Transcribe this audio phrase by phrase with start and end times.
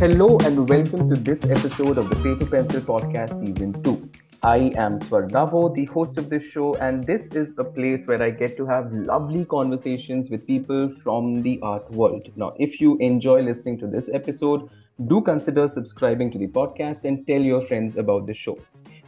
[0.00, 4.10] Hello and welcome to this episode of the Paper Pencil Podcast Season 2.
[4.42, 8.30] I am Swarnavo, the host of this show, and this is a place where I
[8.30, 12.32] get to have lovely conversations with people from the art world.
[12.34, 14.68] Now, if you enjoy listening to this episode,
[15.06, 18.58] do consider subscribing to the podcast and tell your friends about the show.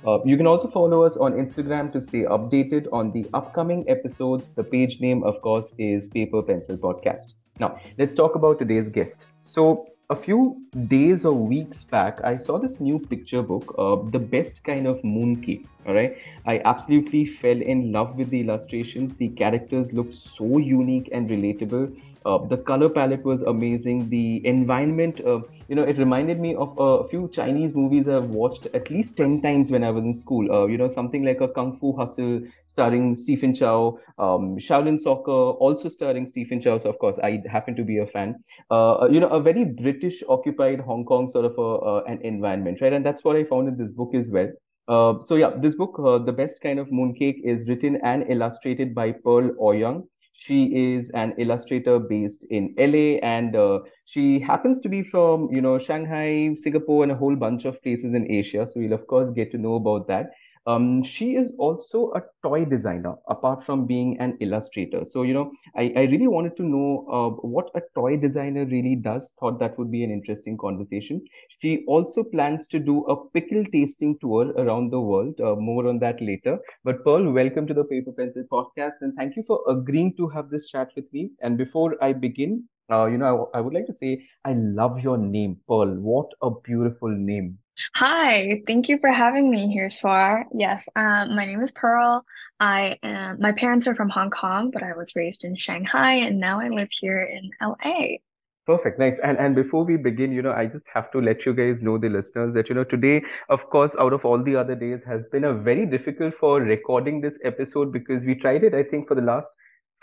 [0.07, 4.53] Uh, you can also follow us on Instagram to stay updated on the upcoming episodes.
[4.53, 7.35] The page name, of course, is Paper Pencil Podcast.
[7.61, 9.29] Now, let's talk about today's guest.
[9.43, 14.19] So, a few days or weeks back, I saw this new picture book, uh, The
[14.19, 15.67] Best Kind of Mooncake.
[15.87, 16.17] All right.
[16.47, 19.15] I absolutely fell in love with the illustrations.
[19.15, 21.97] The characters looked so unique and relatable.
[22.25, 24.09] Uh, the color palette was amazing.
[24.09, 28.67] The environment, uh, you know, it reminded me of a few Chinese movies I've watched
[28.75, 30.51] at least 10 times when I was in school.
[30.53, 35.31] Uh, you know, something like a Kung Fu Hustle starring Stephen Chow, um, Shaolin Soccer
[35.31, 36.79] also starring Stephen Chow.
[36.79, 38.37] So, of course, I happen to be a fan.
[38.71, 42.81] Uh, you know, a very British occupied Hong Kong sort of a, uh, an environment,
[42.81, 42.93] right?
[42.93, 44.51] And that's what I found in this book as well.
[44.89, 45.97] Uh, so yeah, this book,
[46.27, 50.07] The Best Kind of Mooncake, is written and illustrated by Pearl AuYeung.
[50.45, 50.59] She
[50.95, 55.79] is an illustrator based in LA, and uh, she happens to be from you know
[55.79, 58.67] Shanghai, Singapore, and a whole bunch of places in Asia.
[58.67, 60.31] So we'll of course get to know about that.
[60.67, 65.05] Um, she is also a toy designer apart from being an illustrator.
[65.05, 68.95] So, you know, I, I really wanted to know uh, what a toy designer really
[68.97, 69.35] does.
[69.41, 71.25] Thought that would be an interesting conversation.
[71.61, 75.41] She also plans to do a pickle tasting tour around the world.
[75.41, 76.59] Uh, more on that later.
[76.85, 80.49] But Pearl, welcome to the Paper Pencil podcast and thank you for agreeing to have
[80.51, 81.31] this chat with me.
[81.41, 85.01] And before I begin, uh, you know, I, I would like to say I love
[85.01, 85.95] your name, Pearl.
[85.99, 87.59] What a beautiful name.
[87.95, 90.47] Hi, thank you for having me here, Swar.
[90.53, 92.25] Yes, um, my name is Pearl.
[92.61, 96.39] I am, my parents are from Hong Kong, but I was raised in Shanghai and
[96.39, 98.19] now I live here in LA.
[98.67, 99.19] Perfect, nice.
[99.19, 101.99] And and before we begin, you know, I just have to let you guys know,
[101.99, 105.27] the listeners, that you know, today, of course, out of all the other days, has
[105.29, 109.17] been a very difficult for recording this episode because we tried it, I think, for
[109.17, 109.51] the last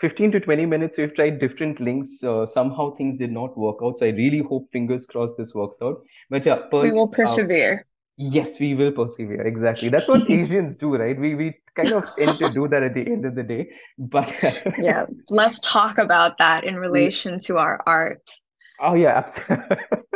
[0.00, 2.22] 15 to 20 minutes we've tried different links.
[2.22, 3.98] Uh, somehow things did not work out.
[3.98, 6.02] So i really hope fingers crossed this works out.
[6.30, 7.80] But yeah Pearl, we will uh, persevere.
[7.80, 7.84] Uh,
[8.16, 9.46] yes we will persevere.
[9.46, 9.88] Exactly.
[9.88, 11.18] That's what asians do right?
[11.18, 13.70] We we kind of tend to do that at the end of the day.
[13.98, 14.34] But
[14.78, 18.30] yeah let's talk about that in relation to our art.
[18.80, 19.76] Oh yeah absolutely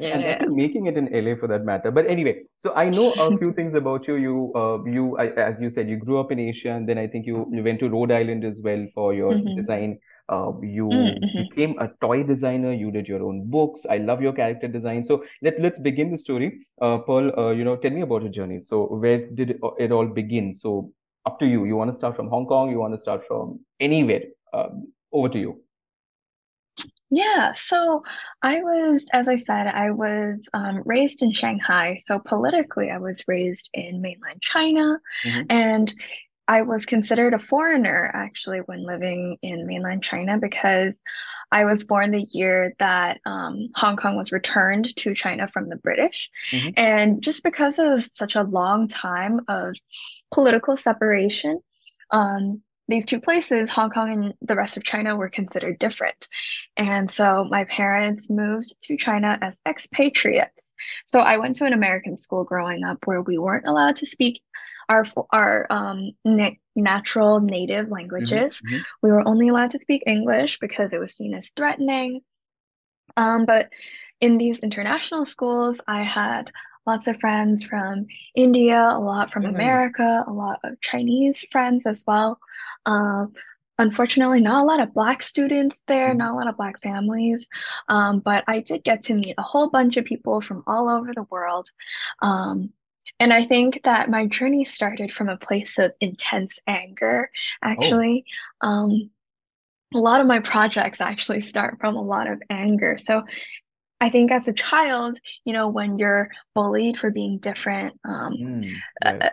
[0.00, 1.90] yeah, and making it in LA for that matter.
[1.90, 4.16] But anyway, so I know a few things about you.
[4.16, 7.06] You, uh, you, I, as you said, you grew up in Asia, and then I
[7.06, 9.56] think you, you went to Rhode Island as well for your mm-hmm.
[9.56, 9.98] design.
[10.28, 11.42] Uh, you mm-hmm.
[11.50, 12.72] became a toy designer.
[12.72, 13.84] You did your own books.
[13.90, 15.04] I love your character design.
[15.04, 16.66] So let let's begin the story.
[16.80, 18.60] Uh, Pearl, uh, you know, tell me about your journey.
[18.62, 20.54] So where did it, it all begin?
[20.54, 20.92] So
[21.26, 21.64] up to you.
[21.64, 22.70] You want to start from Hong Kong?
[22.70, 24.22] You want to start from anywhere?
[24.52, 25.62] Um, over to you.
[27.10, 28.02] Yeah, so
[28.40, 32.00] I was, as I said, I was um, raised in Shanghai.
[32.02, 35.42] So politically, I was raised in mainland China, mm-hmm.
[35.50, 35.92] and
[36.48, 40.98] I was considered a foreigner actually when living in mainland China because
[41.52, 45.76] I was born the year that um, Hong Kong was returned to China from the
[45.76, 46.30] British.
[46.50, 46.70] Mm-hmm.
[46.78, 49.76] And just because of such a long time of
[50.32, 51.60] political separation,
[52.10, 56.28] um, these two places, Hong Kong and the rest of China, were considered different.
[56.76, 60.74] And so my parents moved to China as expatriates.
[61.06, 64.42] So I went to an American school growing up where we weren't allowed to speak
[64.88, 68.60] our our um, na- natural native languages.
[68.60, 68.82] Mm-hmm, mm-hmm.
[69.02, 72.20] We were only allowed to speak English because it was seen as threatening.
[73.16, 73.70] Um, but
[74.20, 76.52] in these international schools, I had
[76.86, 79.50] lots of friends from India, a lot from mm.
[79.50, 82.38] America, a lot of Chinese friends as well.
[82.86, 83.34] Um,
[83.78, 86.18] unfortunately, not a lot of Black students there, mm.
[86.18, 87.46] not a lot of Black families.
[87.88, 91.12] Um, but I did get to meet a whole bunch of people from all over
[91.14, 91.68] the world.
[92.20, 92.70] Um,
[93.18, 97.30] and I think that my journey started from a place of intense anger,
[97.62, 98.24] actually.
[98.60, 98.68] Oh.
[98.68, 99.10] Um,
[99.94, 102.96] a lot of my projects actually start from a lot of anger.
[102.98, 103.22] So
[104.02, 108.72] I think as a child, you know, when you're bullied for being different, um, mm,
[109.04, 109.22] right.
[109.22, 109.30] uh,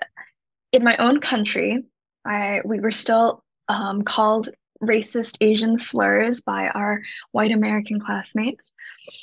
[0.72, 1.86] in my own country,
[2.24, 4.50] I we were still um, called
[4.84, 7.02] racist Asian slurs by our
[7.32, 8.64] white American classmates.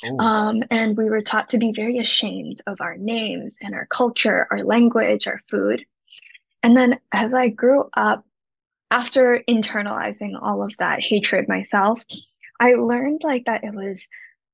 [0.03, 0.19] Oh.
[0.19, 4.47] Um, and we were taught to be very ashamed of our names and our culture,
[4.51, 5.85] our language, our food.
[6.61, 8.25] And then as I grew up,
[8.91, 12.03] after internalizing all of that hatred myself,
[12.59, 14.05] I learned like that it was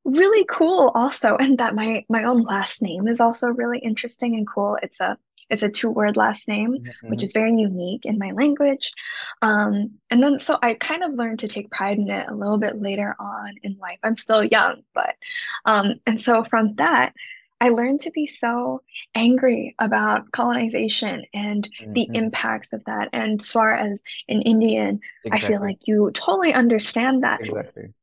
[0.06, 4.48] really cool also and that my my own last name is also really interesting and
[4.48, 5.18] cool it's a
[5.50, 7.10] it's a two word last name, mm-hmm.
[7.10, 8.92] which is very unique in my language.
[9.42, 12.58] Um, and then so I kind of learned to take pride in it a little
[12.58, 14.00] bit later on in life.
[14.04, 15.16] I'm still young, but
[15.66, 17.14] um, and so from that,
[17.62, 18.82] I learned to be so
[19.16, 21.94] angry about colonization and mm-hmm.
[21.94, 23.10] the impacts of that.
[23.14, 25.32] And as far as an Indian, exactly.
[25.32, 27.42] I feel like you totally understand that.
[27.42, 27.94] Exactly.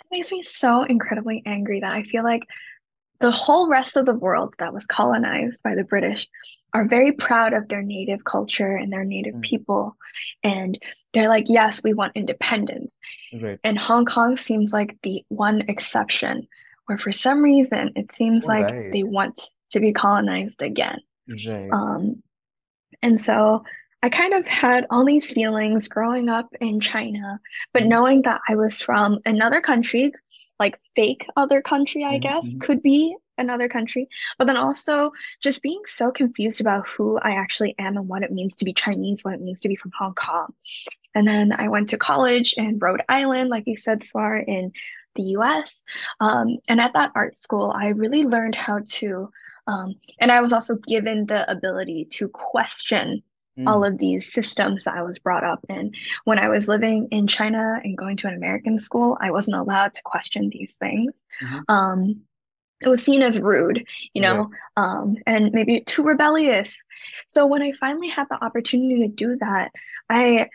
[0.00, 2.42] It makes me so incredibly angry that I feel like
[3.20, 6.26] the whole rest of the world that was colonized by the British
[6.72, 9.42] are very proud of their native culture and their native mm.
[9.42, 9.96] people.
[10.42, 10.78] And
[11.12, 12.96] they're like, yes, we want independence.
[13.38, 13.58] Right.
[13.62, 16.48] And Hong Kong seems like the one exception
[16.86, 21.00] where for some reason it seems like they want to be colonized again.
[21.46, 21.68] Right.
[21.70, 22.22] Um,
[23.02, 23.64] and so
[24.02, 27.38] I kind of had all these feelings growing up in China,
[27.72, 27.90] but mm-hmm.
[27.90, 30.12] knowing that I was from another country,
[30.58, 32.20] like fake other country, I mm-hmm.
[32.20, 34.08] guess, could be another country,
[34.38, 35.12] but then also
[35.42, 38.72] just being so confused about who I actually am and what it means to be
[38.72, 40.52] Chinese, what it means to be from Hong Kong.
[41.14, 44.72] And then I went to college in Rhode Island, like you said, Swar, in
[45.16, 45.82] the US.
[46.20, 49.30] Um, and at that art school, I really learned how to,
[49.66, 53.22] um, and I was also given the ability to question
[53.60, 53.68] mm.
[53.68, 55.92] all of these systems that I was brought up in.
[56.24, 59.92] When I was living in China and going to an American school, I wasn't allowed
[59.94, 61.12] to question these things.
[61.42, 61.58] Mm-hmm.
[61.68, 62.20] Um,
[62.80, 63.84] it was seen as rude,
[64.14, 64.82] you know, yeah.
[64.82, 66.74] um, and maybe too rebellious.
[67.28, 69.70] So when I finally had the opportunity to do that,
[70.08, 70.48] I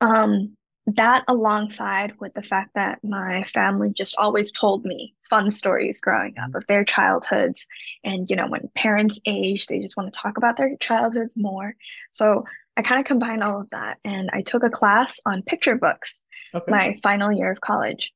[0.00, 0.56] um,
[0.86, 6.36] that alongside with the fact that my family just always told me fun stories growing
[6.38, 6.56] up mm-hmm.
[6.56, 7.66] of their childhoods
[8.04, 11.74] and you know when parents age they just want to talk about their childhoods more
[12.10, 12.44] so
[12.76, 16.18] i kind of combined all of that and i took a class on picture books
[16.54, 16.70] okay.
[16.70, 18.12] my final year of college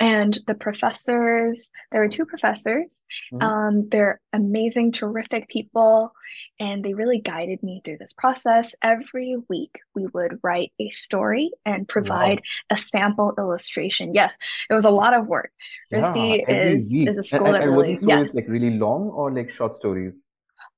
[0.00, 3.00] and the professors there were two professors.
[3.32, 3.42] Mm-hmm.
[3.42, 6.12] um, they're amazing terrific people
[6.58, 8.74] and they really guided me through this process.
[8.82, 12.76] Every week we would write a story and provide wow.
[12.76, 14.14] a sample illustration.
[14.14, 14.36] Yes
[14.68, 15.52] it was a lot of work.
[15.92, 18.34] RISD yeah, is, is a school and, and, that really stories yes.
[18.34, 20.26] like really long or like short stories?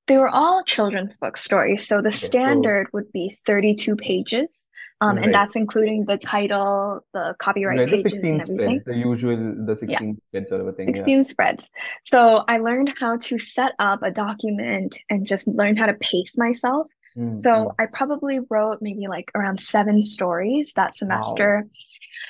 [0.07, 1.87] They were all children's book stories.
[1.87, 4.66] So the standard would be 32 pages
[5.01, 5.25] um, right.
[5.25, 8.77] and that's including the title, the copyright right, pages, the 16 and everything.
[8.79, 10.13] spreads, the usual, the 16 yeah.
[10.19, 10.95] spreads sort of a thing.
[10.95, 11.23] 16 yeah.
[11.23, 11.69] spreads.
[12.03, 16.37] So I learned how to set up a document and just learn how to pace
[16.37, 16.87] myself.
[17.15, 17.37] Mm-hmm.
[17.37, 17.71] So mm.
[17.77, 21.63] I probably wrote maybe like around seven stories that semester.
[21.63, 21.69] Wow.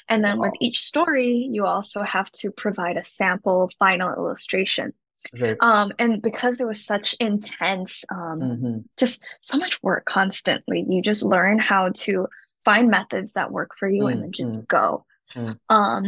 [0.09, 0.43] And then wow.
[0.43, 4.93] with each story, you also have to provide a sample final illustration.
[5.39, 5.57] Right.
[5.61, 8.77] Um, and because it was such intense, um, mm-hmm.
[8.97, 12.27] just so much work constantly, you just learn how to
[12.67, 15.05] find methods that work for you mm, and then just mm, go.
[15.35, 15.57] Mm.
[15.69, 16.05] Um,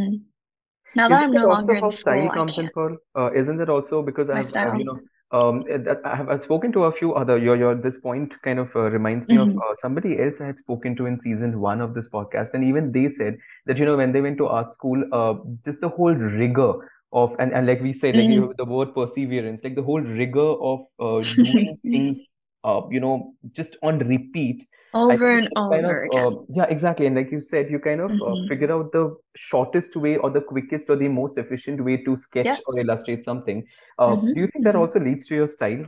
[0.95, 2.73] now that I'm no longer in school, I can't.
[2.73, 4.99] For, uh, isn't it also because I've, I've, you know
[5.31, 5.63] um,
[6.05, 8.89] I have I've spoken to a few other your your this point kind of uh,
[8.89, 9.57] reminds me mm-hmm.
[9.57, 12.63] of uh, somebody else I had spoken to in season one of this podcast, and
[12.63, 15.35] even they said that you know when they went to art school, uh,
[15.65, 16.73] just the whole rigor
[17.11, 18.49] of and, and like we said, like mm-hmm.
[18.49, 22.19] you the word perseverance, like the whole rigor of uh, doing things,
[22.63, 27.31] uh, you know, just on repeat over and over of, uh, yeah exactly and like
[27.31, 28.45] you said you kind of uh, mm-hmm.
[28.45, 32.17] uh, figure out the shortest way or the quickest or the most efficient way to
[32.17, 32.61] sketch yes.
[32.65, 33.63] or illustrate something
[33.99, 34.33] uh, mm-hmm.
[34.33, 34.81] do you think that mm-hmm.
[34.81, 35.85] also leads to your style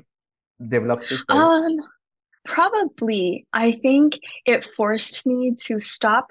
[0.69, 1.77] develops your style um
[2.45, 6.27] probably i think it forced me to stop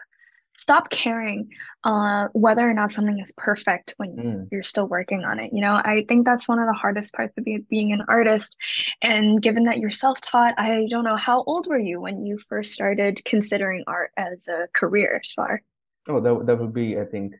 [0.61, 1.49] stop caring
[1.85, 4.49] uh, whether or not something is perfect when mm.
[4.53, 5.51] you're still working on it.
[5.53, 8.55] You know, I think that's one of the hardest parts of being an artist.
[9.01, 12.39] And given that you're self taught, I don't know, how old were you when you
[12.49, 15.63] first started considering art as a career, Swar?
[16.09, 17.35] Oh, that, that would be, I think,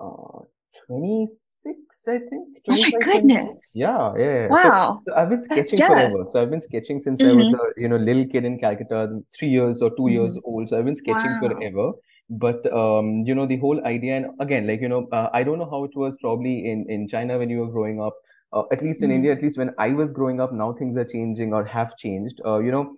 [0.00, 0.42] uh,
[0.86, 1.76] 26,
[2.08, 2.58] I think.
[2.68, 3.72] Oh my goodness.
[3.74, 4.48] Yeah, yeah.
[4.48, 5.02] Wow.
[5.06, 6.24] So, so I've been sketching forever.
[6.30, 7.30] So I've been sketching since mm-hmm.
[7.30, 7.80] I was mm-hmm.
[7.80, 10.08] a you know little kid in Calcutta, three years or 2 mm-hmm.
[10.08, 10.68] years old.
[10.68, 11.48] So I've been sketching wow.
[11.48, 11.92] forever
[12.30, 15.58] but um, you know the whole idea and again like you know uh, i don't
[15.58, 18.14] know how it was probably in in china when you were growing up
[18.52, 19.16] uh, at least in mm-hmm.
[19.16, 22.40] india at least when i was growing up now things are changing or have changed
[22.44, 22.94] uh, you know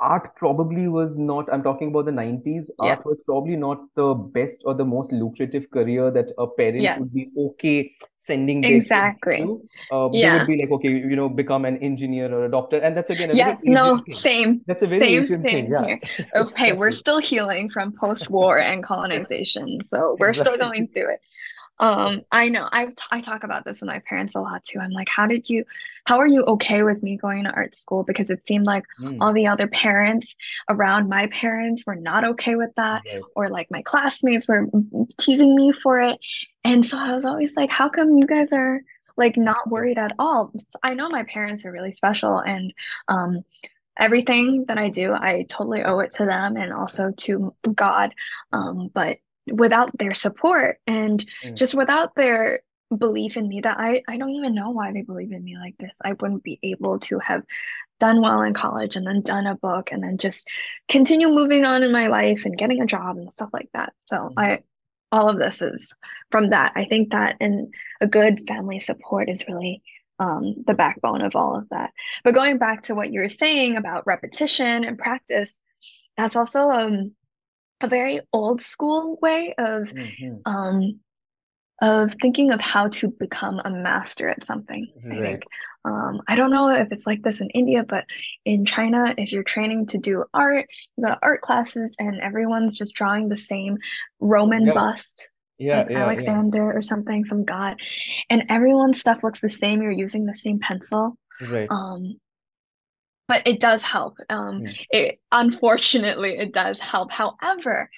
[0.00, 2.90] art probably was not i'm talking about the 90s yeah.
[2.90, 6.98] art was probably not the best or the most lucrative career that a parent yeah.
[6.98, 9.62] would be okay sending exactly to.
[9.92, 10.32] Uh, yeah.
[10.32, 13.10] they would be like okay you know become an engineer or a doctor and that's
[13.10, 15.96] again a yes no same that's a very same thing, thing yeah
[16.36, 20.54] okay we're still healing from post-war and colonization so we're exactly.
[20.54, 21.20] still going through it
[21.80, 24.80] um, I know I've t- I talk about this with my parents a lot too.
[24.80, 25.64] I'm like, how did you,
[26.04, 28.02] how are you okay with me going to art school?
[28.02, 29.18] Because it seemed like mm.
[29.20, 30.34] all the other parents
[30.68, 33.22] around my parents were not okay with that, right.
[33.36, 34.66] or like my classmates were
[35.18, 36.18] teasing me for it.
[36.64, 38.80] And so I was always like, how come you guys are
[39.16, 40.52] like not worried at all?
[40.82, 42.72] I know my parents are really special and
[43.08, 43.44] um
[43.98, 48.14] everything that I do, I totally owe it to them and also to God.
[48.52, 49.18] Um, but
[49.52, 51.54] without their support and mm.
[51.54, 52.60] just without their
[52.96, 55.76] belief in me that I, I don't even know why they believe in me like
[55.78, 55.92] this.
[56.02, 57.42] I wouldn't be able to have
[58.00, 60.48] done well in college and then done a book and then just
[60.88, 63.92] continue moving on in my life and getting a job and stuff like that.
[63.98, 64.38] So mm-hmm.
[64.38, 64.62] I
[65.10, 65.94] all of this is
[66.30, 66.72] from that.
[66.76, 69.82] I think that and a good family support is really
[70.18, 71.92] um, the backbone of all of that.
[72.24, 75.58] But going back to what you were saying about repetition and practice,
[76.16, 77.12] that's also um,
[77.80, 80.36] a very old school way of mm-hmm.
[80.44, 81.00] um,
[81.80, 84.92] of thinking of how to become a master at something.
[85.04, 85.18] Right.
[85.18, 85.42] I think
[85.84, 88.04] um, I don't know if it's like this in India, but
[88.44, 90.66] in China, if you're training to do art,
[90.96, 93.78] you go to art classes and everyone's just drawing the same
[94.20, 94.74] Roman yeah.
[94.74, 95.30] bust.
[95.58, 96.78] Yeah, like yeah, Alexander yeah.
[96.78, 97.80] or something, some god,
[98.30, 99.82] and everyone's stuff looks the same.
[99.82, 101.16] You're using the same pencil.
[101.40, 101.66] Right.
[101.68, 102.16] Um,
[103.28, 104.16] but it does help.
[104.30, 104.76] Um, mm.
[104.90, 107.12] it unfortunately it does help.
[107.12, 107.90] However,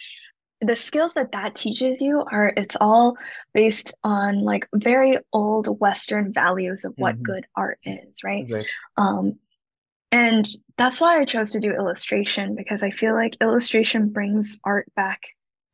[0.60, 3.16] the skills that that teaches you are it's all
[3.54, 7.22] based on like very old western values of what mm-hmm.
[7.22, 8.46] good art is right?
[8.50, 9.38] right um
[10.12, 10.46] and
[10.76, 15.22] that's why i chose to do illustration because i feel like illustration brings art back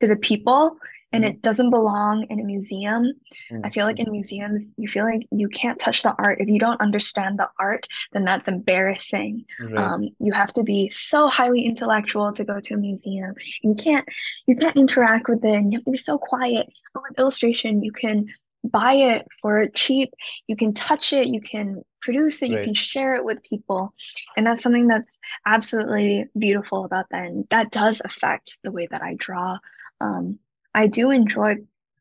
[0.00, 0.78] to the people
[1.12, 1.34] and mm-hmm.
[1.34, 3.12] it doesn't belong in a museum.
[3.50, 3.64] Mm-hmm.
[3.64, 6.40] I feel like in museums, you feel like you can't touch the art.
[6.40, 9.44] If you don't understand the art, then that's embarrassing.
[9.60, 9.76] Right.
[9.76, 13.34] Um, you have to be so highly intellectual to go to a museum.
[13.62, 14.06] You can't
[14.46, 16.66] you can't interact with it and you have to be so quiet.
[16.92, 18.26] But with illustration, you can
[18.64, 20.12] buy it for cheap,
[20.46, 22.58] you can touch it, you can produce it, right.
[22.58, 23.94] you can share it with people.
[24.36, 27.26] And that's something that's absolutely beautiful about that.
[27.26, 29.58] And that does affect the way that I draw.
[30.00, 30.38] Um,
[30.76, 31.56] I do enjoy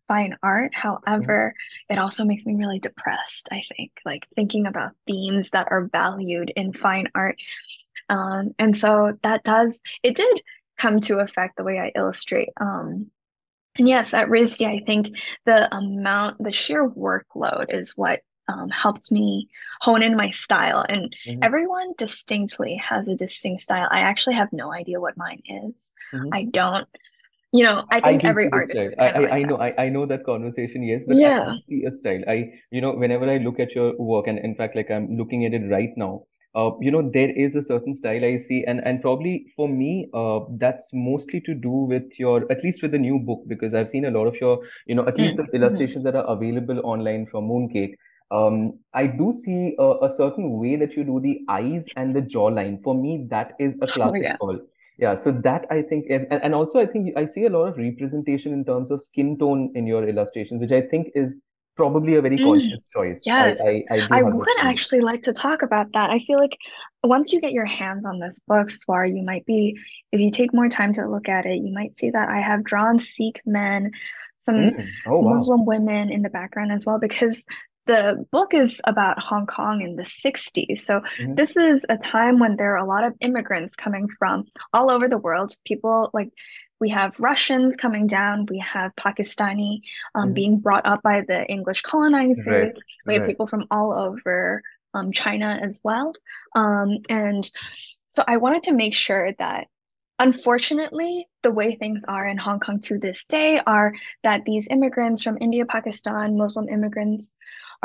[0.07, 0.75] fine art.
[0.75, 1.55] However,
[1.89, 6.51] it also makes me really depressed, I think, like thinking about themes that are valued
[6.55, 7.37] in fine art.
[8.09, 10.41] Um, and so that does, it did
[10.77, 12.49] come to affect the way I illustrate.
[12.57, 13.07] Um,
[13.77, 15.09] and yes, at RISD, I think
[15.45, 19.49] the amount, the sheer workload is what um, helped me
[19.81, 20.85] hone in my style.
[20.87, 21.43] And mm-hmm.
[21.43, 23.87] everyone distinctly has a distinct style.
[23.89, 25.89] I actually have no idea what mine is.
[26.13, 26.29] Mm-hmm.
[26.31, 26.87] I don't
[27.57, 29.89] you know i think I every artist is I, I, like I know I, I
[29.89, 31.55] know that conversation yes but yeah.
[31.55, 34.55] i see a style i you know whenever i look at your work and in
[34.55, 36.23] fact like i'm looking at it right now
[36.55, 40.09] uh, you know there is a certain style i see and and probably for me
[40.13, 43.89] uh, that's mostly to do with your at least with the new book because i've
[43.89, 45.51] seen a lot of your you know at least mm-hmm.
[45.51, 47.95] the illustrations that are available online from mooncake
[48.31, 52.21] um, I do see a, a, certain way that you do the eyes and the
[52.21, 52.81] jawline.
[52.81, 54.37] For me, that is a oh, classic oh, yeah.
[54.37, 54.59] call
[54.97, 57.67] yeah so that i think is and, and also i think i see a lot
[57.67, 61.37] of representation in terms of skin tone in your illustrations which i think is
[61.75, 63.57] probably a very mm, conscious choice yes.
[63.61, 66.57] i i, I, I would actually like to talk about that i feel like
[67.03, 69.77] once you get your hands on this book swar you might be
[70.11, 72.63] if you take more time to look at it you might see that i have
[72.63, 73.91] drawn sikh men
[74.37, 74.87] some mm.
[75.07, 75.33] oh, wow.
[75.33, 77.43] muslim women in the background as well because
[77.85, 80.81] the book is about Hong Kong in the 60s.
[80.81, 81.35] So mm-hmm.
[81.35, 85.07] this is a time when there are a lot of immigrants coming from all over
[85.07, 85.55] the world.
[85.65, 86.29] People like
[86.79, 89.79] we have Russians coming down, we have Pakistani
[90.13, 90.33] um, mm-hmm.
[90.33, 92.47] being brought up by the English colonizers.
[92.47, 92.75] Right.
[93.05, 93.29] We have right.
[93.29, 94.61] people from all over
[94.93, 96.13] um, China as well.
[96.55, 97.49] Um, and
[98.09, 99.67] so I wanted to make sure that
[100.17, 105.23] Unfortunately, the way things are in Hong Kong to this day are that these immigrants
[105.23, 107.27] from India, Pakistan, Muslim immigrants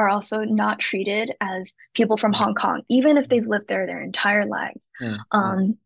[0.00, 4.02] are also not treated as people from Hong Kong, even if they've lived there their
[4.02, 4.90] entire lives.
[5.00, 5.38] Mm-hmm.
[5.38, 5.78] Um,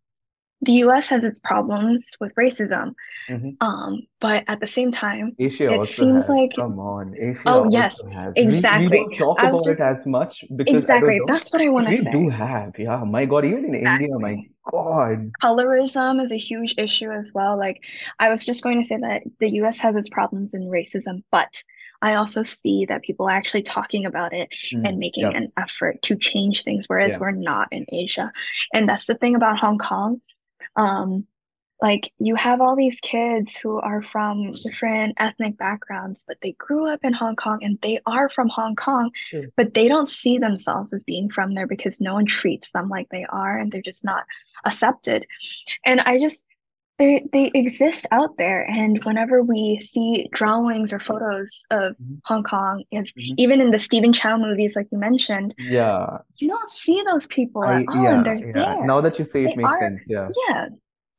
[0.62, 2.94] the US has its problems with racism.
[3.28, 3.50] Mm-hmm.
[3.60, 6.28] Um, but at the same time, Asia it seems has.
[6.28, 7.42] like come on, Asia.
[7.44, 7.98] Oh yes,
[8.36, 8.86] exactly.
[8.88, 11.88] We, we, don't talk about just, it as much because exactly that's what I want
[11.88, 12.10] to say.
[12.14, 13.02] We do have, yeah.
[13.04, 14.06] My God, even in exactly.
[14.06, 14.36] India, my
[14.70, 15.32] God.
[15.42, 17.58] Colorism is a huge issue as well.
[17.58, 17.82] Like
[18.18, 21.62] I was just going to say that the US has its problems in racism, but
[22.04, 26.02] I also see that people are actually talking about it mm, and making an effort
[26.02, 27.20] to change things, whereas yeah.
[27.20, 28.30] we're not in Asia.
[28.74, 30.20] And that's the thing about Hong Kong.
[30.76, 31.26] Um,
[31.80, 36.86] like you have all these kids who are from different ethnic backgrounds, but they grew
[36.86, 39.50] up in Hong Kong and they are from Hong Kong, mm.
[39.56, 43.08] but they don't see themselves as being from there because no one treats them like
[43.08, 44.24] they are and they're just not
[44.66, 45.26] accepted.
[45.86, 46.44] And I just
[46.98, 52.14] they they exist out there and whenever we see drawings or photos of mm-hmm.
[52.24, 53.34] hong kong if mm-hmm.
[53.36, 57.62] even in the stephen chow movies like you mentioned yeah you don't see those people
[57.62, 58.52] I, at all yeah, and they're yeah.
[58.52, 60.68] there now that you say it they makes are, sense yeah yeah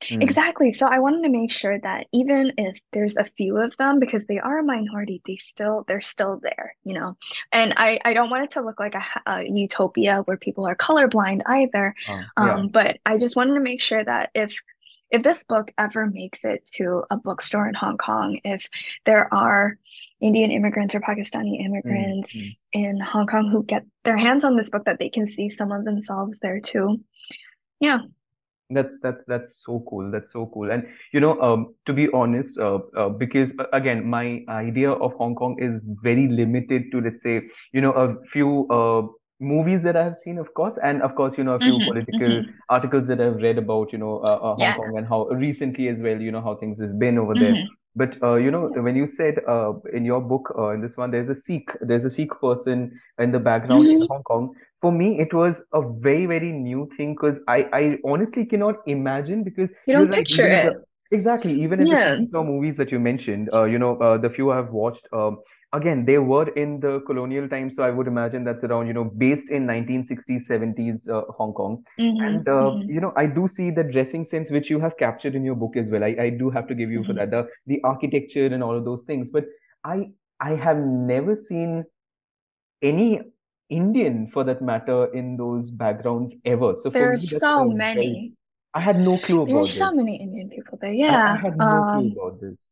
[0.04, 0.22] Mm.
[0.22, 0.74] Exactly.
[0.74, 4.26] So I wanted to make sure that even if there's a few of them, because
[4.26, 7.18] they are a minority, they still they're still there, you know.
[7.52, 10.76] And I I don't want it to look like a, a utopia where people are
[10.76, 11.96] colorblind either.
[12.10, 12.56] Oh, yeah.
[12.56, 14.56] Um, but I just wanted to make sure that if
[15.16, 18.68] if this book ever makes it to a bookstore in Hong Kong, if
[19.06, 19.78] there are
[20.20, 22.80] Indian immigrants or Pakistani immigrants mm-hmm.
[22.84, 25.72] in Hong Kong who get their hands on this book, that they can see some
[25.72, 27.00] of themselves there too.
[27.80, 28.00] Yeah,
[28.70, 32.58] that's that's that's so cool that's so cool and you know um, to be honest
[32.58, 37.22] uh, uh, because uh, again my idea of hong kong is very limited to let's
[37.22, 37.44] say
[37.74, 39.04] you know a few uh,
[39.40, 42.28] movies that i've seen of course and of course you know a few mm-hmm, political
[42.28, 42.52] mm-hmm.
[42.70, 44.76] articles that i've read about you know uh, uh, hong yeah.
[44.76, 47.54] kong and how recently as well you know how things have been over mm-hmm.
[47.54, 47.66] there
[47.96, 51.12] but uh, you know, when you said uh, in your book, uh, in this one,
[51.12, 54.02] there's a Sikh, there's a Sikh person in the background mm-hmm.
[54.02, 54.54] in Hong Kong.
[54.82, 59.44] For me, it was a very, very new thing because I, I honestly cannot imagine
[59.44, 60.76] because you don't picture it.
[61.12, 61.54] Exactly.
[61.62, 62.18] Even in yeah.
[62.32, 65.40] the movies that you mentioned, uh, you know, uh, the few I've watched, um,
[65.76, 69.04] again they were in the colonial times so i would imagine that's around you know
[69.04, 71.84] based in 1960s 70s uh, hong kong.
[72.00, 72.90] Mm-hmm, and uh, mm-hmm.
[72.90, 75.76] you know i do see the dressing sense which you have captured in your book
[75.76, 76.04] as well.
[76.04, 77.20] I, I do have to give you mm-hmm.
[77.20, 79.30] for that the, the architecture and all of those things.
[79.30, 79.46] But
[79.84, 81.84] i i have never seen
[82.82, 83.22] any
[83.70, 86.76] indian for that matter in those backgrounds ever.
[86.76, 88.34] So there are so many very,
[88.74, 91.58] i had no clue about there's so many indian people there yeah I, I had
[91.58, 92.68] no um, clue about this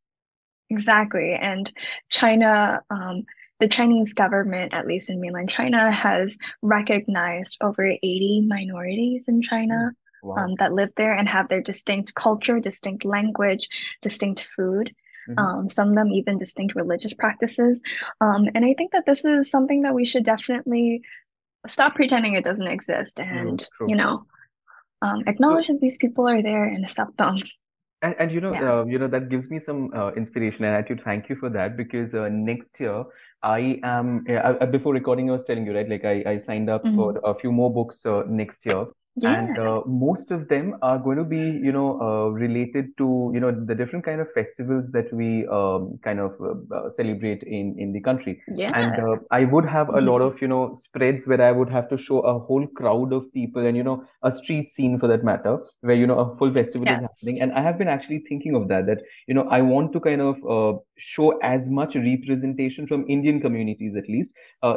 [0.73, 1.33] Exactly.
[1.33, 1.71] And
[2.09, 3.23] China, um,
[3.59, 9.91] the Chinese government, at least in mainland China, has recognized over 80 minorities in China
[9.91, 10.35] mm, wow.
[10.35, 13.67] um, that live there and have their distinct culture, distinct language,
[14.01, 14.93] distinct food.
[15.29, 15.39] Mm-hmm.
[15.39, 17.81] Um, some of them even distinct religious practices.
[18.19, 21.03] Um, and I think that this is something that we should definitely
[21.67, 24.25] stop pretending it doesn't exist and, mm, you know,
[25.01, 27.37] um, acknowledge so, that these people are there and accept them.
[28.03, 28.79] And, and you know, yeah.
[28.79, 31.49] uh, you know that gives me some uh, inspiration, and I to thank you for
[31.49, 33.05] that because uh, next year
[33.41, 36.83] I am uh, before recording, I was telling you right, like I, I signed up
[36.83, 36.97] mm-hmm.
[36.97, 39.39] for a few more books uh, next year, yeah.
[39.39, 43.39] and uh, most of them are going to be you know uh, related to you
[43.39, 47.75] know the different kind of festivals that we um, kind of uh, uh celebrate in
[47.77, 48.71] in the country yeah.
[48.75, 50.35] and uh, i would have a lot mm-hmm.
[50.35, 53.65] of you know spreads where i would have to show a whole crowd of people
[53.65, 56.87] and you know a street scene for that matter where you know a full festival
[56.87, 56.95] yeah.
[56.95, 59.93] is happening and i have been actually thinking of that that you know i want
[59.93, 64.33] to kind of uh, show as much representation from indian communities at least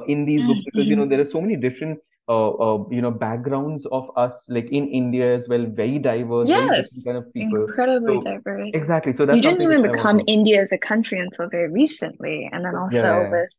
[0.07, 0.53] in these mm-hmm.
[0.53, 1.11] books because you know mm-hmm.
[1.11, 5.34] there are so many different uh, uh, you know backgrounds of us like in India
[5.34, 7.64] as well, very diverse, yes, very different kind of people.
[7.66, 8.70] Incredibly so, diverse.
[8.74, 9.12] Exactly.
[9.12, 12.74] So that's you didn't even become India as a country until very recently, and then
[12.74, 13.30] also yeah.
[13.30, 13.50] with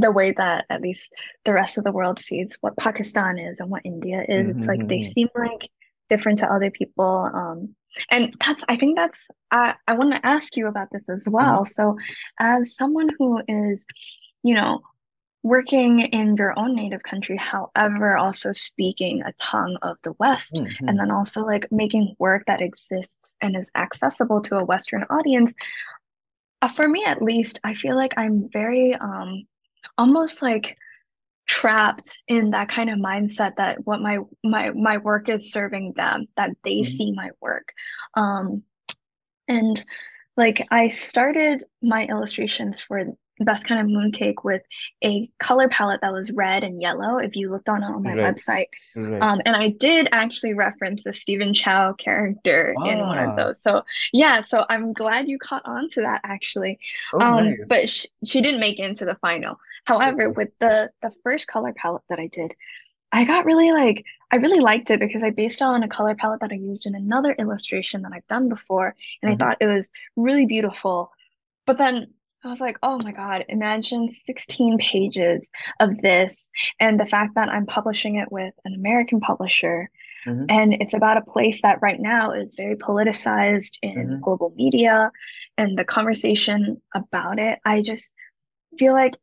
[0.00, 1.10] the way that at least
[1.44, 4.46] the rest of the world sees what Pakistan is and what India is.
[4.46, 4.58] Mm-hmm.
[4.58, 5.12] It's like they mm-hmm.
[5.12, 5.68] seem like
[6.08, 7.30] different to other people.
[7.34, 7.74] Um,
[8.10, 11.64] and that's I think that's I I want to ask you about this as well.
[11.64, 11.72] Mm-hmm.
[11.72, 11.98] So
[12.38, 13.86] as someone who is,
[14.42, 14.80] you know,
[15.42, 20.88] working in your own native country, however, also speaking a tongue of the West, mm-hmm.
[20.88, 25.52] and then also like making work that exists and is accessible to a Western audience.
[26.60, 29.46] Uh, for me, at least, I feel like I'm very um,
[29.98, 30.76] almost like
[31.48, 36.26] trapped in that kind of mindset that what my my my work is serving them,
[36.36, 36.96] that they mm-hmm.
[36.96, 37.72] see my work,
[38.14, 38.62] um,
[39.48, 39.84] and
[40.36, 43.04] like I started my illustrations for
[43.44, 44.62] best kind of mooncake with
[45.04, 48.14] a color palette that was red and yellow if you looked on it on my
[48.14, 48.34] right.
[48.34, 49.22] website right.
[49.22, 52.84] um and i did actually reference the stephen chow character ah.
[52.84, 53.36] in one of ah.
[53.36, 56.78] those so yeah so i'm glad you caught on to that actually
[57.14, 57.58] oh, um nice.
[57.66, 60.34] but sh- she didn't make it into the final however okay.
[60.36, 62.54] with the the first color palette that i did
[63.12, 66.14] I got really like I really liked it because I based it on a color
[66.14, 69.42] palette that I used in another illustration that I've done before and mm-hmm.
[69.42, 71.10] I thought it was really beautiful.
[71.66, 76.50] But then I was like, oh my God, imagine 16 pages of this.
[76.80, 79.90] And the fact that I'm publishing it with an American publisher.
[80.26, 80.44] Mm-hmm.
[80.48, 84.20] And it's about a place that right now is very politicized in mm-hmm.
[84.20, 85.10] global media
[85.56, 87.58] and the conversation about it.
[87.64, 88.12] I just
[88.78, 89.14] feel like,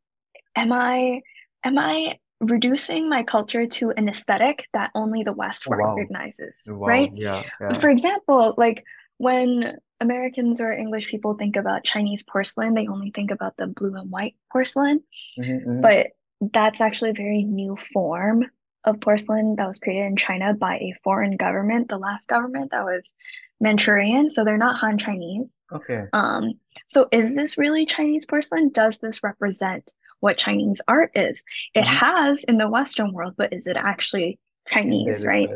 [0.56, 1.20] am I,
[1.64, 6.86] am I reducing my culture to an aesthetic that only the West oh, recognizes, wow.
[6.86, 7.10] right?
[7.14, 7.74] Yeah, yeah.
[7.74, 8.84] For example, like
[9.18, 13.94] when Americans or English people think about Chinese porcelain, they only think about the blue
[13.94, 15.02] and white porcelain.
[15.38, 15.80] Mm-hmm, mm-hmm.
[15.80, 16.08] But
[16.40, 18.46] that's actually a very new form
[18.84, 22.84] of porcelain that was created in China by a foreign government, the last government that
[22.84, 23.12] was
[23.60, 24.30] Manchurian.
[24.30, 25.54] So they're not Han Chinese.
[25.70, 26.04] Okay.
[26.14, 26.54] Um,
[26.86, 28.70] so is this really Chinese porcelain?
[28.70, 31.42] Does this represent what Chinese art is?
[31.74, 31.96] It mm-hmm.
[31.96, 35.50] has in the Western world, but is it actually Chinese, right?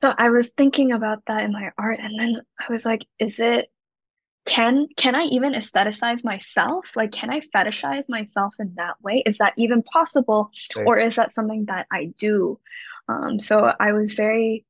[0.00, 3.38] So I was thinking about that in my art, and then I was like, is
[3.38, 3.70] it
[4.46, 6.96] can can I even aestheticize myself?
[6.96, 9.22] Like, can I fetishize myself in that way?
[9.26, 10.86] Is that even possible, right.
[10.86, 12.58] or is that something that I do?
[13.08, 14.64] Um, so I was very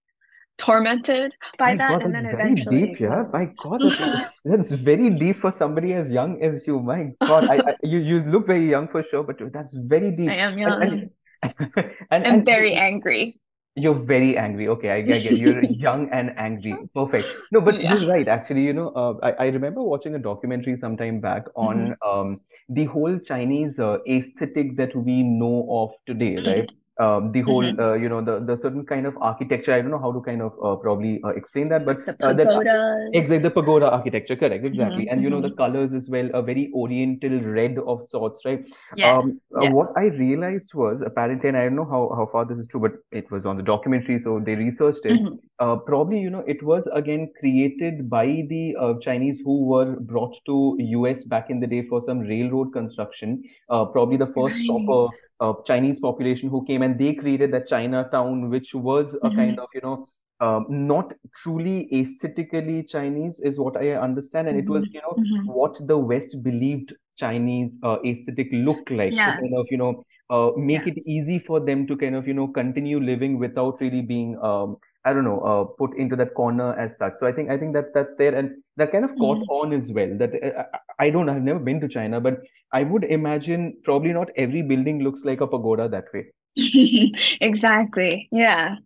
[0.59, 3.25] tormented by My that, God, and that's then very eventually, deep, yeah.
[3.33, 6.81] My God, that's, that's very deep for somebody as young as you.
[6.81, 10.29] My God, I, I you you look very young for sure, but that's very deep.
[10.31, 10.83] I am young.
[10.83, 11.11] And,
[11.43, 11.65] and,
[12.11, 13.40] and, and very angry.
[13.77, 14.69] You're very angry.
[14.69, 16.77] Okay, I, get You're young and angry.
[16.95, 17.27] Perfect.
[17.53, 17.95] No, but yeah.
[17.95, 18.27] you're right.
[18.27, 22.09] Actually, you know, uh, I, I remember watching a documentary sometime back on mm-hmm.
[22.09, 26.71] um, the whole Chinese uh, aesthetic that we know of today, right?
[27.01, 27.81] Um, the whole mm-hmm.
[27.81, 30.43] uh, you know the the certain kind of architecture i don't know how to kind
[30.43, 34.65] of uh, probably uh, explain that but the uh, pagoda exactly the pagoda architecture correct
[34.65, 35.13] exactly mm-hmm.
[35.13, 35.63] and you know the mm-hmm.
[35.65, 39.13] colors as well a very oriental red of sorts right yeah.
[39.13, 39.71] Um, uh, yeah.
[39.71, 42.81] what i realized was apparently and i don't know how, how far this is true
[42.81, 45.37] but it was on the documentary so they researched it mm-hmm.
[45.61, 50.35] Uh, probably you know it was again created by the uh, chinese who were brought
[50.47, 54.69] to us back in the day for some railroad construction probably the first right.
[54.71, 59.37] proper uh, Chinese population who came and they created that Chinatown, which was a mm-hmm.
[59.37, 60.07] kind of, you know,
[60.41, 64.49] um, not truly aesthetically Chinese, is what I understand.
[64.49, 64.95] And it was, mm-hmm.
[64.95, 65.53] you know, mm-hmm.
[65.53, 69.37] what the West believed Chinese uh, aesthetic looked like yeah.
[69.37, 70.95] kind of, you know, uh, make yeah.
[70.95, 74.77] it easy for them to kind of, you know, continue living without really being um,
[75.05, 77.15] I don't know, uh, put into that corner as such.
[77.19, 79.51] So I think I think that that's there, and that kind of caught mm-hmm.
[79.51, 80.11] on as well.
[80.19, 80.65] That uh,
[80.99, 82.41] I don't, I've never been to China, but
[82.73, 86.27] I would imagine probably not every building looks like a pagoda that way.
[87.41, 88.29] exactly.
[88.31, 88.77] Yeah.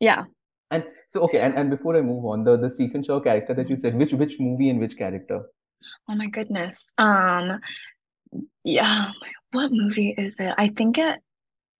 [0.00, 0.24] Yeah.
[0.70, 3.70] And so okay, and, and before I move on, the the Stephen Chow character that
[3.70, 5.42] you said, which which movie and which character?
[6.08, 6.76] Oh my goodness.
[6.98, 7.60] Um.
[8.64, 9.12] Yeah.
[9.52, 10.54] What movie is it?
[10.58, 11.20] I think it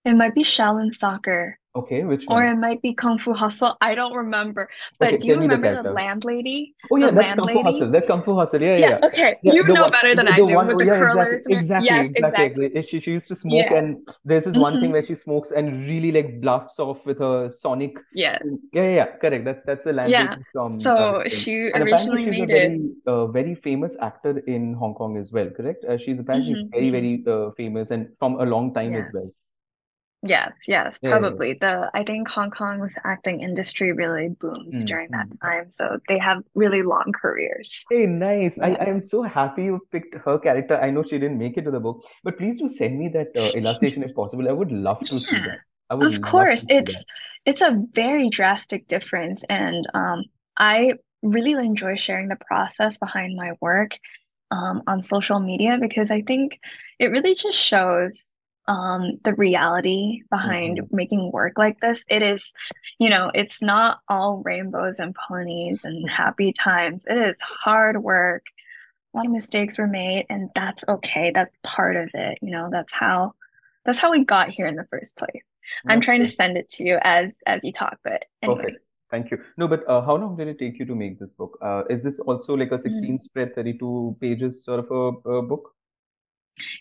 [0.05, 1.59] it might be Shaolin Soccer.
[1.77, 2.43] Okay, which one?
[2.43, 3.77] Or it might be Kung Fu Hustle.
[3.81, 4.69] I don't remember.
[5.01, 6.75] But Okay, do you me the remember the landlady?
[6.91, 7.91] Oh The yeah, that's Kung Fu Hustle.
[7.91, 8.63] That's Kung Fu Hustle.
[8.63, 9.01] Yeah, yeah, Yeah, yeah.
[9.03, 9.37] okay.
[9.43, 11.39] Yeah, You know one, better than the, I the do one, with the yeah, exactly,
[11.39, 12.71] curlers exactly, Yes, exactly.
[12.71, 12.83] exactly.
[12.83, 13.73] She, she used to smoke, Yeah.
[13.73, 17.19] and there's this one thing hmm where she smokes and really like blasts off with
[17.19, 17.97] her sonic.
[18.13, 18.39] Yeah.
[18.73, 19.45] Yeah, yeah, yeah, correct.
[19.45, 20.35] That's that's the Yeah.
[20.35, 21.47] landlady from uh, So thing.
[21.51, 22.73] she And originally she's a made it.
[22.73, 25.85] very uh, very famous actor in Hong Kong as well, correct?
[25.85, 29.11] Uh, she's apparently hmm very hmm very uh, famous and from a long time as
[29.13, 29.31] well.
[30.27, 31.41] Yes, yes, Yeah, yeah, yeah.
[31.41, 31.55] probably.
[31.55, 35.37] The I think Hong Kong's acting industry really boomed during that Mm-hmm.
[35.43, 37.87] time, so they have really long careers.
[37.91, 38.59] Hey, nice.
[38.61, 38.79] I, Yeah.
[38.81, 40.77] I am so happy you picked her character.
[40.77, 43.37] I know she didn't make it to the book, but please do send me that
[43.37, 44.49] uh, illustration if possible.
[44.49, 45.61] I would love to see that.
[46.01, 46.65] Of course.
[46.69, 47.05] It's that.
[47.45, 50.25] it's a very drastic difference, and um,
[50.59, 53.93] I really enjoy sharing the process behind my work
[54.53, 56.61] um, on social media because I think
[56.99, 58.15] it really just shows
[58.69, 62.05] um, the reality behind hmm making work like this.
[62.09, 62.53] It is,
[62.99, 67.05] you know, it's not all rainbows and ponies and happy times.
[67.09, 68.45] It is hard work.
[69.15, 71.33] A lot of mistakes were made, and that's okay.
[71.35, 72.39] That's part of it.
[72.43, 73.35] You know, that's how
[73.85, 75.43] that's how we got here in the first place.
[75.89, 78.65] I'm trying to send it to you as as you talk, but anyway.
[78.65, 78.85] Perfect.
[79.11, 79.39] Thank you.
[79.57, 81.59] No, but uh, how long did it take you to make this book?
[81.63, 82.83] Uh, is this also like a Mm.
[82.83, 85.75] 16 spread, 32 pages sort of a, a book?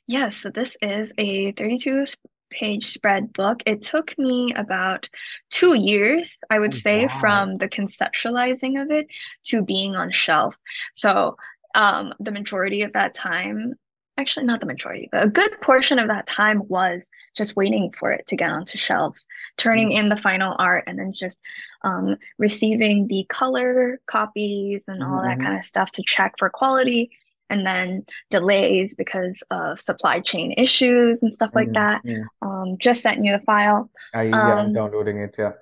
[0.08, 2.16] Yes, so this is a 32 s-
[2.50, 3.62] page spread book.
[3.66, 5.10] It took me about
[5.50, 7.18] two years, I would Oh, say, wow.
[7.20, 9.08] from the conceptualizing of it
[9.46, 10.56] to being on shelf.
[10.94, 11.38] So,
[11.76, 13.74] um, the majority of that time,
[14.18, 17.04] actually not the majority, but a good portion of that time was
[17.36, 19.92] just waiting for it to get onto shelves, turning Mm.
[19.92, 21.40] in the final art, and then just
[21.84, 26.50] um, receiving the color copies and all that hmm kind of stuff to check for
[26.50, 27.10] quality
[27.50, 32.02] and then delays because of supply chain issues and stuff like mm that.
[32.42, 33.90] Um, just sent you the file.
[34.14, 35.36] I, yeah, I'm Um, downloading it.
[35.38, 35.54] Yeah.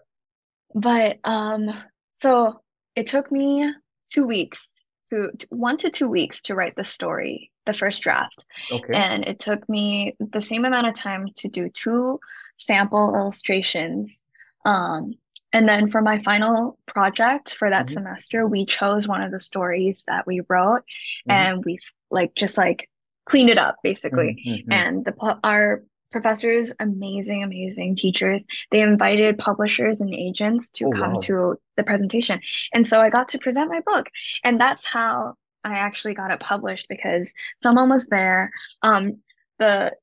[0.76, 1.69] but um,
[2.17, 2.62] so
[2.96, 3.72] it took me
[4.12, 4.67] two weeks
[5.10, 8.46] to, to one to two weeks to write the story, the first draft.
[8.72, 8.93] Okay.
[8.93, 12.19] And it took me the same amount of time to do two
[12.58, 14.19] sample illustrations.
[14.65, 15.13] Um,
[15.54, 19.39] and then for my final project for that hmm semester, we chose one of the
[19.39, 20.84] stories that we wrote
[21.26, 21.80] hmm and we
[22.12, 22.89] like just like
[23.26, 24.38] cleaned it up basically.
[24.44, 25.13] hmm And the
[25.44, 31.20] our professors, amazing, amazing teachers, they invited publishers and agents to Oh, come wow.
[31.20, 32.39] to the presentation.
[32.74, 34.08] And so I got to present my book.
[34.44, 38.52] And that's how I actually got it published because someone was there.
[38.84, 39.22] Um,
[39.60, 39.94] the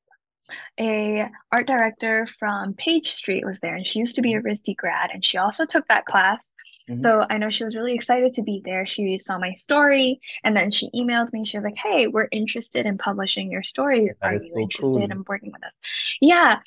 [0.79, 4.75] a art director from Page Street was there, and she used to be a RISD
[4.75, 6.49] grad, and she also took that class.
[6.89, 7.03] Mm-hmm.
[7.03, 8.85] So I know she was really excited to be there.
[8.85, 11.45] She saw my story, and then she emailed me.
[11.45, 14.11] She was like, "Hey, we're interested in publishing your story.
[14.21, 15.11] That Are you so interested cool.
[15.11, 15.73] in working with us?"
[16.19, 16.59] Yeah.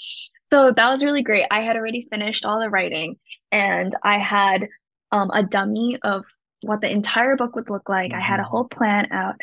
[0.51, 1.47] So that was really great.
[1.51, 3.17] I had already finished all the writing,
[3.51, 4.69] and I had
[5.11, 6.25] um, a dummy of
[6.65, 8.11] what the entire book would look like.
[8.11, 8.21] Mm-hmm.
[8.21, 8.51] I had a mm-hmm.
[8.51, 9.37] whole plan out.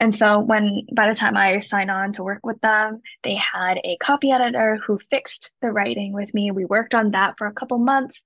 [0.00, 3.78] And so when by the time I signed on to work with them, they had
[3.84, 6.50] a copy editor who fixed the writing with me.
[6.50, 8.22] We worked on that for a couple months.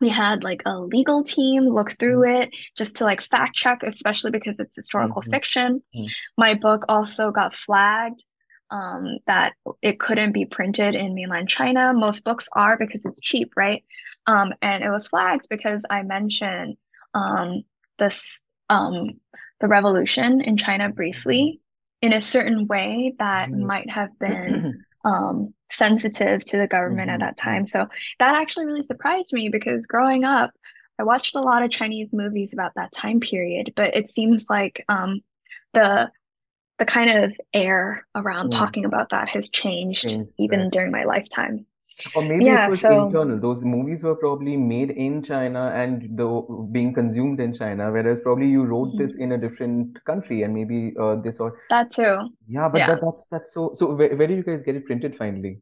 [0.00, 2.42] We had like a legal team look through mm-hmm.
[2.42, 5.30] it just to like fact check, especially because it's historical mm-hmm.
[5.30, 5.82] fiction.
[5.94, 6.06] Mm-hmm.
[6.36, 8.24] My book also got flagged
[8.70, 11.92] um, that it couldn't be printed in mainland China.
[11.94, 13.84] Most books are because it's cheap, right?
[14.26, 16.76] Um, and it was flagged because I mentioned
[17.14, 17.62] um,
[17.98, 19.20] this um,
[19.60, 21.60] the revolution in China briefly
[22.02, 23.66] in a certain way that mm-hmm.
[23.66, 27.22] might have been um, sensitive to the government mm-hmm.
[27.22, 27.66] at that time.
[27.66, 27.86] So
[28.18, 30.50] that actually really surprised me because growing up,
[30.98, 34.84] I watched a lot of Chinese movies about that time period, but it seems like
[34.88, 35.20] um,
[35.72, 36.10] the
[36.78, 38.58] the kind of air around mm.
[38.58, 41.66] talking about that has changed even during my lifetime.
[42.14, 43.38] Or maybe yeah, it was so, internal.
[43.38, 46.26] Those movies were probably made in China and the,
[46.72, 48.98] being consumed in China, whereas probably you wrote mm-hmm.
[48.98, 52.30] this in a different country and maybe uh, this or that too.
[52.48, 52.86] Yeah, but yeah.
[52.88, 53.70] That, that's that's so.
[53.74, 55.60] So where, where did you guys get it printed finally?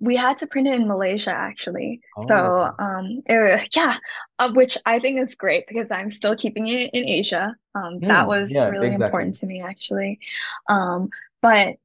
[0.00, 2.00] We had to print it in Malaysia actually.
[2.16, 2.26] Oh.
[2.26, 3.98] So um it, yeah,
[4.38, 7.54] uh, which I think is great because I'm still keeping it in Asia.
[7.74, 9.06] Um that hmm, was really exactly.
[9.06, 10.20] important to me actually.
[10.68, 11.10] Um
[11.42, 11.76] but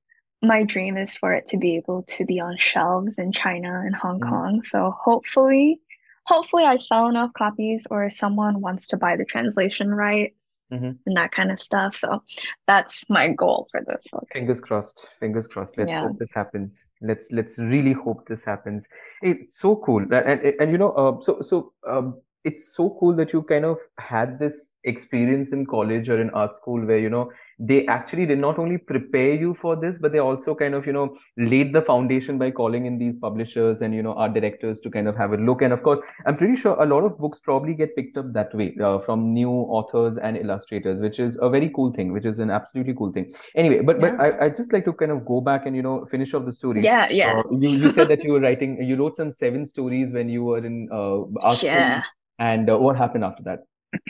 [0.44, 3.96] my dream is for it to be able to be on shelves in China and
[3.96, 4.30] Hong mm.
[4.30, 4.64] Kong.
[4.66, 5.80] So hopefully,
[6.26, 10.36] hopefully I sell enough copies or someone wants to buy the translation rights
[10.72, 10.92] mm-hmm.
[11.06, 11.96] and that kind of stuff.
[11.96, 12.22] So
[12.68, 14.28] that's my goal for this book.
[14.34, 15.10] Fingers crossed.
[15.20, 15.78] Fingers crossed.
[15.78, 16.02] Let's yeah.
[16.02, 16.86] hope this happens.
[17.02, 18.88] Let's let's really hope this happens.
[19.22, 20.04] It's so cool.
[20.04, 23.66] And and, and you know, uh, so so um, it's so cool that you kind
[23.66, 28.26] of had this experience in college or in art school where you know they actually
[28.26, 31.74] did not only prepare you for this but they also kind of you know laid
[31.74, 35.16] the foundation by calling in these publishers and you know art directors to kind of
[35.16, 35.62] have a look.
[35.62, 38.54] And of course i'm pretty sure a lot of books probably get picked up that
[38.56, 42.40] way uh, from new authors and illustrators which is a very cool thing which is
[42.40, 43.34] an absolutely cool thing.
[43.56, 44.12] Anyway but yeah.
[44.12, 46.46] but I, I just like to kind of go back and you know finish off
[46.46, 46.82] the story.
[46.82, 47.40] Yeah yeah.
[47.40, 50.44] Uh, you, you said that you were writing you wrote some seven stories when you
[50.44, 52.02] were in uh, art yeah.
[52.40, 53.60] and uh, what happened after that?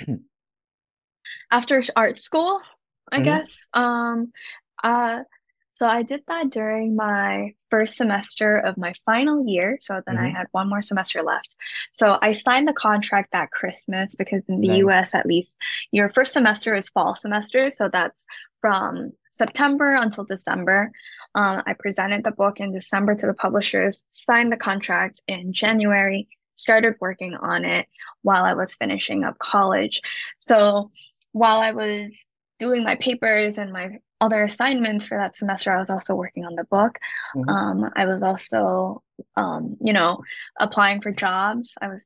[1.51, 2.61] After art school
[3.11, 3.23] I mm-hmm.
[3.23, 3.67] guess.
[3.73, 4.31] Um,
[4.83, 5.19] uh,
[5.75, 9.79] so I did that during my first semester of my final year.
[9.81, 10.25] So then mm-hmm.
[10.25, 11.55] I had one more semester left.
[11.91, 14.83] So I signed the contract that Christmas because in the nice.
[14.83, 15.57] US, at least,
[15.91, 17.71] your first semester is fall semester.
[17.71, 18.23] So that's
[18.61, 20.91] from September until December.
[21.33, 26.27] Um, I presented the book in December to the publishers, signed the contract in January,
[26.55, 27.87] started working on it
[28.21, 30.01] while I was finishing up college.
[30.37, 30.91] So
[31.31, 32.15] while I was
[32.59, 36.55] doing my papers and my other assignments for that semester, I was also working on
[36.55, 36.97] the book.
[37.35, 37.49] Mm-hmm.
[37.49, 39.03] Um, I was also,
[39.35, 40.21] um, you know,
[40.59, 41.73] applying for jobs.
[41.81, 42.01] I was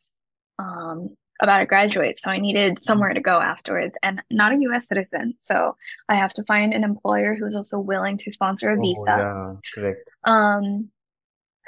[0.57, 4.87] um, about to graduate, so I needed somewhere to go afterwards, and not a U.S.
[4.87, 5.75] citizen, so
[6.09, 8.97] I have to find an employer who's also willing to sponsor a oh, visa.
[9.07, 10.09] yeah, correct.
[10.23, 10.89] Um,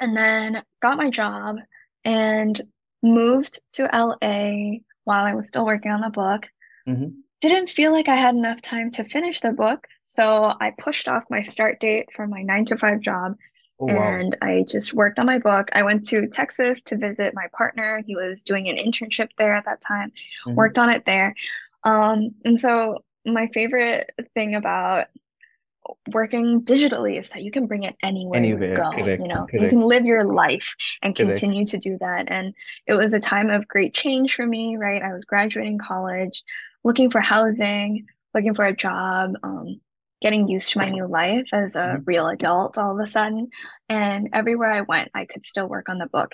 [0.00, 1.56] and then got my job
[2.04, 2.60] and
[3.02, 6.48] moved to LA while I was still working on the book.
[6.88, 9.86] Mm-hmm didn't feel like I had enough time to finish the book.
[10.02, 10.24] So
[10.60, 13.36] I pushed off my start date for my nine to five job.
[13.78, 14.36] Oh, and.
[14.42, 15.70] I just worked on my book.
[15.72, 18.02] I went to Texas to visit my partner.
[18.06, 20.12] He was doing an internship there at that time,
[20.46, 20.54] mm-hmm.
[20.54, 21.34] worked on it there.
[21.82, 25.06] Um, and so my favorite thing about
[26.12, 28.90] working digitally is that you can bring it anywhere, anywhere you go.
[28.90, 29.62] Correct, you know, correct.
[29.62, 31.40] you can live your life and correct.
[31.40, 32.26] continue to do that.
[32.28, 32.54] And
[32.86, 35.02] it was a time of great change for me, right?
[35.02, 36.42] I was graduating college
[36.84, 39.80] looking for housing, looking for a job, um,
[40.20, 42.04] getting used to my new life as a mm-hmm.
[42.04, 43.48] real adult all of a sudden.
[43.88, 46.32] And everywhere I went, I could still work on the book.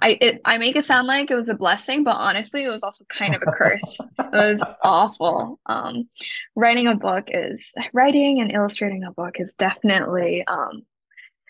[0.00, 2.84] I it, I make it sound like it was a blessing, but honestly, it was
[2.84, 3.98] also kind of a curse.
[4.18, 5.58] it was awful.
[5.66, 6.08] Um,
[6.54, 7.60] writing a book is
[7.92, 10.84] writing and illustrating a book is definitely um,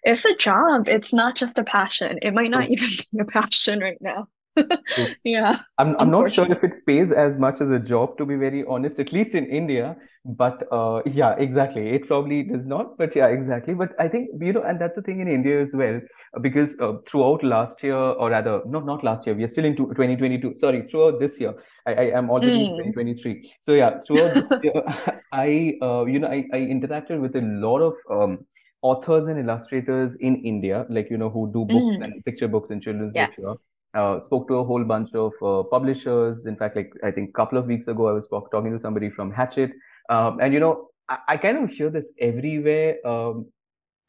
[0.02, 0.88] it's a job.
[0.88, 2.20] It's not just a passion.
[2.22, 4.28] It might not even be a passion right now.
[5.24, 5.58] yeah.
[5.78, 8.64] I'm, I'm not sure if it pays as much as a job, to be very
[8.68, 9.96] honest, at least in India.
[10.24, 11.90] But uh, yeah, exactly.
[11.90, 12.98] It probably does not.
[12.98, 13.74] But yeah, exactly.
[13.74, 16.00] But I think, you know, and that's the thing in India as well,
[16.42, 19.76] because uh, throughout last year, or rather, not, not last year, we are still in
[19.76, 20.54] 2022.
[20.54, 21.54] Sorry, throughout this year,
[21.86, 22.84] I, I am already mm.
[22.84, 23.52] in 2023.
[23.60, 24.82] So yeah, throughout this year,
[25.32, 28.38] I, uh, you know, I, I interacted with a lot of um,
[28.82, 32.04] authors and illustrators in India, like, you know, who do books mm.
[32.04, 33.30] and picture books and children's yes.
[33.36, 33.62] books.
[33.94, 36.44] Uh, spoke to a whole bunch of uh, publishers.
[36.46, 39.08] In fact, like I think a couple of weeks ago, I was talking to somebody
[39.08, 39.72] from Hachette,
[40.10, 42.96] um, and you know, I, I, kind of hear this everywhere.
[43.06, 43.46] Um,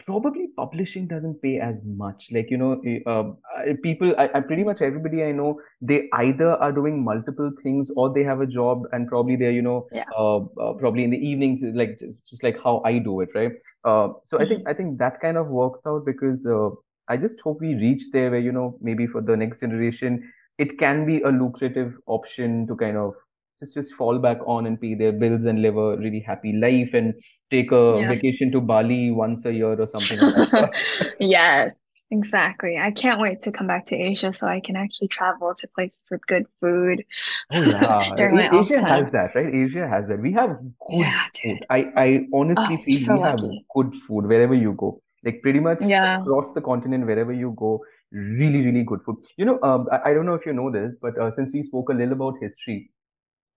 [0.06, 2.72] probably publishing doesn't pay as much like you know
[3.06, 3.26] uh,
[3.84, 8.12] people I, I, pretty much everybody i know they either are doing multiple things or
[8.14, 10.06] they have a job and probably they're you know yeah.
[10.18, 13.52] uh, uh, probably in the evenings like just, just like how i do it right
[13.84, 14.44] uh, so mm-hmm.
[14.44, 16.70] i think i think that kind of works out because uh,
[17.10, 20.22] i just hope we reach there where you know maybe for the next generation
[20.58, 23.14] it can be a lucrative option to kind of
[23.60, 26.94] just just fall back on and pay their bills and live a really happy life
[26.94, 27.14] and
[27.52, 28.10] take a yeah.
[28.10, 30.72] vacation to Bali once a year or something like that.
[31.20, 31.72] yes,
[32.12, 32.78] exactly.
[32.78, 36.08] I can't wait to come back to Asia so I can actually travel to places
[36.10, 37.04] with good food.
[37.52, 38.14] Oh yeah,
[38.62, 39.54] Asia has that, right?
[39.54, 40.20] Asia has that.
[40.22, 41.66] We have good yeah, food.
[41.70, 43.42] I I honestly oh, feel so we lucky.
[43.42, 45.02] have good food wherever you go.
[45.24, 46.22] Like pretty much yeah.
[46.22, 49.18] across the continent, wherever you go, really really good food.
[49.38, 51.64] You know, um, I, I don't know if you know this, but uh, since we
[51.64, 52.92] spoke a little about history,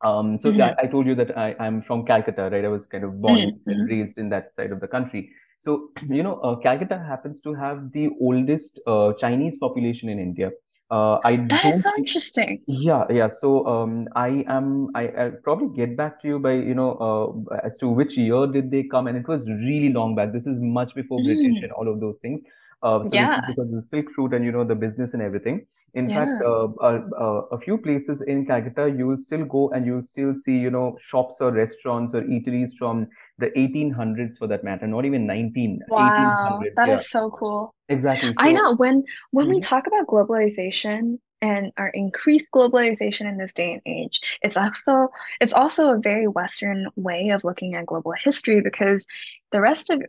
[0.03, 0.63] um, so mm-hmm.
[0.63, 2.65] I, I, told you that I, I'm from Calcutta, right?
[2.65, 3.71] I was kind of born mm-hmm.
[3.71, 5.31] and raised in that side of the country.
[5.59, 10.51] So, you know, uh, Calcutta happens to have the oldest uh, Chinese population in India.
[10.93, 12.61] Uh, I that is so interesting.
[12.67, 13.29] Yeah, yeah.
[13.29, 14.91] So um, I am.
[14.95, 16.91] I, I'll probably get back to you by you know
[17.51, 20.35] uh, as to which year did they come, and it was really long back.
[20.35, 21.25] This is much before mm.
[21.25, 22.43] British and all of those things.
[22.83, 23.41] Uh, so yeah.
[23.47, 25.65] because of the silk route and you know the business and everything.
[25.95, 26.25] In yeah.
[26.25, 30.05] fact, uh, uh, a few places in Calcutta, you will still go and you will
[30.05, 33.07] still see you know shops or restaurants or eateries from
[33.39, 35.81] the 1800s for that matter, not even 19.
[35.89, 36.99] Wow, 1800s, that yeah.
[36.99, 37.75] is so cool.
[37.89, 38.31] Exactly.
[38.31, 39.55] So, I know when when mm-hmm.
[39.55, 45.09] we talk about globalization and our increased globalization in this day and age it's also
[45.41, 49.05] it's also a very western way of looking at global history because
[49.51, 50.01] the rest of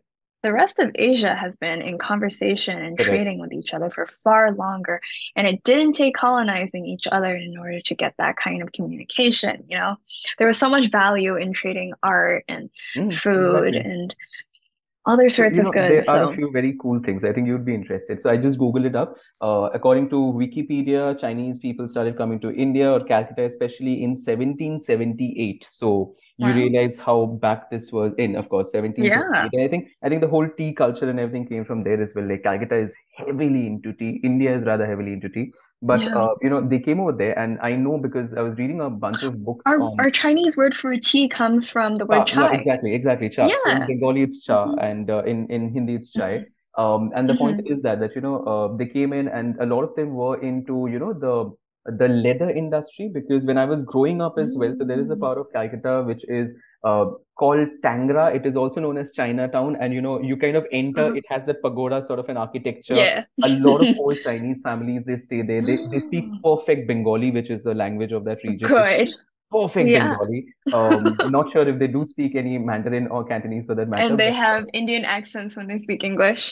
[0.44, 3.06] the rest of Asia has been in conversation and okay.
[3.06, 5.02] trading with each other for far longer.
[5.36, 9.64] And it didn't take colonizing each other in order to get that kind of communication.
[9.70, 9.96] You know,
[10.38, 13.92] there was so much value in trading art and mm, food exactly.
[13.92, 14.16] and
[15.06, 15.90] other sorts you know, of goods.
[15.90, 16.12] There so.
[16.14, 17.26] are a few very cool things.
[17.26, 18.22] I think you'd be interested.
[18.22, 19.16] So I just Googled it up.
[19.42, 25.66] Uh, according to Wikipedia, Chinese people started coming to India or Calcutta, especially in 1778.
[25.70, 26.54] So you wow.
[26.54, 29.52] realize how back this was in, of course, 1778.
[29.54, 29.66] Yeah.
[29.66, 32.28] I think I think the whole tea culture and everything came from there as well.
[32.28, 34.22] Like Calcutta is heavily into tea.
[34.24, 35.54] India is rather heavily into tea.
[35.86, 36.16] But yeah.
[36.16, 38.90] uh, you know, they came over there, and I know because I was reading a
[38.90, 39.64] bunch of books.
[39.66, 40.00] Our, on...
[40.00, 42.54] our Chinese word for tea comes from the word chai.
[42.54, 43.48] Yeah, exactly, exactly, cha.
[43.48, 43.58] Yeah.
[43.66, 44.80] So in Bengali it's cha, mm-hmm.
[44.80, 46.32] and uh, in in Hindi it's chai.
[46.32, 46.82] Mm-hmm.
[46.82, 47.44] Um, and the mm-hmm.
[47.44, 50.16] point is that that you know uh, they came in, and a lot of them
[50.16, 51.52] were into you know the
[51.86, 55.16] the leather industry because when I was growing up as well, so there is a
[55.16, 55.20] mm.
[55.20, 57.06] part of Calcutta which is uh,
[57.38, 58.34] called Tangra.
[58.34, 61.04] It is also known as Chinatown, and you know you kind of enter.
[61.04, 61.18] Mm-hmm.
[61.18, 62.96] It has that pagoda sort of an architecture.
[62.96, 63.26] Yeah.
[63.44, 65.62] a lot of old Chinese families they stay there.
[65.62, 66.42] They they speak mm.
[66.44, 68.68] perfect Bengali, which is the language of that region.
[68.68, 69.12] Good.
[69.52, 70.16] Perfect yeah.
[70.18, 70.46] Bengali.
[70.74, 74.02] Um, not sure if they do speak any Mandarin or Cantonese for that matter.
[74.02, 76.52] And they have Indian accents when they speak English.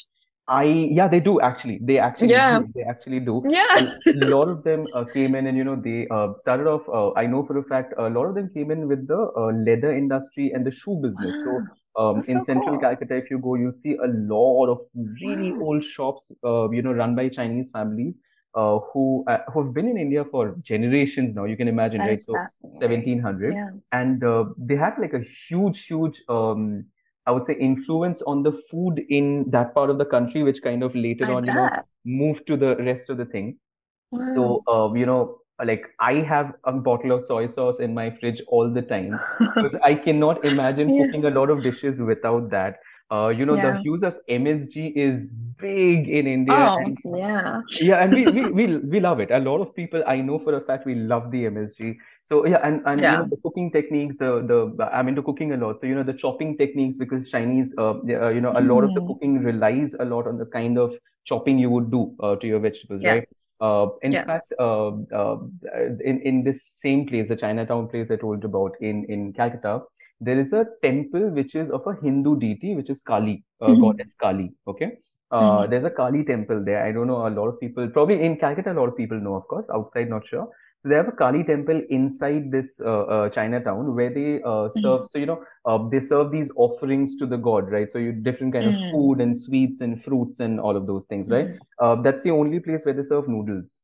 [0.52, 0.64] I
[1.00, 2.60] yeah they do actually they actually yeah.
[2.60, 2.68] do.
[2.76, 6.08] they actually do yeah a lot of them uh, came in and you know they
[6.12, 8.88] uh, started off uh, I know for a fact a lot of them came in
[8.88, 11.62] with the uh, leather industry and the shoe business so
[12.02, 12.82] um, in so central cool.
[12.82, 14.80] Calcutta if you go you'll see a lot of
[15.22, 15.68] really wow.
[15.68, 18.20] old shops uh, you know run by Chinese families
[18.54, 21.46] uh, who uh, who have been in India for generations now.
[21.46, 22.24] You can imagine, that right?
[22.24, 23.70] So 1700, yeah.
[23.92, 26.86] and uh, they had like a huge, huge um,
[27.26, 30.84] I would say influence on the food in that part of the country, which kind
[30.84, 31.56] of later I on, bet.
[31.56, 31.70] you know,
[32.04, 33.58] moved to the rest of the thing.
[34.12, 34.26] Wow.
[34.34, 38.42] So, uh, you know, like I have a bottle of soy sauce in my fridge
[38.48, 41.06] all the time because I cannot imagine yeah.
[41.06, 42.80] cooking a lot of dishes without that.
[43.12, 43.74] Uh, you know, yeah.
[43.74, 46.56] the use of MSG is big in India.
[46.56, 47.60] Oh, and, yeah.
[47.82, 49.32] yeah, and we, we, we, we love it.
[49.32, 51.98] A lot of people I know for a fact we love the MSG.
[52.22, 53.12] So yeah, and, and yeah.
[53.12, 54.42] You know, the cooking techniques, the,
[54.78, 55.82] the I'm into cooking a lot.
[55.82, 58.94] So you know the chopping techniques because Chinese, uh, uh you know, a lot of
[58.94, 59.08] the mm.
[59.08, 60.94] cooking relies a lot on the kind of
[61.26, 63.12] chopping you would do uh, to your vegetables, yeah.
[63.12, 63.30] right?
[63.60, 64.26] Uh, in yes.
[64.26, 65.38] fact, uh, uh,
[66.04, 69.82] in in this same place, the Chinatown place I told you about in in Calcutta,
[70.22, 73.82] there is a temple which is of a Hindu deity, which is Kali, uh, mm-hmm.
[73.82, 74.52] goddess Kali.
[74.68, 74.92] Okay.
[75.32, 75.72] Uh, mm-hmm.
[75.72, 76.86] There's a Kali temple there.
[76.86, 77.28] I don't know.
[77.28, 79.70] A lot of people, probably in Calcutta, a lot of people know, of course.
[79.74, 80.48] Outside, not sure.
[80.80, 85.02] So they have a Kali temple inside this uh, uh, Chinatown where they uh, serve.
[85.02, 85.06] Mm-hmm.
[85.10, 87.92] So you know, uh, they serve these offerings to the god, right?
[87.92, 88.92] So you different kind of mm-hmm.
[88.92, 91.50] food and sweets and fruits and all of those things, right?
[91.50, 91.86] Mm-hmm.
[91.86, 93.82] Uh, that's the only place where they serve noodles.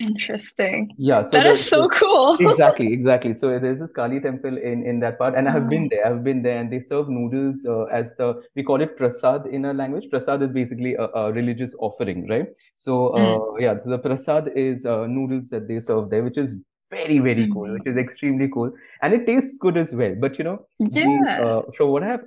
[0.00, 0.96] Interesting.
[0.96, 2.38] Yeah, so That the is so so cool.
[2.38, 3.32] exactly, exactly.
[3.34, 6.06] So there's this Kali temple in in that part, and I have been there.
[6.06, 9.64] I've been there, and they serve noodles uh, as the we call it prasad in
[9.64, 10.08] our language.
[10.10, 12.46] Prasad is basically a, a religious offering, right?
[12.74, 16.38] So Mm, uh, yeah, so the prasad is uh, noodles that they serve there, which
[16.38, 16.54] is
[16.90, 18.04] very very cool, which is mm.
[18.04, 18.72] extremely cool,
[19.02, 20.14] and it tastes good as well.
[20.20, 21.40] But you know, Yeah.
[21.44, 22.24] uh, so what I have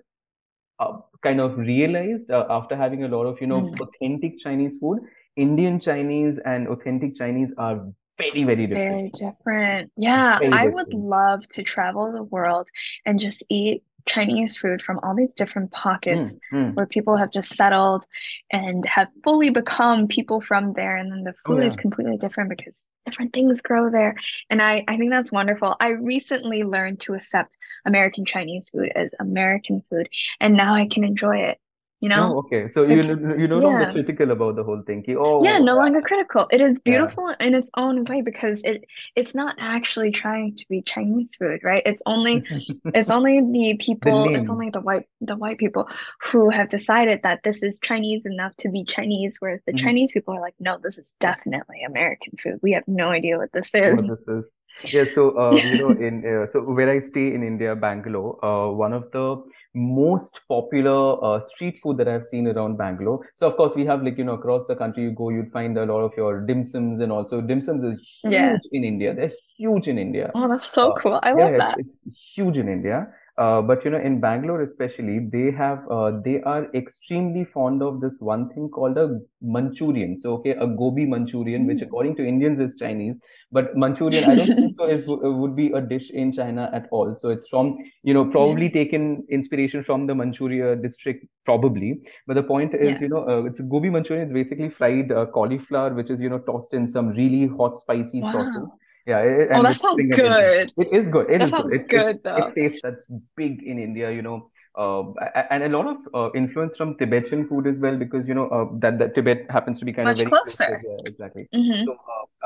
[0.80, 3.80] uh, kind of realized uh, after having a lot of you know Mm.
[3.80, 5.00] authentic Chinese food,
[5.36, 9.92] Indian Chinese and authentic Chinese are very very different Very different.
[9.98, 12.70] Yeah, very I would love to travel the world
[13.06, 16.74] and just eat Chinese food from all these different pockets Mm, mm.
[16.76, 18.06] where people have just settled
[18.52, 20.96] and have fully become people from there.
[20.96, 24.16] And then the Oh food is completely different because different things grow there.
[24.50, 25.76] And I, I think that's wonderful.
[25.82, 30.08] I recently learned to accept American Chinese food as American food,
[30.40, 31.60] and now I can enjoy it.
[32.02, 32.68] You know, Oh, okay.
[32.68, 33.92] So you it's, no- you're no longer yeah.
[33.92, 35.04] critical about the whole thing.
[35.04, 36.48] Ki, Yeah, oh, no longer critical.
[36.52, 38.86] It is yeah, beautiful in its own way because it
[39.16, 41.82] it's not actually trying to be Chinese food, right?
[41.86, 42.46] It's only
[42.94, 45.90] it's only the The people, it's only the white the white people
[46.32, 49.74] who have decided that this is Chinese enough to be Chinese, whereas the Mhm.
[49.74, 52.60] Chinese people are like, no, this is definitely American food.
[52.62, 53.94] We have no idea what this is.
[53.94, 54.56] What this is.
[54.92, 58.70] Yeah, so uh, you know, in uh, so where I stay in India, Bangalore, uh,
[58.72, 59.44] one of the
[59.74, 63.28] most popular uh, street food that I've seen around Bangalore.
[63.34, 65.78] So of course we have like you know across the country you go, you'd find
[65.78, 68.58] a lot of your dim sums and also dim sums is Yeah.
[68.58, 69.14] huge in India.
[69.14, 70.32] They're huge in India.
[70.36, 71.20] Oh, that's so Uh, cool.
[71.24, 71.78] I yeah, love it's that.
[71.78, 72.00] it's
[72.36, 73.08] huge in India.
[73.42, 78.00] Uh, but you know, in Bangalore especially, they have uh, they are extremely fond of
[78.02, 79.06] this one thing called a
[79.42, 80.18] Manchurian.
[80.24, 81.88] So okay, a gobi Manchurian, which Mm.
[81.88, 83.20] according to Indians is Chinese,
[83.52, 87.16] but Manchurian I don't think so is would be a dish in China at all.
[87.18, 88.38] So it's from you know Yeah.
[88.38, 92.02] probably taken inspiration from the Manchuria district probably.
[92.28, 93.02] But the point is, Yeah.
[93.02, 94.26] you know, uh, it's a gobi Manchurian.
[94.28, 98.24] It's basically fried uh, cauliflower, which is you know tossed in some really hot spicy
[98.24, 98.72] sauces.
[99.12, 100.72] Yeah, a- Oh, that sounds good.
[100.78, 101.30] It is good.
[101.30, 101.68] It That is good.
[101.68, 102.54] sounds It it good it though.
[102.56, 103.04] tastes that's
[103.36, 104.50] big in India, you know.
[104.78, 105.04] Uh,
[105.50, 108.66] and a lot of uh, influence from Tibetan food as well, because you know uh,
[108.80, 110.82] that that Tibet happens to be kind of very close closer.
[110.90, 111.50] yeah, exactly.
[111.54, 111.98] hmm So,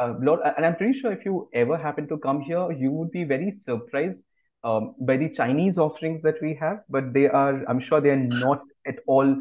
[0.02, 3.12] uh, lot, and I'm pretty sure if you ever happen to come here, you would
[3.12, 4.22] be very surprised
[4.64, 6.80] um, by the Chinese offerings that we have.
[6.90, 9.36] But they are, I'm sure, they are not at all.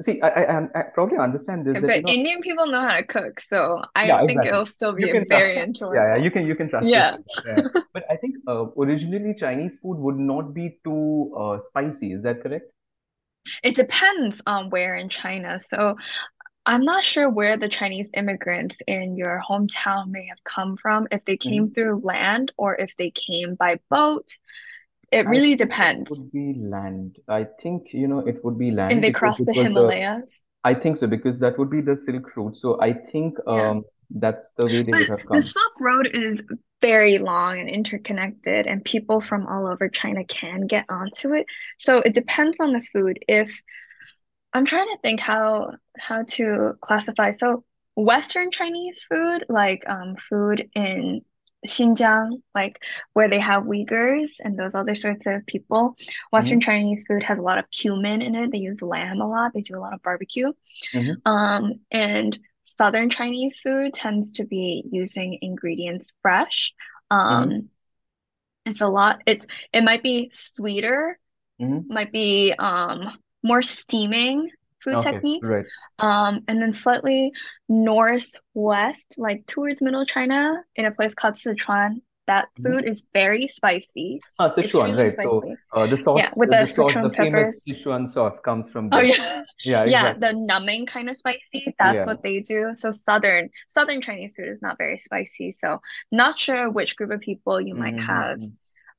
[0.00, 2.96] See, I, I, I probably understand this that you But know Indian people know how
[2.96, 4.44] to cook, so I yeah, think exactly.
[4.44, 5.84] it'll still be very us.
[5.90, 7.18] Yeah, yeah, you can you can trust us Yeah.
[7.44, 7.64] Yeah.
[7.92, 12.12] But I think uh, originally Chinese food would not be too uh, spicy.
[12.12, 12.70] Is that correct?
[13.62, 15.60] It depends on where in China.
[15.60, 15.96] So
[16.66, 21.24] I'm not sure where the Chinese immigrants in your hometown may have come from, if
[21.24, 24.28] they came hmm through land or if they came by boat.
[25.10, 26.08] It really think it depends.
[26.08, 27.16] would be land.
[27.28, 28.94] I think, you know, it would be land.
[28.94, 30.44] And they cross the Himalayas.
[30.64, 32.56] I think so, because that would be the Silk Road.
[32.56, 33.56] So I think Yeah.
[33.56, 35.40] um that's the way they But would have the.
[35.40, 36.42] Silk Road is
[36.80, 41.46] very long and interconnected, and people from all over China can get onto it.
[41.78, 43.18] So it depends on the food.
[43.28, 43.50] If
[44.52, 47.36] I'm trying to think how how to classify.
[47.38, 47.64] So
[47.96, 51.22] Western Chinese food, like um food in
[51.66, 52.82] Xinjiang, like
[53.12, 55.96] where they have Uyghurs and those other sorts of people.
[56.32, 58.50] Western hmm Chinese food has a lot of cumin in it.
[58.52, 59.52] They use lamb a lot.
[59.54, 60.52] They do a lot of barbecue.
[60.92, 66.72] hmm Um, and Southern Chinese food tends to be using ingredients fresh.
[67.10, 67.70] Um,
[68.66, 69.22] it's a lot.
[69.26, 71.18] It's it might be sweeter
[71.58, 74.50] hmm might be um more steaming
[74.82, 75.48] food Okay, techniques.
[75.48, 75.66] right.
[75.98, 77.32] Um, and then slightly
[77.68, 83.48] northwest, like towards Middle China, in a place called Sichuan, that hmm food is very
[83.48, 85.14] spicy, Ah, Sichuan, right.
[85.16, 88.90] So uh, the Yeah, sauce, with the the sauce, the famous Sichuan sauce comes from
[88.92, 89.02] Oh there.
[89.02, 89.42] yeah.
[89.62, 92.06] Yeah, Yeah, the numbing kind of spicy, that's Yeah.
[92.06, 92.74] what they do.
[92.74, 95.52] So southern southern Chinese food is not very spicy.
[95.52, 95.80] So
[96.12, 98.50] not sure which group of people you might have, Mm-hmm.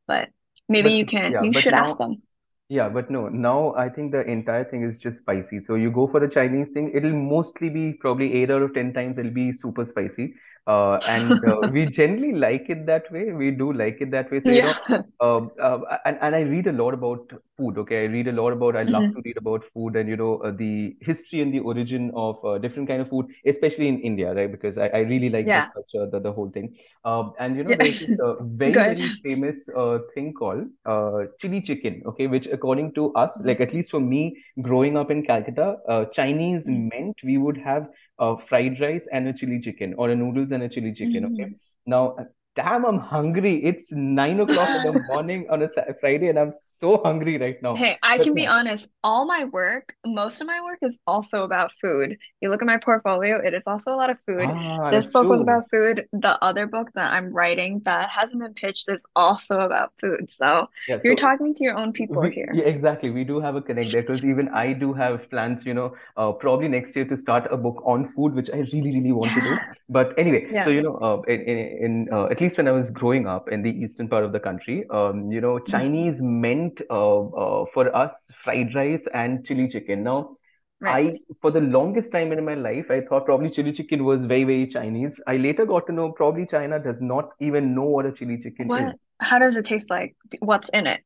[0.07, 0.29] but
[0.69, 2.23] maybe But you can yeah, you should ask them.
[2.71, 5.59] Yeah, but no, now I think the entire thing is just spicy.
[5.59, 8.93] So you go for the Chinese thing, it'll mostly be probably eight out of ten
[8.93, 10.35] times it'll be super spicy.
[10.67, 13.31] Uh, and uh, we generally like it that way.
[13.31, 14.39] We do like it that way.
[14.39, 14.77] So you know,
[15.19, 17.77] uh, uh, and and I read a lot about food.
[17.77, 18.75] Okay, I read a lot about.
[18.75, 19.25] I love to Mhm.
[19.25, 22.87] read about food and you know uh, the history and the origin of uh, different
[22.89, 24.51] kind of food, especially in India, right?
[24.51, 25.73] Because I, I really like this Yeah.
[25.73, 26.75] culture, the the whole thing.
[27.03, 27.75] Um, and you know, Yeah.
[27.75, 32.93] there's this uh, very, very famous uh, thing called uh, chili chicken, okay, which according
[32.93, 36.91] to us, like at least for me, growing up in Calcutta, uh, Chinese Mm.
[36.91, 37.87] meant we would have
[38.21, 41.49] uh, fried rice and a chili chicken or a noodles and a chili chicken, okay.
[41.49, 41.55] Mm.
[41.87, 42.15] Now,
[42.55, 43.63] damn, I'm hungry.
[43.63, 45.67] It's nine o'clock in the morning on a
[45.99, 47.75] Friday, and I'm so hungry right now.
[47.75, 48.89] Hey, I but can be honest.
[49.03, 52.17] All my work, most of my work is also about food.
[52.41, 54.45] You look at my portfolio, it is also a lot of food.
[54.45, 55.31] Ah, this book true.
[55.31, 56.07] was about food.
[56.11, 60.29] The other book that I'm writing that hasn't been pitched is also about food.
[60.31, 62.51] So yeah, you're so talking to your own people we, here.
[62.53, 63.09] Yeah, exactly.
[63.09, 66.31] We do have a connect there because even I do have plans, you know, uh,
[66.33, 69.35] probably next year to start a book on food, which I really, really want yeah.
[69.35, 69.57] to do.
[69.89, 72.89] But anyway, so you know, uh, in, in, in uh, at least when I was
[72.89, 75.71] growing up in the eastern part of the country, um, you know, mm-hmm.
[75.71, 80.03] Chinese meant uh, uh, for us fried rice and chili chicken.
[80.03, 80.37] Now,
[80.83, 81.13] Right.
[81.13, 84.45] I, for the longest time in my life, I thought probably chili chicken was very,
[84.45, 85.13] very Chinese.
[85.27, 88.67] I later got to know probably China does not even know what a chili chicken
[88.67, 88.81] what?
[88.81, 88.93] is.
[89.19, 90.15] How does it taste like?
[90.39, 91.01] What's in it?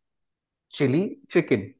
[0.72, 1.74] Chili chicken.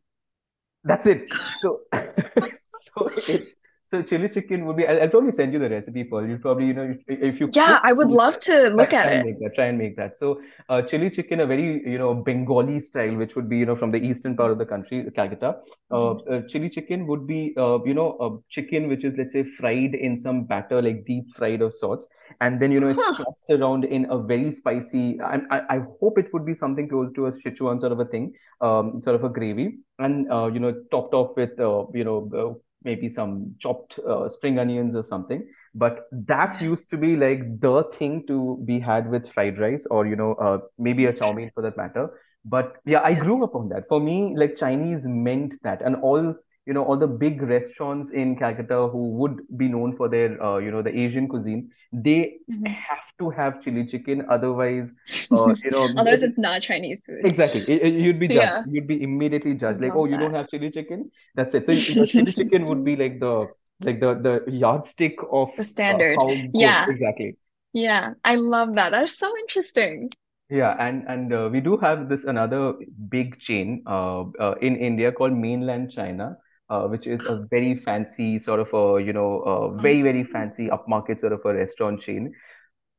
[0.84, 1.32] That's it.
[1.62, 3.56] So, so it's
[3.88, 4.88] so chili chicken would be.
[4.88, 6.28] I'll, I'll, probably send you the recipe, Pearl.
[6.28, 7.50] You probably, you know, if you.
[7.54, 9.16] Yeah, I would love to look try, at try it.
[9.18, 10.18] And make that, try and make that.
[10.18, 13.76] So, uh, chili chicken, a very you know Bengali style, which would be you know
[13.76, 15.58] from the eastern part of the country, Calcutta.
[15.92, 16.34] Uh, mm-hmm.
[16.34, 19.94] uh, chili chicken would be uh, you know a chicken which is let's say fried
[19.94, 22.08] in some batter, like deep fried of sorts,
[22.42, 23.24] and then you know it's huh.
[23.24, 25.22] tossed around in a very spicy.
[25.22, 28.06] I, I I hope it would be something close to a Sichuan sort of a
[28.06, 32.04] thing, um, sort of a gravy, and uh, you know topped off with uh, you
[32.04, 35.46] know uh, maybe some chopped uh, spring onions or something.
[35.74, 40.06] But that used to be like the thing to be had with fried rice or
[40.08, 42.10] you know uh, maybe a chow mein for that matter.
[42.46, 43.88] But yeah i grew up on that.
[43.90, 45.82] For me like chinese meant that.
[45.82, 46.36] And all
[46.66, 50.58] you know all the big restaurants in Calcutta who would be known for their uh,
[50.58, 52.66] you know the Asian cuisine they mm-hmm.
[52.66, 54.26] have to have chili chicken.
[54.30, 54.94] Otherwise
[55.32, 57.22] uh, you know otherwise it's not Chinese food.
[57.24, 57.62] Exactly.
[57.62, 58.40] It, it, you'd be judged.
[58.40, 58.64] Yeah.
[58.68, 59.82] you'd be immediately judged.
[59.82, 61.12] Like oh you don't have chili chicken?
[61.36, 61.66] That's it.
[61.66, 63.48] So you know, chili chicken would be like the
[63.82, 66.18] like the the yardstick of the standard.
[66.20, 66.86] uh, yeah.
[66.90, 67.38] exactly.
[67.74, 68.14] Yeah.
[68.24, 68.92] I love that.
[68.92, 70.10] That's so interesting.
[70.50, 72.74] Yeah, and and uh, we do have this another
[73.10, 76.38] big chain uh, uh, in India called Mainland China,
[76.70, 80.32] uh, which is a very fancy sort of a you know a very very mm-hmm.
[80.32, 82.34] fancy upmarket sort of a restaurant chain.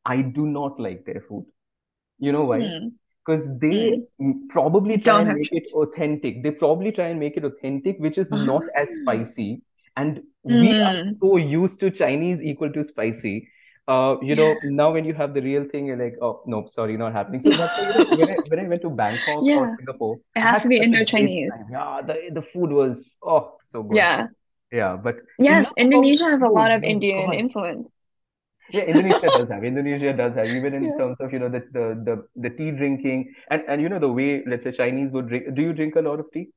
[0.05, 1.47] I do not like their food.
[2.19, 2.61] You know why?
[3.25, 3.61] Because mm.
[3.61, 4.49] they mm.
[4.49, 6.43] probably try Don't and make it authentic.
[6.43, 9.63] They probably try and make it authentic, which is not as spicy.
[9.97, 11.19] And we are mm.
[11.19, 13.49] so used to Chinese equal to spicy
[13.89, 16.97] uh, you know, now when you have the real thing, you're like, oh no, sorry,
[16.97, 17.41] not happening.
[17.41, 19.57] So that's why, you know, when I when I went to Bangkok yeah.
[19.57, 21.51] or Singapore, it has to be Indo-Chinese.
[21.71, 23.97] Yeah, the the food was oh so good.
[23.97, 24.27] Yeah,
[24.73, 27.89] yeah, but yes, Indonesia has a lot of Indian influence.
[28.71, 29.63] Yeah, Indonesia does have.
[29.63, 30.97] Indonesia does have, even in yeah.
[30.99, 34.11] terms of you know the, the the the tea drinking and and you know the
[34.11, 35.55] way let's say Chinese would drink.
[35.55, 36.51] Do you drink a lot of tea?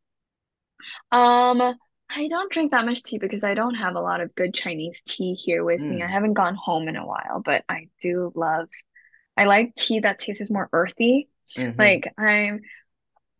[1.12, 1.78] Um,
[2.10, 4.98] I don't drink that much tea because I don't have a lot of good Chinese
[5.08, 5.90] tea here with mm.
[5.90, 6.02] me.
[6.02, 6.12] I hmm.
[6.12, 8.68] haven't gone home in a while, but I do love
[9.40, 11.30] I like tea that tastes more earthy.
[11.56, 11.80] Mm-hmm.
[11.80, 12.60] Like I'm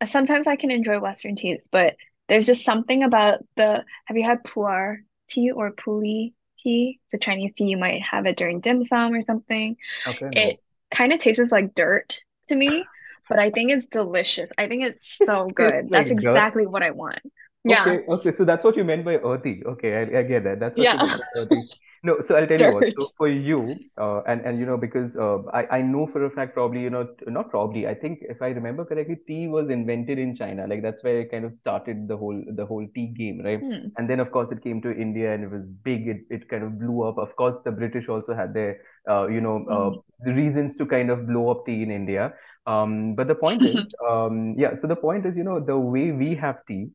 [0.06, 1.96] sometimes I can enjoy Western teas, but
[2.26, 7.00] there's just something about the have you had pu'er tea or puli tea?
[7.04, 7.64] It's a Chinese tea.
[7.64, 9.76] You might have it during dim sum or something.
[10.06, 10.30] Okay.
[10.32, 10.60] It
[10.90, 12.86] kind of tastes like dirt to me,
[13.28, 14.50] but I think it's delicious.
[14.56, 15.90] I think it's so good.
[15.90, 17.20] That's exactly what I want.
[17.64, 17.82] Yeah.
[17.82, 18.30] Okay, okay.
[18.32, 19.62] So that's what you meant by earthy.
[19.66, 20.60] Okay, I, I get that.
[20.60, 20.92] That's what yeah.
[20.94, 21.68] you meant by earthy.
[22.02, 22.84] No, so I'll tell you what.
[22.98, 26.30] So for you, uh, and and you know because uh, I I know for a
[26.30, 30.18] fact probably you know not probably I think if I remember correctly, tea was invented
[30.18, 30.66] in China.
[30.66, 33.60] Like that's where it kind of started the whole the whole tea game, right?
[33.60, 33.88] Hmm.
[33.98, 36.08] And then of course it came to India and it was big.
[36.08, 37.18] It it kind of blew up.
[37.18, 40.00] Of course the British also had their uh, you know uh, hmm.
[40.24, 42.32] the reasons to kind of blow up tea in India.
[42.66, 44.74] Um, but the point is, um, yeah.
[44.74, 46.90] So the point is, you know, the way we have tea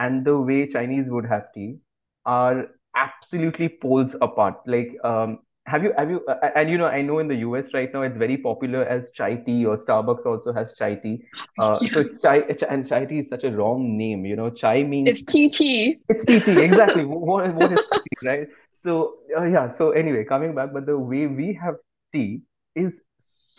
[0.00, 1.78] and the way Chinese would have tea
[2.24, 4.56] are absolutely poles apart.
[4.66, 7.72] Like, um, have you have you uh, and you know I know in the US
[7.74, 11.22] right now it's very popular as chai tea or Starbucks also has chai tea.
[11.58, 11.88] Uh, yeah.
[11.90, 12.38] So chai
[12.68, 14.24] and chai tea is such a wrong name.
[14.24, 16.00] You know, chai means it's tea.
[16.08, 17.04] It's tea tea exactly.
[17.12, 18.48] what, what is tea, right?
[18.72, 19.68] So uh, yeah.
[19.68, 21.76] So anyway, coming back, but the way we have
[22.12, 22.40] tea
[22.74, 23.02] is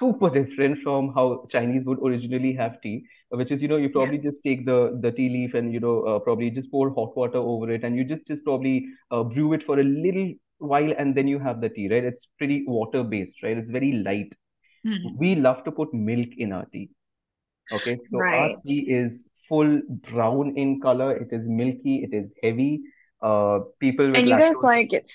[0.01, 1.25] super different from how
[1.55, 4.29] Chinese would originally have tea which is you know you probably yeah.
[4.29, 7.37] just take the the tea leaf and you know uh, probably just pour hot water
[7.37, 11.15] over it and you just just probably uh, brew it for a little while and
[11.15, 12.03] then you have the tea right?
[12.03, 13.57] It's pretty water based right?
[13.57, 14.33] It's very light.
[14.85, 15.17] Mm-hmm.
[15.19, 16.89] we love to put milk in our tea.
[17.71, 18.39] Okay so right.
[18.39, 19.79] our tea is full
[20.09, 21.15] brown in color.
[21.15, 21.97] It is milky.
[22.03, 22.81] It is heavy.
[23.21, 25.11] Uh people and you guys like it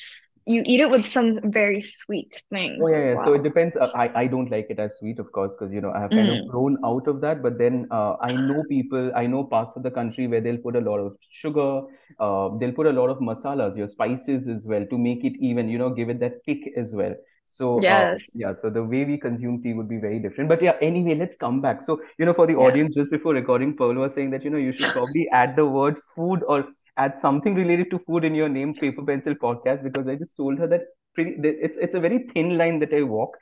[0.47, 3.16] you eat it with some very sweet things Oh yeah, yeah.
[3.16, 3.76] So it depends.
[3.76, 6.14] Uh, I I don't like it as sweet, of course, because you know I have
[6.14, 7.42] kind of Mm, grown out of that.
[7.42, 10.76] But then uh, I know people, I know parts of the country where they'll put
[10.76, 11.82] a lot of sugar,
[12.20, 15.68] uh, they'll put a lot of masalas, your spices as well, to make it even,
[15.70, 17.14] you know, give it that kick as well.
[17.44, 18.26] So uh, yes.
[18.34, 20.51] yeah, so the way we consume tea would be very different.
[20.51, 21.82] But yeah, anyway, let's come back.
[21.82, 22.68] So you know, for the Yeah.
[22.68, 25.66] audience, just before recording, Pearl was saying that you know you should probably add the
[25.66, 26.64] word food or
[26.97, 30.59] add something related to food in your name, Paper Pencil Podcast, because I just told
[30.59, 30.82] her that
[31.14, 33.36] pretty it's it's a very thin line that I walk.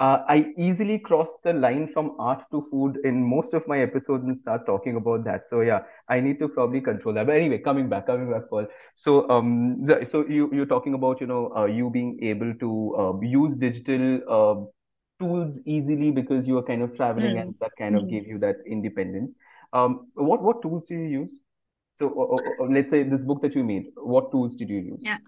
[0.00, 4.24] Uh, I easily cross the line from art to food in most of my episodes
[4.24, 5.44] and start talking about that.
[5.46, 7.26] So yeah, I need to probably control that.
[7.26, 8.68] But anyway, coming back, coming back, Pearl.
[8.94, 13.20] So um, so you you're talking about you know uh, you being able to uh,
[13.20, 14.66] use digital uh,
[15.20, 18.26] tools easily because you are kind of traveling and Mm, that kind of mm, gave
[18.26, 19.36] you that independence.
[19.72, 21.30] Um, what what tools do you use?
[21.98, 25.00] So uh, uh, let's say this book that you made, what tools did you use?
[25.02, 25.18] yeah.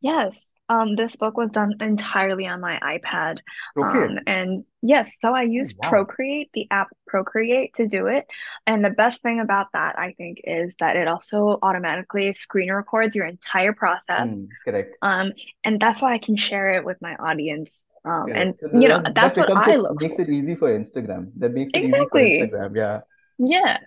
[0.00, 0.38] Yes.
[0.68, 3.38] Um, this book was done entirely on my iPad.
[3.76, 4.18] Um, Procreate.
[4.26, 5.88] and yes, so I Oh, wow.
[5.90, 8.24] Procreate, the app Procreate to do it.
[8.66, 13.16] And the best thing about that, I think, is that it also automatically screen records
[13.16, 14.22] your entire process.
[14.22, 14.96] Mm, correct.
[15.02, 15.32] Um,
[15.64, 17.70] and that's why I can share it with my audience.
[18.04, 20.22] Um, and So you know, that that that's what I look makes for.
[20.22, 21.32] it easy for Instagram.
[21.36, 22.76] That makes it easy for Instagram.
[22.76, 23.00] Yeah.
[23.38, 23.78] Yeah.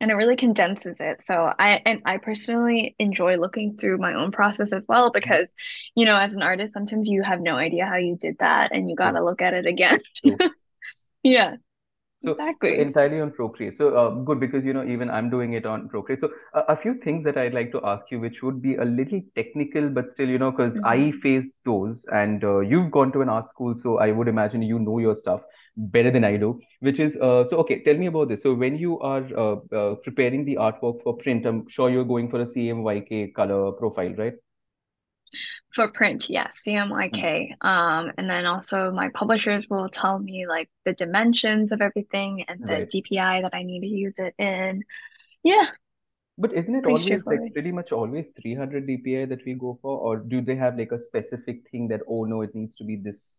[0.00, 1.20] And it really condenses it.
[1.26, 5.38] So I and I personally enjoy looking through my own process as well Mhm.
[5.38, 5.46] because,
[5.96, 8.88] you know, as an artist, sometimes you have no idea how you did that and
[8.90, 10.00] you gotta look at it again.
[11.24, 11.56] Yeah,
[12.20, 12.90] So, exactly.
[12.90, 13.76] entirely on Procreate.
[13.76, 16.20] So, uh, good because you know even I'm doing it on Procreate.
[16.20, 18.84] So, a, a few things that I'd like to ask you, which would be a
[18.84, 23.12] little technical, but still, you know, because I hmm face those, and uh, you've gone
[23.12, 25.42] to an art school, so I would imagine you know your stuff
[25.78, 26.60] better than I do.
[26.80, 28.42] Which is, uh, so okay, tell me about this.
[28.42, 32.30] So, when you are uh, uh, preparing the artwork for print, I'm sure you're going
[32.30, 34.34] for a CMYK color profile, right?
[35.74, 36.54] For print, yes,
[37.12, 37.54] Mm, CMYK.
[37.60, 42.66] Um, and then also my publishers will tell me like the dimensions of everything and
[42.66, 42.88] the Right.
[42.90, 44.84] DPI that I need to use it in.
[45.44, 45.68] Yeah,
[46.38, 49.98] But isn't it pretty always like pretty much always 300 DPI that we go for,
[49.98, 52.96] or do they have like a specific thing that, oh no, it needs to be
[52.96, 53.38] this?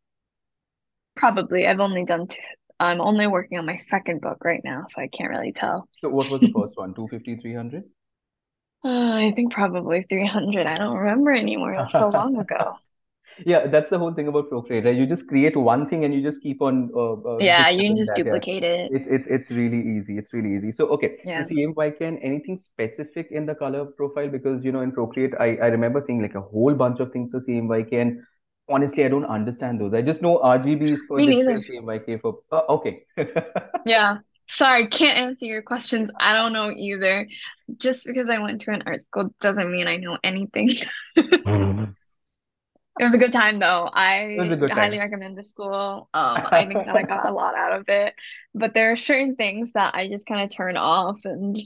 [1.16, 1.68] Probably.
[1.68, 2.42] I've only done two.
[2.80, 5.88] I'm only working on my second book right now, so I can't really tell.
[6.02, 6.96] So what was the first one?
[6.96, 7.84] 250, 300?
[8.84, 10.66] Uh, I think probably 300.
[10.68, 11.74] I don't remember anymore.
[11.74, 12.80] It was so long ago.
[13.46, 14.96] Yeah, that's the whole thing about Procreate, right?
[14.96, 17.98] You just create one thing and you just keep on uh, uh, Yeah, you can
[17.98, 18.22] just that.
[18.26, 18.92] Yeah, duplicate it.
[18.92, 20.18] it's it's it's really easy.
[20.18, 20.72] It's really easy.
[20.72, 21.44] So okay, so Yeah.
[21.44, 24.30] CMYK, anything specific in the color profile?
[24.30, 27.32] Because you know in Procreate, I I remember seeing like a whole bunch of things
[27.32, 28.22] for CMYK, and
[28.70, 29.94] honestly, I don't understand those.
[29.94, 31.44] I just know RGB is for Me.
[31.68, 32.40] CMYK for.
[32.52, 33.06] Uh, okay.
[33.86, 34.20] Yeah.
[34.50, 36.10] Sorry, can't answer your questions.
[36.20, 37.28] I don't know either.
[37.78, 40.70] Just because I went to an art school doesn't mean I know anything.
[43.00, 43.90] It was a good time though.
[43.96, 45.00] It was a I highly time.
[45.00, 46.10] recommend the school.
[46.14, 48.14] Um, I think that I got a lot out of it,
[48.54, 51.58] but there are certain things that I just kind of turn off and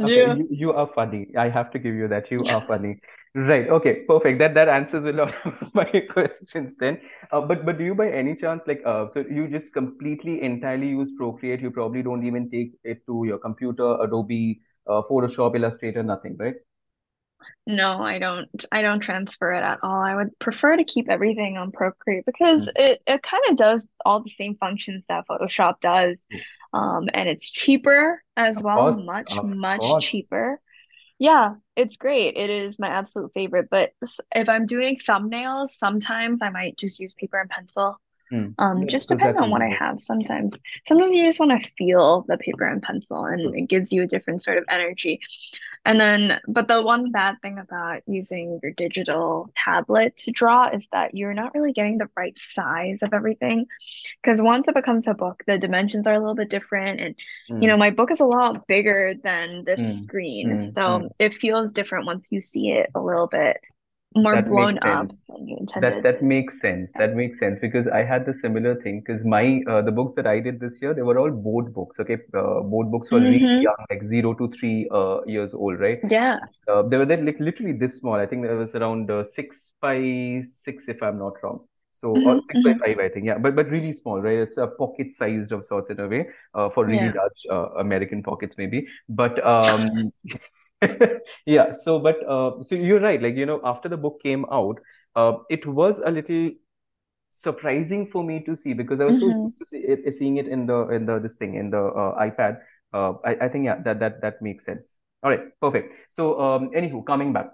[0.00, 0.34] Okay, yeah.
[0.34, 1.28] you, you are funny.
[1.36, 2.30] I have to give you that.
[2.30, 3.00] You are funny.
[3.34, 3.68] Right.
[3.68, 4.40] Okay, perfect.
[4.40, 7.00] That that answers a lot of my questions then.
[7.30, 10.88] Uh, but but do you by any chance like uh so you just completely entirely
[10.88, 11.60] use Procreate?
[11.60, 16.56] You probably don't even take it to your computer, Adobe, uh, Photoshop, Illustrator, nothing, right?
[17.66, 20.00] No, I don't I don't transfer it at all.
[20.02, 22.72] I would prefer to keep everything on Procreate because Mm.
[22.76, 26.16] it, it kind of does all the same functions that Photoshop does.
[26.30, 26.44] True.
[26.72, 29.98] Um, and it's cheaper as Of well, course, much, much course.
[29.98, 30.60] cheaper.
[31.20, 32.36] Yeah, it's great.
[32.36, 33.68] It is my absolute favorite.
[33.70, 33.92] But
[34.34, 38.00] if I'm doing thumbnails, sometimes I might just use paper and pencil.
[38.32, 38.54] Mm.
[38.58, 40.52] Um, Yeah, just that's on what I have sometimes.
[40.86, 44.06] Sometimes you just want to feel the paper and pencil and it gives you a
[44.06, 45.20] different sort of energy.
[45.84, 50.86] And then, but the one bad thing about using your digital tablet to draw is
[50.92, 53.66] that you're not really getting the right size of everything.
[54.22, 57.00] Because once it becomes a book, the dimensions are a little bit different.
[57.00, 57.14] And,
[57.60, 57.78] you know, Mm.
[57.78, 60.02] my book is a lot bigger than this Mm.
[60.02, 60.50] screen.
[60.50, 60.72] Mm.
[60.72, 61.10] So Mm.
[61.18, 63.58] it feels different once you see it a little bit
[64.14, 66.02] more That blown up than you That intended.
[66.02, 66.94] that that makes sense.
[66.94, 67.02] Yeah.
[67.02, 70.26] That makes sense because I had the similar thing because my uh, the books that
[70.26, 72.00] I did this year they were all board books.
[72.00, 75.80] Okay, uh, board books for really hmm young, like zero to three uh, years old,
[75.80, 76.00] right?
[76.08, 76.40] Yeah.
[76.68, 78.14] Uh, they were then like literally this small.
[78.14, 81.66] I think there was around uh, six by six, if I'm not wrong.
[81.92, 83.26] So or hmm six by hmm five, I think.
[83.26, 84.38] Yeah, but but really small, right?
[84.38, 87.20] It's a pocket sized of sorts in a way, uh, for really Yeah.
[87.20, 88.86] large uh, American pockets maybe.
[89.08, 90.12] But um,
[91.46, 91.72] yeah.
[91.72, 93.20] So but uh, so you're right.
[93.20, 94.78] Like you know, after the book came out,
[95.16, 96.50] uh, it was a little
[97.30, 100.38] surprising for me to see because I was so hmm used to see it, seeing
[100.38, 102.60] it in the in the this thing in the uh, iPad.
[102.92, 104.98] Uh, I, I think yeah that that that makes sense.
[105.22, 105.94] All right, perfect.
[106.10, 107.50] So um, anywho, coming back.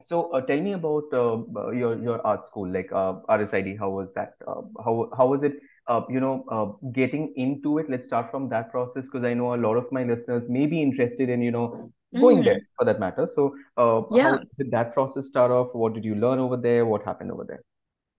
[0.00, 3.76] so uh, tell me about uh, your your art school, like uh, RISD.
[3.78, 4.34] How was that?
[4.46, 5.54] Uh, how how was it?
[5.86, 7.88] Uh, you know, uh, getting into it.
[7.88, 10.82] Let's start from that process because I know a lot of my listeners may be
[10.82, 11.90] interested in you know
[12.20, 13.26] going there Mm, for that matter.
[13.34, 14.44] So, uh, how yeah.
[14.58, 15.74] did that process start off?
[15.74, 16.86] What did you learn over there?
[16.86, 17.62] What happened over there?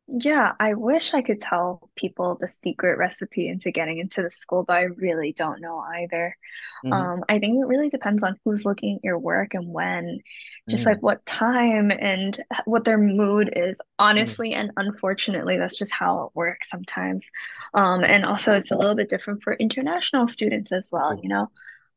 [0.07, 4.63] Yeah, I wish I could tell people the secret recipe into getting into the school,
[4.63, 6.37] but I really don't know either.
[6.83, 7.05] Mm-hmm.
[7.11, 10.19] Um, I think it really depends on who's looking at your work and when,
[10.69, 10.95] just Mm-hmm.
[10.95, 13.79] like what time and what their mood is.
[13.97, 17.27] Honestly, and unfortunately, that's just how it works sometimes.
[17.73, 21.49] Um, and also it's a little bit different for international students as well, you know.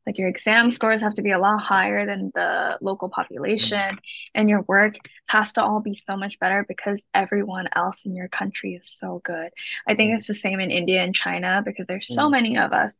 [0.08, 4.00] Like your exam scores have to be a lot higher than the local population,
[4.34, 4.96] and your work
[5.28, 9.20] has to all be so much better because everyone else in your country is so
[9.24, 9.50] good.
[9.86, 12.30] I think it's the same in India and China because there's so Mm-hmm.
[12.30, 12.92] many of us,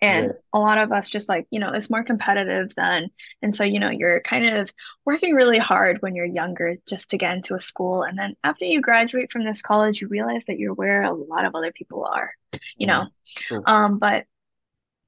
[0.00, 0.42] and Right.
[0.52, 3.10] a lot of us just like, you know, it's more competitive than,
[3.42, 4.70] and so, you know, you're kind of
[5.04, 8.04] working really hard when you're younger just to get into a school.
[8.04, 11.44] And then after you graduate from this college, you realize that you're where a lot
[11.46, 12.32] of other people are,
[12.78, 13.02] you Mm-hmm.
[13.02, 13.06] know.
[13.66, 14.26] Um, but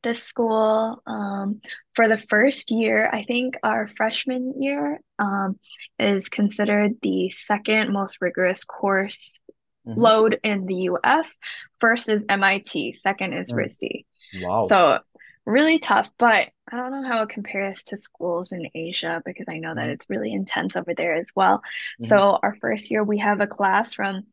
[0.05, 1.61] this school um,
[1.95, 3.11] for the first year.
[3.13, 5.59] I think our freshman year um,
[5.99, 9.39] is considered the second most rigorous course
[9.87, 9.97] Mm-hmm.
[9.97, 11.39] load in the US.
[11.81, 13.55] First is MIT, second is Mm.
[13.55, 14.07] RISD.
[14.33, 14.67] Wow.
[14.69, 14.99] So
[15.47, 19.59] really tough, but I don't know how it compares to schools in Asia because I
[19.59, 19.91] know that Mm-hmm.
[19.91, 21.63] it's really intense over there as well.
[22.01, 22.19] Mm-hmm.
[22.19, 24.25] So our first year, we have a class from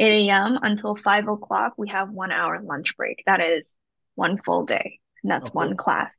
[0.00, 0.58] 8 a.m.
[0.62, 1.74] until 5 o'clock.
[1.78, 3.22] We have one hour lunch break.
[3.26, 3.64] That is
[4.14, 4.98] one full day.
[5.22, 5.54] And that's Okay.
[5.54, 6.14] one class.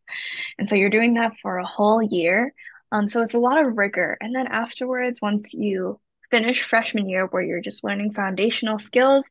[0.57, 2.53] And so you're doing that for a whole year.
[2.91, 4.17] Um, so it's a lot of rigor.
[4.21, 5.99] And then afterwards, once you
[6.29, 9.23] finish freshman year where you're just learning foundational skills,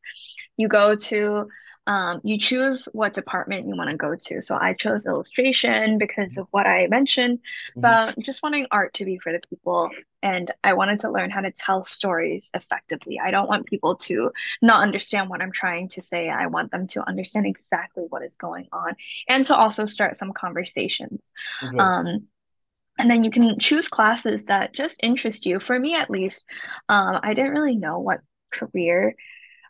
[0.57, 1.47] you go to
[1.87, 4.41] um, you choose what department you want to go to.
[4.41, 7.39] So I chose illustration because of what I mentioned
[7.75, 7.93] Mm-hmm.
[7.93, 9.89] about just wanting art to be for the people.
[10.21, 13.19] And I wanted to learn how to tell stories effectively.
[13.19, 16.29] I don't want people to not understand what I'm trying to say.
[16.29, 18.95] I want them to understand exactly what is going on
[19.27, 21.19] and to also start some conversations.
[21.61, 21.93] Right.
[22.05, 22.27] Um,
[22.99, 25.59] and then you can choose classes that just interest you.
[25.59, 26.45] For me, at least,
[26.89, 28.21] um, I didn't really know what
[28.51, 29.15] career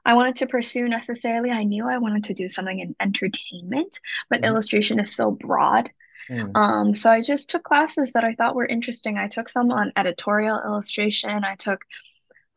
[0.05, 1.51] I wanted to pursue necessarily.
[1.51, 3.99] I knew I wanted to do something in entertainment,
[4.29, 4.45] but Mm-hmm.
[4.45, 5.91] illustration is so broad.
[6.29, 6.55] Mm-hmm.
[6.55, 9.17] Um, so I just took classes that I thought were interesting.
[9.17, 11.43] I took some on editorial illustration.
[11.43, 11.83] I took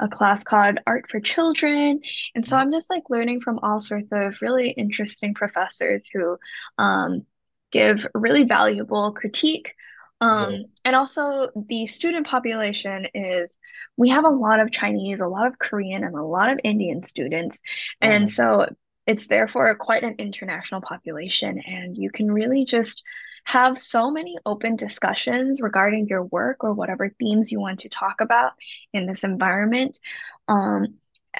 [0.00, 2.00] a class called Art for Children.
[2.34, 6.38] And so I'm just like learning from all sorts of really interesting professors who
[6.78, 7.26] um,
[7.70, 9.74] give really valuable critique.
[10.20, 13.50] Um, and also, the student population is
[13.96, 17.04] we have a lot of Chinese, a lot of Korean, and a lot of Indian
[17.04, 17.60] students.
[18.00, 18.36] And nice.
[18.36, 18.66] so
[19.06, 21.60] it's therefore quite an international population.
[21.64, 23.02] And you can really just
[23.44, 28.20] have so many open discussions regarding your work or whatever themes you want to talk
[28.20, 28.52] about
[28.92, 30.00] in this environment.
[30.48, 30.94] Um,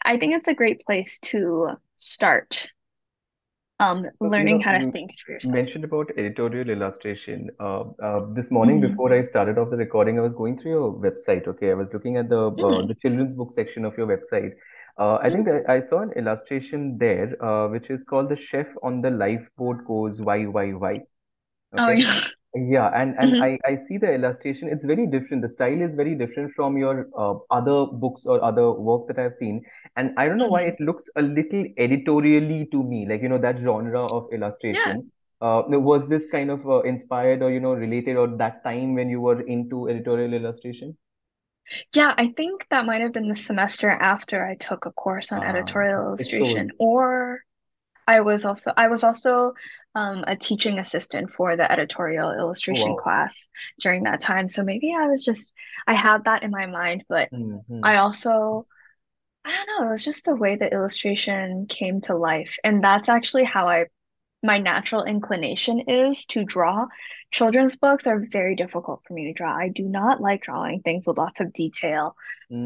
[0.05, 2.74] I think it's a great place to start
[3.81, 5.61] um, So, you learning know, how to think for yourself.
[5.61, 7.51] mentioned about editorial illustration.
[7.61, 10.72] Uh, uh, this morning, Mm, before I started off the recording, I was going through
[10.72, 11.47] your website.
[11.49, 14.53] Okay, I was looking at the uh, mm, the children's book section of your website.
[14.99, 15.47] Uh, I think mm.
[15.47, 19.85] that I saw an illustration there, uh, which is called "The Chef on the Lifeboat
[19.87, 21.01] Goes Why Why Why."
[21.77, 22.01] Oh, Okay.
[22.01, 22.20] yeah.
[22.57, 24.68] Yeah, and and Mhm, I I see the illustration.
[24.68, 25.42] It's very different.
[25.42, 29.34] The style is very different from your uh, other books or other work that I've
[29.34, 29.64] seen.
[29.96, 30.72] And I don't know why mhm.
[30.72, 34.32] it looks a little editorially to me, like you know that genre of
[34.70, 34.94] Yeah.
[34.94, 35.11] illustration.
[35.40, 38.94] Uh, now, was this kind of uh, inspired or you know related or that time
[38.94, 40.96] when you were into editorial illustration?
[41.94, 45.42] Yeah, I think that might have been the semester after I took a course on
[45.42, 47.42] Ah, editorial illustration, or
[48.07, 49.52] I was also I was also
[49.94, 52.96] um, a teaching assistant for the editorial illustration wow.
[52.96, 53.48] class
[53.80, 54.48] during that time.
[54.48, 55.52] So maybe I was just
[55.86, 57.82] I had that in my mind, but Mm-hmm.
[57.82, 58.66] I also
[59.44, 62.57] I don't know, it was just the way the illustration came to life.
[62.64, 63.86] And that's actually how I
[64.42, 66.86] my natural inclination is to draw.
[67.32, 69.55] Children's books are very difficult for me to draw.
[69.57, 72.16] I do not like drawing things with lots of detail.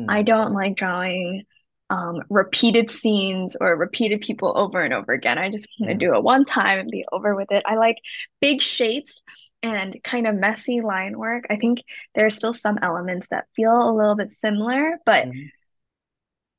[0.09, 0.24] I Mm.
[0.24, 1.45] don't like drawing
[1.91, 5.39] um, repeated scenes or repeated people over and over again.
[5.39, 7.62] I just want to do it one time and be over with it.
[7.66, 7.97] I like
[8.41, 9.22] big shapes
[9.62, 11.45] and kind of messy line work.
[11.51, 11.82] I think
[12.14, 15.49] there are still some elements that feel a little bit similar, but Mm-hmm.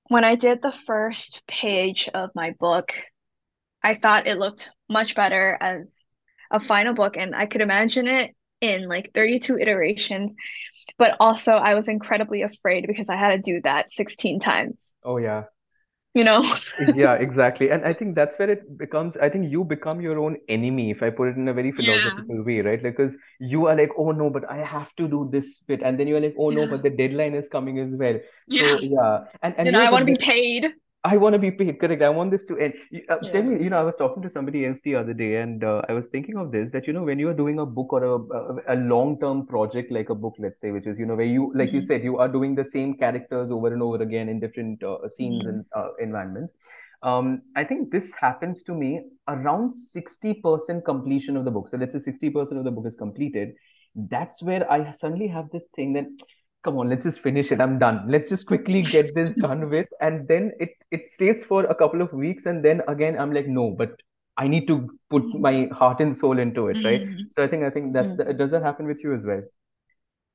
[0.08, 2.94] when I did the first page of my book,
[3.84, 5.88] I thought it looked much better as
[6.52, 10.32] a final book, and I could imagine it in like 32 iterations.
[10.98, 14.94] But also, I was incredibly afraid because I had to do that 16 times.
[15.04, 15.46] Oh yeah.
[16.14, 16.44] you know?
[16.78, 17.70] Yeah, exactly.
[17.72, 21.04] And I think that's where it becomes, I think you become your own enemy, if
[21.04, 22.24] I put it in a very Yeah.
[22.28, 22.82] philosophical way, right?
[22.82, 25.82] Because you are like, oh no, but I have to do this bit.
[25.84, 26.68] And then you're like, oh no, Yeah.
[26.68, 28.18] but the deadline is coming as well.
[28.48, 28.62] Yeah.
[28.62, 29.26] So yeah.
[29.42, 30.74] And and know, know I want to be paid.
[31.06, 32.02] I want to be paid, correct.
[32.02, 32.74] I want this to end.
[32.92, 35.38] You- Uh, tell me, you know, I was talking to somebody else the other day,
[35.38, 37.66] and uh, I was thinking of this that, you know, when you are doing a
[37.66, 41.06] book or a, a, a long-term project like a book, let's say, which is, you
[41.06, 43.82] know, where you, like you hmm said, you are doing the same characters over and
[43.82, 46.54] over again in different uh, scenes hmm and uh, environments.
[47.02, 51.70] Um, I think this happens to me around 60% completion of the book.
[51.70, 53.54] So let's say 60% of the book is completed.
[53.96, 56.08] That's where I suddenly have this thing that
[56.64, 57.62] come on let's just finish it.
[57.62, 58.06] I'm done.
[58.08, 62.02] Let's just quickly get this done with and then it it stays for a couple
[62.02, 63.92] of weeks and then again i'm like no but
[64.38, 67.02] i need to put my heart and soul into it right?
[67.04, 69.26] Hmm so i think i think that, that hmm does that happen with you as
[69.26, 69.42] well.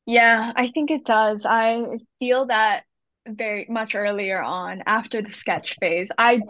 [0.07, 1.45] Yeah, I think it does.
[1.47, 2.85] I feel that
[3.27, 6.09] very much earlier on after the sketch phase.
[6.19, 6.41] I,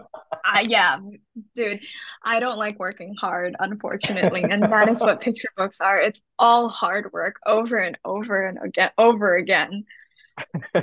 [0.45, 0.99] I yeah,
[1.55, 1.81] dude,
[2.23, 5.99] I don't like working hard, unfortunately, and that is what picture books are.
[5.99, 9.85] It's all hard work over and over and again, over again.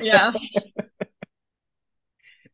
[0.02, 0.32] Yeah.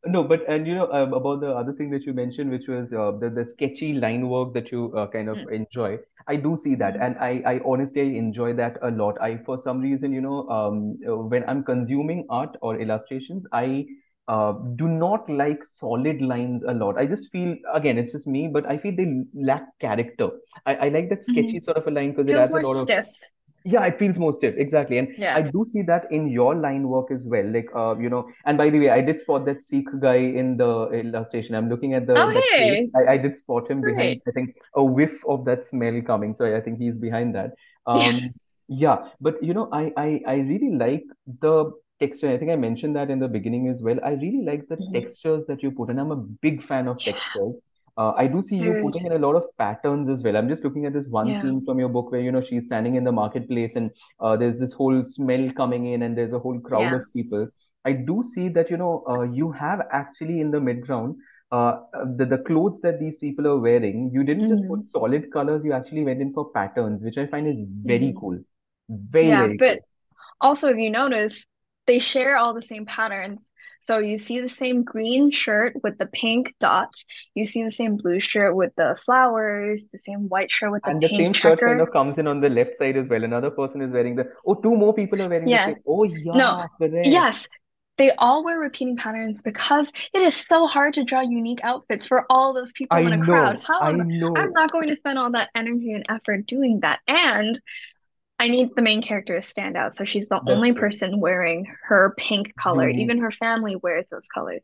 [0.06, 2.94] No, but and you know um, about the other thing that you mentioned, which was
[2.94, 5.98] uh, the the sketchy line work that you uh, kind of enjoy.
[6.28, 7.08] I do see that, Mm-hmm.
[7.08, 9.20] and I I honestly enjoy that a lot.
[9.22, 10.98] I for some reason, you know, um,
[11.30, 13.86] when I'm consuming art or illustrations, I
[14.28, 16.98] uh, do not like solid lines a lot.
[16.98, 20.30] I just feel again, it's just me, but I feel they lack character.
[20.66, 22.78] I, I like that hmm sketchy sort of a line because it adds a lot
[22.78, 23.08] of stiff.
[23.68, 24.98] Yeah, it feels more stiff, exactly.
[24.98, 27.46] And I do see that in your line work as well.
[27.52, 30.58] Like, uh, you know, and by the way, I did spot that Sikh guy in
[30.58, 31.56] the illustration.
[31.56, 34.22] I'm looking at the Oh, hey, I, I did spot him behind.
[34.28, 36.36] I think, a whiff of that smell coming.
[36.36, 37.52] So I think he's behind that.
[37.92, 38.12] Yeah.
[38.12, 38.36] Um,
[38.70, 41.04] yeah, but you know, I I I really like
[41.42, 42.30] the texture.
[42.30, 43.98] I think I mentioned that in the beginning as well.
[44.04, 44.94] I really like the Mhm.
[44.94, 46.16] textures that you put, and I'm a
[46.48, 47.60] big fan of Yeah, textures.
[47.98, 50.38] Uh, I do see you putting in a lot of patterns as well.
[50.38, 51.36] I'm just looking at this one Yeah.
[51.36, 53.90] scene from your book where, you know, she's standing in the marketplace and
[54.20, 57.00] uh, there's this whole smell coming in and there's a whole crowd Yeah.
[57.00, 57.48] of people.
[57.86, 61.16] I do see that, you know, uh, you have actually in the midground,
[61.52, 61.78] uh,
[62.18, 65.64] the, the clothes that these people are wearing, you didn't just put hmm solid colors,
[65.66, 68.38] you actually went in for patterns, which I find is very hmm cool.
[68.90, 69.76] Very, Yeah, very cool.
[69.76, 69.84] but
[70.42, 71.46] Also, if you notice,
[71.88, 73.40] they share all the same patterns.
[73.88, 77.06] So you see the same green shirt with the pink dots.
[77.36, 80.96] You see the same blue shirt with the flowers, the same white shirt with the
[80.96, 81.82] And pink same shirt kind checker.
[81.82, 83.24] of comes in on the left side as well.
[83.24, 85.60] Another person is wearing the, oh, two more people are wearing the Yeah.
[85.60, 85.78] same.
[85.88, 87.26] Oh, No, yeah, correct.
[87.26, 87.48] yes,
[87.98, 92.26] they all wear repeating patterns because it is so hard to draw unique outfits for
[92.30, 93.58] all those people I in a crowd.
[93.58, 96.82] know, How I am I'm not going to spend all that energy and effort doing
[96.82, 97.00] that.
[97.08, 97.60] And
[98.40, 99.98] I need the main character to stand out.
[99.98, 100.74] So she's the That's only true.
[100.74, 102.90] person wearing her pink color.
[102.90, 102.98] Unique.
[102.98, 104.62] Even her family wears those colors.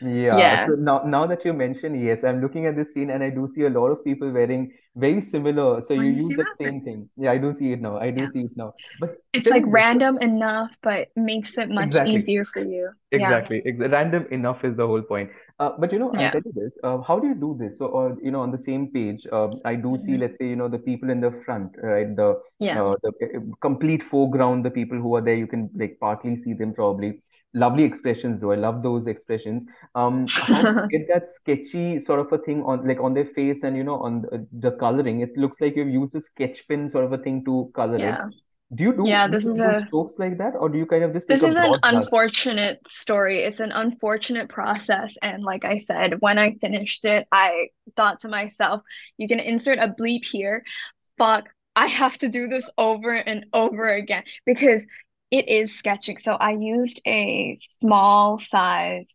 [0.00, 0.64] Yeah, Yeah.
[0.64, 3.48] so now now that you mention, yes, I'm looking at this scene and I do
[3.48, 5.80] see a lot of people wearing very similar.
[5.82, 7.08] So oh, you Wearing the use same that same thing.
[7.16, 7.98] Yeah, I do see it now.
[7.98, 8.28] I do Yeah.
[8.28, 8.74] see it now.
[8.98, 9.84] But It's like me this.
[9.84, 12.92] Random enough, but makes it much exactly, easier for you.
[13.12, 13.40] Yeah.
[13.40, 13.62] exactly.
[13.66, 15.30] Ex random enough is the whole point.
[15.58, 16.78] Uh, but you know, I'll tell you this.
[16.84, 17.78] Uh, how do you do this?
[17.78, 20.48] So, or you know, on the same page, uh, I do see, hmm let's say,
[20.48, 22.14] you know, the people in the front, right?
[22.14, 22.80] The Yeah.
[22.80, 26.52] uh, the uh, complete foreground, the people who are there, you can like partly see
[26.54, 27.22] them probably.
[27.54, 28.52] Lovely expressions, though.
[28.52, 29.66] I love those expressions.
[29.94, 33.24] Um, how do you get that sketchy sort of a thing on like on their
[33.24, 35.20] face and you know on the, the coloring?
[35.20, 38.22] It looks like you've used a sketch pen sort of a thing to color it.
[38.74, 41.14] Do you do Yeah, this is a strokes like that, or do you kind of
[41.14, 43.44] just this is an unfortunate story.
[43.44, 45.16] It's an unfortunate process.
[45.22, 48.82] And like I said, when I finished it, I thought to myself,
[49.16, 50.64] you can insert a bleep here.
[51.16, 54.84] Fuck, I have to do this over and over again because
[55.30, 56.18] it is sketching.
[56.18, 59.06] So I used a small size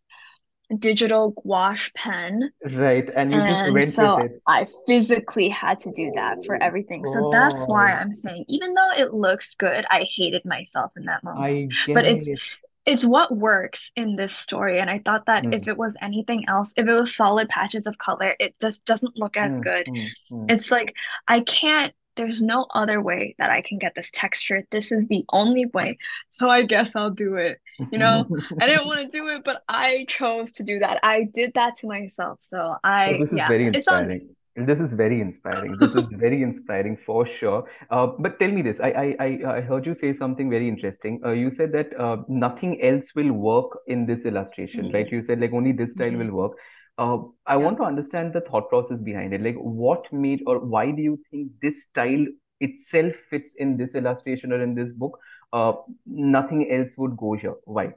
[0.79, 4.41] digital gouache pen Right, and you just And went with so it.
[4.47, 7.05] I physically had to do that for Oh everything.
[7.07, 11.23] So that's why I'm saying, even though it looks good, I hated myself in that
[11.23, 11.53] moment.
[11.93, 12.39] But it's get.
[12.85, 14.79] it's what works in this story.
[14.79, 17.87] And I thought that Hmm, if it was anything else, if it was solid patches
[17.87, 19.87] of color, it just doesn't look as hmm, good.
[19.87, 20.49] hmm, hmm.
[20.49, 20.95] It's like
[21.27, 24.63] I can't, there's no other way that I can get this texture.
[24.71, 25.97] This is the only way.
[26.29, 27.59] So I guess I'll do it.
[27.91, 30.99] You know, I didn't want to do it, but I chose to do that.
[31.03, 32.39] I did that to myself.
[32.41, 34.35] So I, this is yeah, very it's on inspiring.
[34.55, 35.77] This is very inspiring.
[35.79, 37.67] This is very inspiring for sure.
[37.89, 38.79] Uh, but tell me this.
[38.79, 41.19] I, I I heard you say something very interesting.
[41.25, 45.07] Uh, you said that uh, nothing else will work in this illustration, right?
[45.07, 46.19] Mhm, You said like only this style mhm.
[46.21, 46.53] will work.
[46.97, 47.65] Uh, I Yeah.
[47.65, 49.41] want to understand the thought process behind it.
[49.41, 52.25] Like, what made or why do you think this style
[52.59, 55.19] itself fits in this illustration or in this book?
[55.51, 55.73] Uh,
[56.05, 57.55] nothing else would go here.
[57.65, 57.93] Why?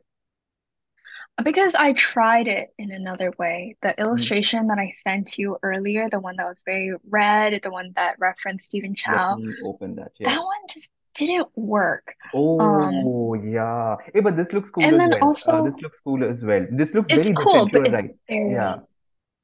[1.45, 3.77] Because I tried it in another way.
[3.83, 7.93] The illustration that I sent you earlier, the one that was very red, the one
[7.97, 10.13] that referenced Stephen Chow, open that.
[10.25, 12.15] that one just didn't work.
[12.59, 13.97] Um, Oh, yeah.
[14.13, 15.25] Hey, but this looks cool and as then well.
[15.47, 16.67] Uh, this looks cool as well.
[16.71, 18.11] This looks it's very cool, but it's right.
[18.45, 18.77] Yeah.
[18.77, 18.83] very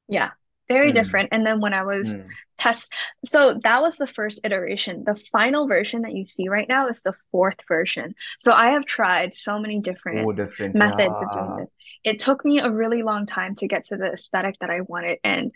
[0.09, 0.31] Yeah,
[0.69, 1.29] very Mm, different.
[1.31, 2.37] And then when I was mm.
[2.59, 2.93] test,
[3.25, 5.03] so that was the first iteration.
[5.05, 8.15] The final version that you see right now is the fourth version.
[8.39, 10.75] So I have tried so many different So different.
[10.75, 11.69] methods of doing this.
[12.03, 15.19] It took me a really long time to get to the aesthetic that I wanted.
[15.23, 15.51] And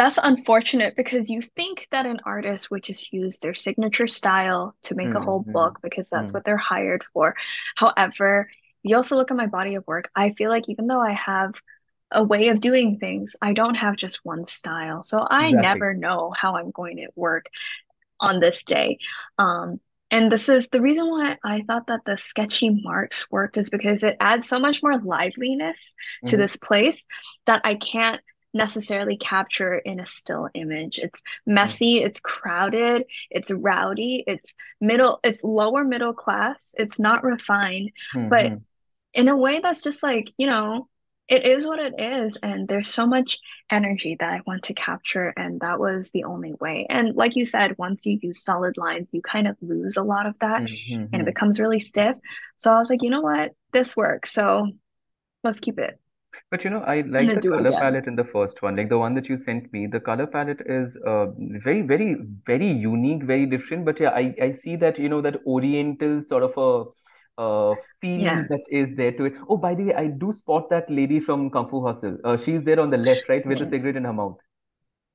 [0.00, 4.94] that's unfortunate because you think that an artist would just use their signature style to
[4.94, 6.40] make a Mm, whole mm, book because that's mm.
[6.40, 7.36] what they're hired for.
[7.76, 8.50] However,
[8.82, 11.52] you also look at my body of work, I feel like even though I have
[12.10, 15.04] a way of doing things, I don't have just one style.
[15.04, 15.52] So I Exactly.
[15.52, 17.46] never know how I'm going to work
[18.20, 18.98] on this day.
[19.38, 19.80] Um,
[20.10, 24.02] and this is the reason why I thought that the sketchy marks worked is because
[24.04, 25.94] it adds so much more liveliness
[26.26, 27.06] to hmm this place
[27.46, 28.20] that I can't
[28.54, 30.98] necessarily capture in a still image.
[30.98, 37.90] It's messy, it's crowded, it's rowdy, it's middle, it's lower middle class, it's not refined,
[38.28, 38.64] but hmm
[39.14, 40.88] in a way that's just like, you know,
[41.28, 42.36] it is what it is.
[42.42, 43.38] And there's so much
[43.70, 45.32] energy that I want to capture.
[45.36, 46.86] And that was the only way.
[46.90, 50.26] And like you said, once you use solid lines, you kind of lose a lot
[50.26, 50.64] of that
[51.12, 52.16] and it hmm becomes really stiff.
[52.56, 53.52] So I was like, you know what?
[53.72, 54.32] This works.
[54.32, 54.68] So
[55.44, 55.98] let's keep it
[56.50, 57.80] But you know, I like the color again.
[57.80, 59.86] palette in the first one, like the one that you sent me.
[59.86, 62.16] The color palette is uh, very, very,
[62.46, 63.84] very unique, very different.
[63.84, 68.30] But yeah, I, I see that, you know, that Oriental sort of a uh, feel
[68.32, 68.42] Yeah.
[68.48, 69.34] that is there to it.
[69.48, 72.18] Oh, by the way, I do spot that lady from Kung Fu Hustle.
[72.24, 74.38] Uh, she's there on the left, right, with a cigarette in her mouth.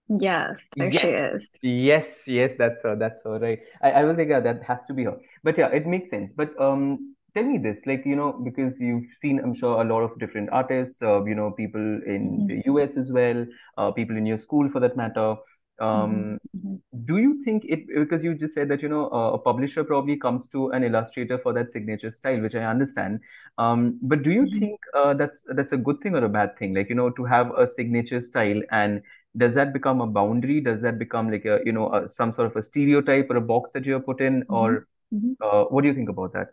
[0.07, 1.43] Yes, there she Yes, is.
[1.61, 3.59] yes, yes, that's her, that's her, right.
[3.81, 5.17] I, I will think yeah, that has to be her.
[5.43, 6.33] But yeah, it makes sense.
[6.33, 10.01] But um, tell me this, like, you know, because you've seen, I'm sure, a lot
[10.01, 13.45] of different artists, uh, you know, people in hmm the US as well,
[13.77, 15.35] uh, people in your school for that matter.
[15.79, 19.37] Um, hmm do you think it, because you just said that, you know, uh, a
[19.39, 23.19] publisher probably comes to an illustrator for that signature style, which I understand.
[23.57, 26.57] Um, but do you hmm think uh, that's that's a good thing or a bad
[26.57, 26.73] thing?
[26.73, 29.01] Like, you know, to have a signature style and
[29.37, 30.61] does that become a boundary?
[30.61, 33.41] Does that become like a, you know, a, some sort of a stereotype or a
[33.41, 34.43] box that you're put in?
[34.49, 36.49] Or hmm uh, what do you think about that?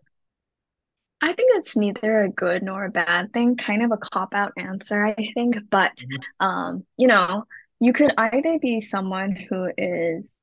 [1.22, 5.04] I think it's neither a good nor a bad thing, kind of a cop-out answer,
[5.06, 5.56] I think.
[5.70, 6.22] But Mhm.
[6.40, 7.44] um, you know,
[7.80, 10.34] you could either be someone who is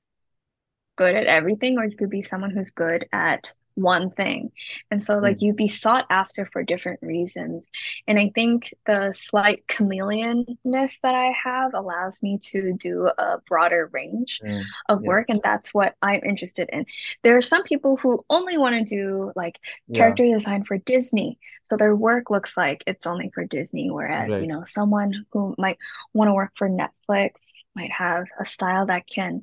[0.97, 4.51] good at everything, or you could be someone who's good at one thing.
[4.91, 7.63] And so, like, Mm, you'd be sought after for different reasons.
[8.07, 13.89] And I think the slight chameleonness that I have allows me to do a broader
[13.93, 16.85] range mm, of yeah, work, and that's what I'm interested in.
[17.23, 19.57] There are some people who only want to do like
[19.87, 21.39] yeah, character design for Disney.
[21.63, 25.77] So their work looks like it's only for Disney, whereas, you know, someone who might
[26.13, 27.31] want to work for Netflix
[27.75, 29.41] might have a style that can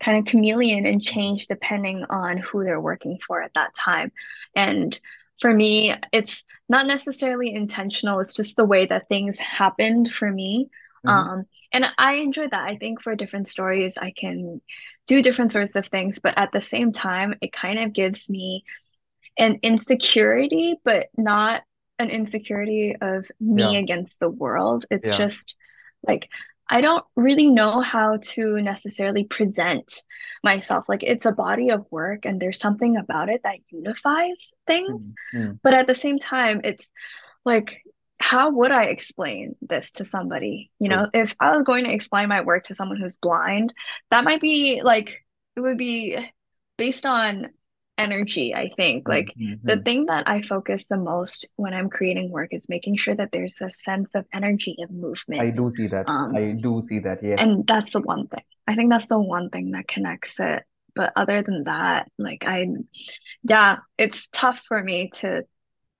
[0.00, 4.12] kind of chameleon and change depending on who they're working for at that time.
[4.56, 4.98] And
[5.40, 10.68] for me, it's not necessarily intentional, it's just the way that things happened for me.
[11.04, 12.68] hmm Um, and I enjoy that.
[12.68, 14.60] I think for different stories, I can
[15.06, 18.64] do different sorts of things, but at the same time, it kind of gives me
[19.38, 21.62] an insecurity, but not
[21.98, 24.86] an insecurity of me Yeah, against the world.
[24.90, 25.12] It's yeah.
[25.12, 25.56] just
[26.06, 26.28] like
[26.70, 29.92] I don't really know how to necessarily present
[30.44, 30.88] myself.
[30.88, 35.12] Like it's a body of work and there's something about it that unifies things.
[35.34, 36.84] Mm, mm, But at the same time, it's
[37.44, 37.82] like,
[38.20, 40.70] how would I explain this to somebody?
[40.78, 43.74] You know, if I was going to explain my work to someone who's blind,
[44.10, 45.24] that might be like,
[45.56, 46.18] it would be
[46.78, 47.48] based on
[48.00, 49.08] energy, I think.
[49.08, 52.96] Like mm, the thing that I focus the most when I'm creating work is making
[52.96, 56.08] sure that there's a sense of energy and movement I do see that.
[56.08, 57.22] Um, I do see that.
[57.22, 57.38] Yes.
[57.40, 58.44] and that's the one thing.
[58.66, 60.62] I think that's the one thing that connects it.
[60.94, 62.66] But other than that, like I,
[63.42, 65.42] yeah, it's tough for me to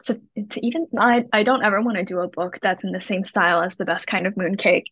[0.04, 0.20] to
[0.50, 3.24] to even I I don't ever want to do a book that's in the same
[3.24, 4.86] style as the best kind of mooncake.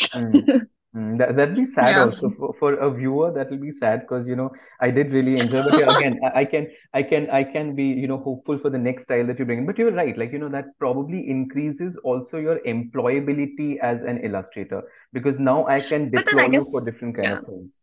[0.00, 0.66] Mm.
[0.96, 2.00] Mm, that that'd be sad Yeah.
[2.00, 3.30] also for, for a viewer.
[3.32, 5.62] That will be sad because you know I did really enjoy.
[5.62, 8.70] But yeah, again, I, I can I can I can be you know hopeful for
[8.70, 9.66] the next style that you bring in.
[9.66, 14.82] But you're right, like you know that probably increases also your employability as an illustrator
[15.12, 17.38] because now I can deploy I you for different kind yeah.
[17.38, 17.78] of things.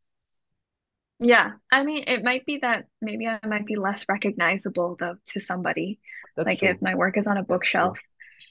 [1.19, 1.53] Yeah.
[1.71, 5.99] I mean, it might be that maybe I might be less recognizable though to somebody.
[6.35, 7.97] That's Like if my work is on a bookshelf.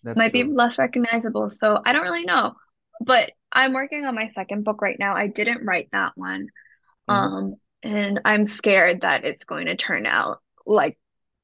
[0.03, 1.51] That's might be less recognizable.
[1.61, 2.55] So I don't really know.
[3.01, 5.15] But I'm working on my second book right now.
[5.17, 6.49] I didn't write that one.
[7.09, 10.99] hmm Um, and I'm scared that it's going to turn out like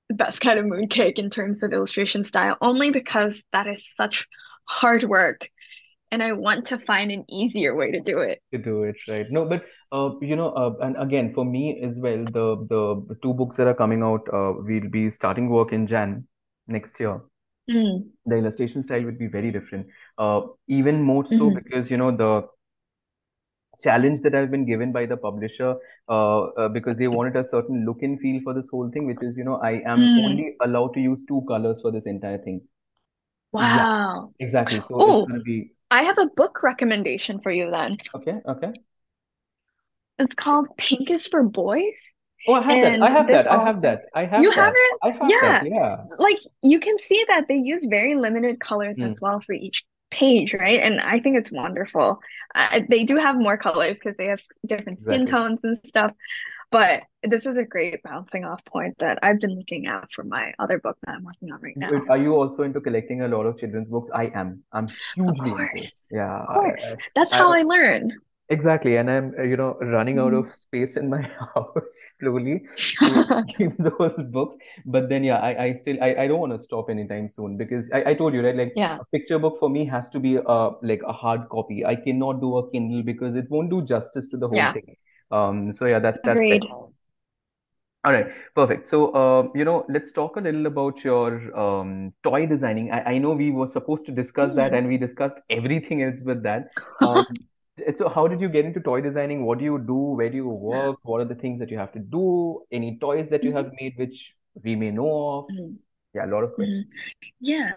[0.09, 4.27] the best kind of mooncake in terms of illustration style, only because that is such
[4.67, 5.51] hard work
[6.11, 8.43] and I want to find an easier way to do it.
[8.53, 9.27] To do it, right?
[9.31, 13.33] No, but uh, you know, uh, and again, for me as well, the the two
[13.33, 16.27] books that are coming out, uh, we'll be starting work in Jan
[16.67, 17.21] next year.
[17.71, 18.11] Mm.
[18.27, 19.89] The illustration style would be very different.
[20.19, 21.61] Uh, even more so Mhm.
[21.61, 22.49] because you know the
[23.81, 25.75] challenge that I've been given by the publisher,
[26.09, 29.23] uh, uh, because they wanted a certain look and feel for this whole thing, which
[29.23, 30.17] is, you know, I am Mm.
[30.19, 32.61] only allowed to use two colors for this entire thing.
[33.57, 34.35] Yeah, Wow.
[34.41, 34.83] exactly.
[34.83, 37.99] So it's Oh, gonna be I have a book recommendation for you then.
[38.15, 38.73] okay, okay.
[40.21, 42.01] It's called Pink is for Boys.
[42.47, 42.99] Oh, I have that.
[43.01, 43.47] I have that.
[43.51, 44.03] I have that.
[44.15, 44.57] I have you that.
[44.63, 45.01] have it?
[45.03, 45.41] I have Yeah.
[45.41, 45.65] that.
[45.65, 46.05] Yeah.
[46.19, 49.85] Like you can see that they use very limited colors Mm, as well for each
[50.11, 50.81] page, right?
[50.81, 52.21] And I think it's wonderful.
[52.55, 55.27] Uh, they do have more colors because they have different skin exactly.
[55.27, 56.13] tones and stuff.
[56.71, 60.53] But this is a great bouncing off point that I've been looking at for my
[60.59, 62.07] other book that I'm working on right now.
[62.09, 64.11] Are you also into collecting a lot of children's books?
[64.15, 64.63] I am.
[64.73, 65.69] I'm Of hugely into.
[65.73, 66.85] course, Yeah, of I, course.
[66.93, 68.13] I, That's I how I learn.
[68.51, 71.23] Exactly, and I'm uh, you know running out of space in my
[71.55, 72.63] house slowly
[73.05, 74.57] to keep those books.
[74.87, 77.91] But then yeah, I, I still I, I don't want to stop anytime soon because
[77.93, 80.39] I, I told you right, like Yeah, a picture book for me has to be
[80.39, 81.85] uh like a hard copy.
[81.87, 84.97] I cannot do a Kindle because it won't do justice to the whole yeah, thing.
[85.31, 86.65] Um, so yeah, that that's agreed.
[88.03, 88.87] All right, perfect.
[88.87, 92.91] So, uh, you know, let's talk a little about your um, toy designing.
[92.91, 94.75] I, I know we were supposed to discuss that Mm.
[94.75, 96.69] and we discussed everything else with that.
[97.03, 97.27] Um,
[97.97, 99.45] so how did you get into toy designing?
[99.45, 99.95] What do you do?
[100.21, 100.99] Where do you work?
[101.03, 102.63] What are the things that you have to do?
[102.73, 103.57] Any toys that you Mhm.
[103.57, 105.45] have made which we may know of?
[105.51, 105.77] Mhm.
[106.15, 106.87] Yeah, a lot of questions.
[107.41, 107.73] Yeah.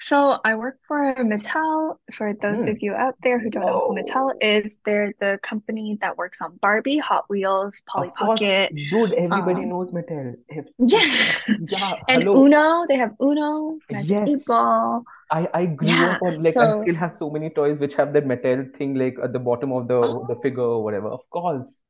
[0.00, 1.98] So I work for Mattel.
[2.14, 2.70] For those Hmm.
[2.72, 6.38] of you out there who don't know who Mattel is, they're the company that works
[6.42, 8.72] on Barbie, Hot Wheels, Polly Pocket.
[8.90, 10.36] dude, everybody Um, knows Mattel.
[10.78, 11.00] Yeah.
[11.70, 12.44] yeah, And hello.
[12.44, 14.44] Uno, they have Uno, Magic Eight Yes.
[14.44, 15.04] Ball.
[15.38, 16.16] I I grew Yeah.
[16.16, 19.18] up on like I still have so many toys which have that metal thing like
[19.22, 21.08] at the bottom of the the oh, figure or whatever.
[21.08, 21.80] Of course,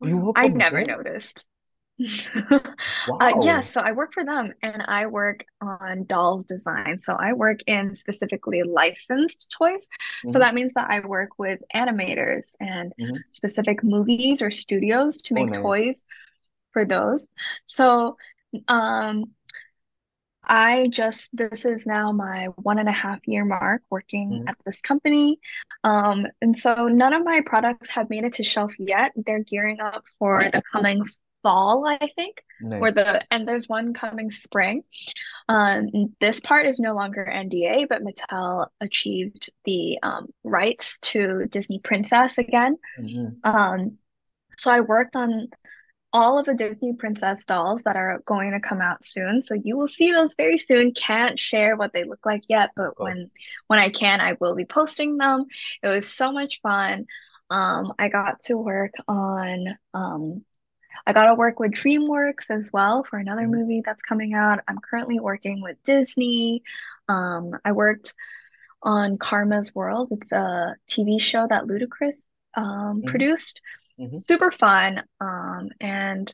[0.00, 0.84] you work I never Mattel?
[0.84, 1.48] noticed.
[3.20, 6.98] Uh, yeah, so I work for them and I work on dolls design.
[7.00, 9.86] So I work in specifically licensed toys.
[10.26, 15.18] So hmm that means that I work with animators and hmm specific movies or studios
[15.22, 15.72] to Oh, make nice.
[15.72, 16.02] toys
[16.72, 17.28] for those.
[17.66, 18.16] So
[18.68, 19.32] um
[20.44, 24.56] I just this is now my one and a half year mark working hmm at
[24.66, 25.40] this company.
[25.84, 29.12] Um, and so none of my products have made it to shelf yet.
[29.16, 31.04] They're gearing up for the coming
[31.42, 32.42] fall, I think,
[32.80, 34.82] or the and there's one coming spring.
[35.48, 41.80] Um, this part is no longer NDA, but Mattel achieved the um, rights to Disney
[41.80, 42.78] Princess again.
[42.96, 43.98] hmm Um,
[44.58, 45.48] so I worked on
[46.12, 49.42] all of the Disney Princess dolls that are going to come out soon.
[49.42, 50.92] So you will see those very soon.
[50.92, 53.30] Can't share what they look like yet, but when
[53.68, 55.46] when I can, I will be posting them.
[55.82, 57.06] It was so much fun.
[57.50, 60.44] Um, I got to work on um,
[61.06, 64.60] I got to work with DreamWorks as well for another hmm movie that's coming out.
[64.68, 66.62] I'm currently working with Disney.
[67.08, 68.14] Um, I worked
[68.82, 70.08] on Karma's World.
[70.12, 72.18] It's a TV show that Ludacris
[72.54, 73.60] um, hmm produced.
[73.98, 75.02] Hmm Super fun.
[75.20, 76.32] Um, and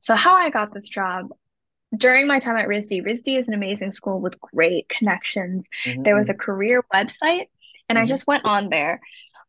[0.00, 1.28] so how I got this job
[1.96, 5.68] during my time at RISD, RISD is an amazing school with great connections.
[5.84, 7.46] hmm There was a hmm career website,
[7.88, 9.00] and I hmm just went on there.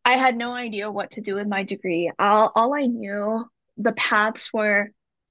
[0.04, 2.10] I had no idea what to do with my degree.
[2.18, 3.46] All, all I knew,
[3.78, 4.90] the paths were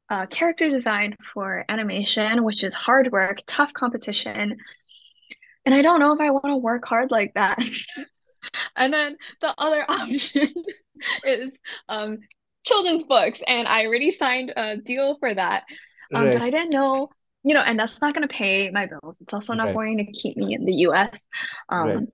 [0.09, 4.57] uh, character design for animation, which is hard work, tough competition.
[5.65, 7.59] And I don't know if I want to work hard like that.
[8.75, 10.53] And then the other option
[11.23, 11.51] is
[11.87, 12.19] um,
[12.65, 15.63] children's books, and I already signed a deal for that.
[16.13, 17.09] Um, but I didn't know,
[17.43, 19.17] you know, and that's not going to pay my bills.
[19.21, 19.73] It's also not Right.
[19.73, 21.27] going to keep me in the US.
[21.77, 22.03] Right.
[22.03, 22.07] Um,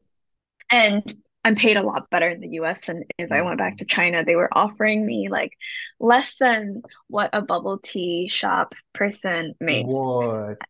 [0.71, 1.03] and
[1.43, 4.23] I'm paid a lot better in the US than if I went back to China.
[4.25, 5.53] They were offering me like
[5.99, 10.65] less than what a bubble tea shop person makes What?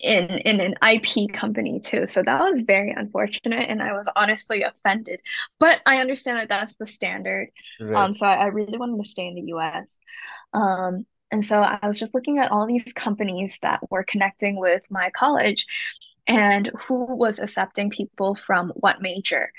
[0.00, 2.06] In in an IP company too.
[2.08, 5.20] So that was very unfortunate, and I was honestly offended.
[5.58, 7.50] But I understand that that's the standard.
[7.94, 9.86] Um, so I, I really wanted to stay in the US.
[10.52, 14.82] Um, and so I was just looking at all these companies that were connecting with
[14.90, 15.66] my college
[16.26, 19.50] and who was accepting people from what major.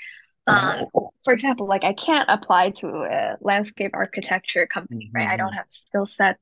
[0.49, 0.85] Um,
[1.23, 5.27] for example, like I can't apply to a landscape architecture company, right?
[5.29, 6.37] I don't hmm have skill set,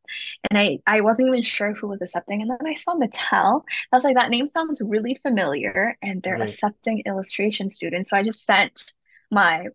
[0.49, 2.41] and I I wasn't even sure who was accepting.
[2.41, 3.63] And then I saw Mattel.
[3.91, 6.41] I was like, that name sounds really familiar, and they're Right.
[6.41, 8.11] accepting illustration students.
[8.11, 8.93] So I just sent
[9.31, 9.67] my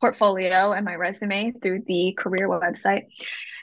[0.00, 3.04] portfolio and my resume through the career website,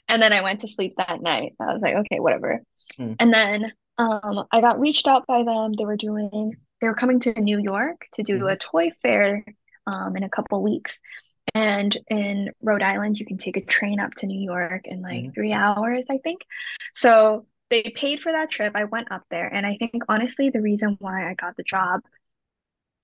[0.09, 1.53] and then I went to sleep that night.
[1.59, 2.61] I was like, okay, whatever.
[2.97, 3.13] Hmm.
[3.19, 5.73] And then um, I got reached out by them.
[5.77, 8.47] They were doing, they were coming to New York to do Mm-hmm.
[8.47, 9.45] a toy fair
[9.87, 10.99] um, in a couple weeks.
[11.55, 15.27] And in Rhode Island, you can take a train up to New York in like
[15.27, 15.35] Mm-hmm.
[15.35, 16.41] three hours, I think.
[16.93, 18.73] So they paid for that trip.
[18.75, 19.47] I went up there.
[19.47, 22.01] And I think honestly, the reason why I got the job,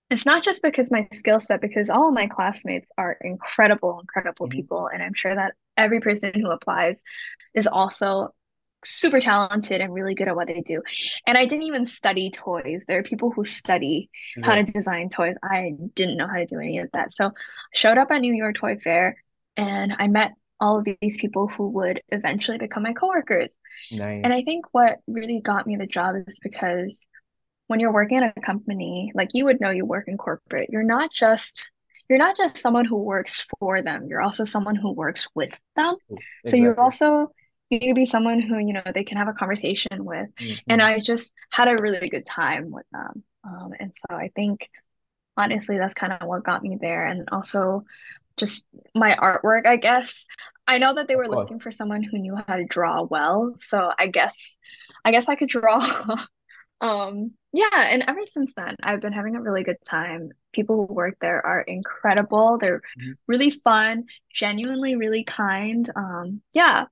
[0.10, 4.48] it's not just because my skill set, because all of my classmates are incredible, incredible
[4.48, 4.64] Mm-hmm.
[4.64, 4.88] people.
[4.94, 6.98] And I'm sure that every person who applies
[7.56, 8.34] is also
[8.86, 10.82] super talented and really good at what they do.
[11.26, 12.82] And I didn't even study toys.
[12.88, 14.10] There are people who study
[14.42, 15.36] how to design toys.
[15.44, 17.14] I didn't know how to do any of that.
[17.14, 17.32] So I
[17.74, 19.18] showed up at New York Toy Fair
[19.58, 23.50] and I met all of these people who would eventually become my coworkers.
[23.92, 24.22] Nice.
[24.24, 26.98] And I think what really got me the job is because
[27.68, 30.84] when you're working at a company, like you would know you work in corporate, you're
[30.84, 31.70] not just
[32.10, 35.96] you're not just someone who works for them, you're also someone who works with them.
[36.08, 36.18] True.
[36.48, 37.32] So you're also
[37.80, 40.30] need to be someone who, you know, they can have a conversation with.
[40.70, 40.84] And Mm-hmm.
[40.84, 43.24] I just had a really good time with them.
[43.44, 44.70] Um, and so I think
[45.38, 47.06] honestly that's kind of what got me there.
[47.08, 47.84] And also
[48.38, 50.26] just my artwork, I guess.
[50.68, 53.56] I know that they were looking for someone who knew how to draw well.
[53.60, 54.58] So I guess
[55.06, 55.82] I guess I could draw.
[56.82, 60.30] Um, yeah, and ever since then, I've been having a really good time.
[60.52, 62.58] People who work there are incredible.
[62.62, 63.14] They're Mhm.
[63.28, 65.90] really fun, genuinely really kind.
[65.96, 66.86] Um, yeah,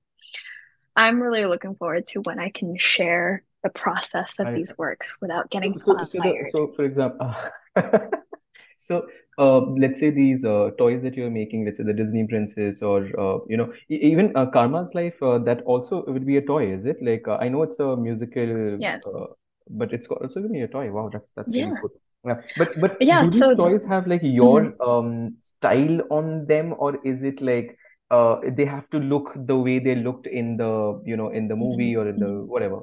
[0.96, 5.50] I'm really looking forward to when I can share the process of these works without
[5.50, 7.34] getting so so the so for example,
[8.76, 9.06] so
[9.38, 12.98] uh, let's say these uh, toys that you're making, let's say the Disney Princess or
[13.18, 16.84] uh, you know even uh, Karma's Life, uh, that also would be a toy, is
[16.84, 16.98] it?
[17.02, 19.02] Like uh, I know it's a musical, Yes.
[19.06, 19.26] uh,
[19.70, 20.90] but it's also gonna be a toy.
[20.90, 21.90] Wow, that's that's really cool.
[22.26, 26.98] Yeah, but but Yeah, do these toys have like your um style on them, or
[27.04, 27.76] is it like
[28.12, 31.56] uh they have to look the way they looked in the you know in the
[31.60, 32.52] mhm, movie or in the mhm.
[32.54, 32.82] whatever?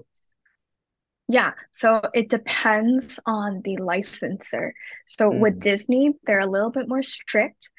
[1.27, 4.73] Yeah, so it depends on the licensor.
[5.05, 7.69] So with Mm, Disney, they're a little bit more strict.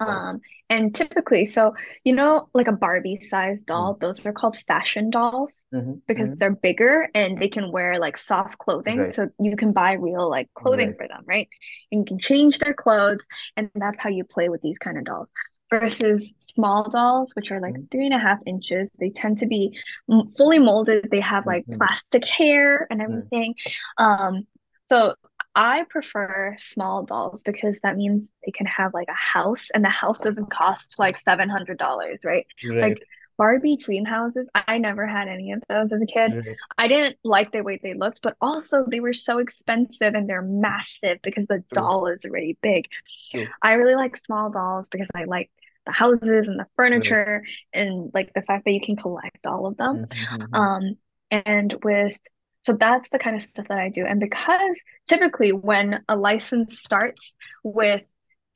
[0.00, 0.40] Um,
[0.70, 1.74] and typically, so
[2.04, 3.88] you know, like a Barbie sized Mm.
[3.88, 6.00] doll, those are called fashion dolls Mm-hmm.
[6.08, 6.40] because Mm-hmm.
[6.40, 9.06] they're bigger and they can wear like soft clothing.
[9.06, 9.10] Right.
[9.10, 10.98] So you can buy real like clothing Right.
[10.98, 11.48] for them, right?
[11.92, 13.20] And you can change their clothes,
[13.56, 15.30] and that's how you play with these kind of dolls.
[15.80, 17.84] Versus small dolls, which are like Mm-hmm.
[17.90, 19.76] three and a half inches, they tend to be
[20.36, 21.08] fully molded.
[21.10, 21.76] They have like Mm-hmm.
[21.76, 23.30] plastic hair and Mm.
[23.30, 23.54] everything.
[23.98, 24.46] Um,
[24.86, 25.14] so
[25.54, 29.88] I prefer small dolls because that means they can have like a house and the
[29.88, 32.46] house doesn't cost like $700, right?
[32.64, 32.82] Right.
[32.82, 33.02] Like
[33.36, 36.34] Barbie dream houses, I never had any of those as a kid.
[36.34, 36.58] Right.
[36.78, 40.42] I didn't like the way they looked, but also they were so expensive and they're
[40.42, 42.84] massive because the doll is already big.
[43.62, 45.50] I really like small dolls because I like
[45.86, 47.18] the houses and the Right.
[47.18, 50.02] furniture and like the fact that you can collect all of them.
[50.12, 50.54] Mm-hmm.
[50.54, 50.96] Um,
[51.30, 52.16] and with
[52.64, 54.06] so that's the kind of stuff that I do.
[54.06, 57.32] And because typically when a license starts
[57.62, 58.02] with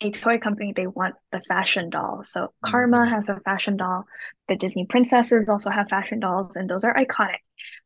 [0.00, 2.22] a toy company, they want the fashion doll.
[2.24, 3.08] So Karma Mm-hmm.
[3.08, 4.06] has a fashion doll.
[4.48, 7.38] The Disney princesses also have fashion dolls, and those are iconic.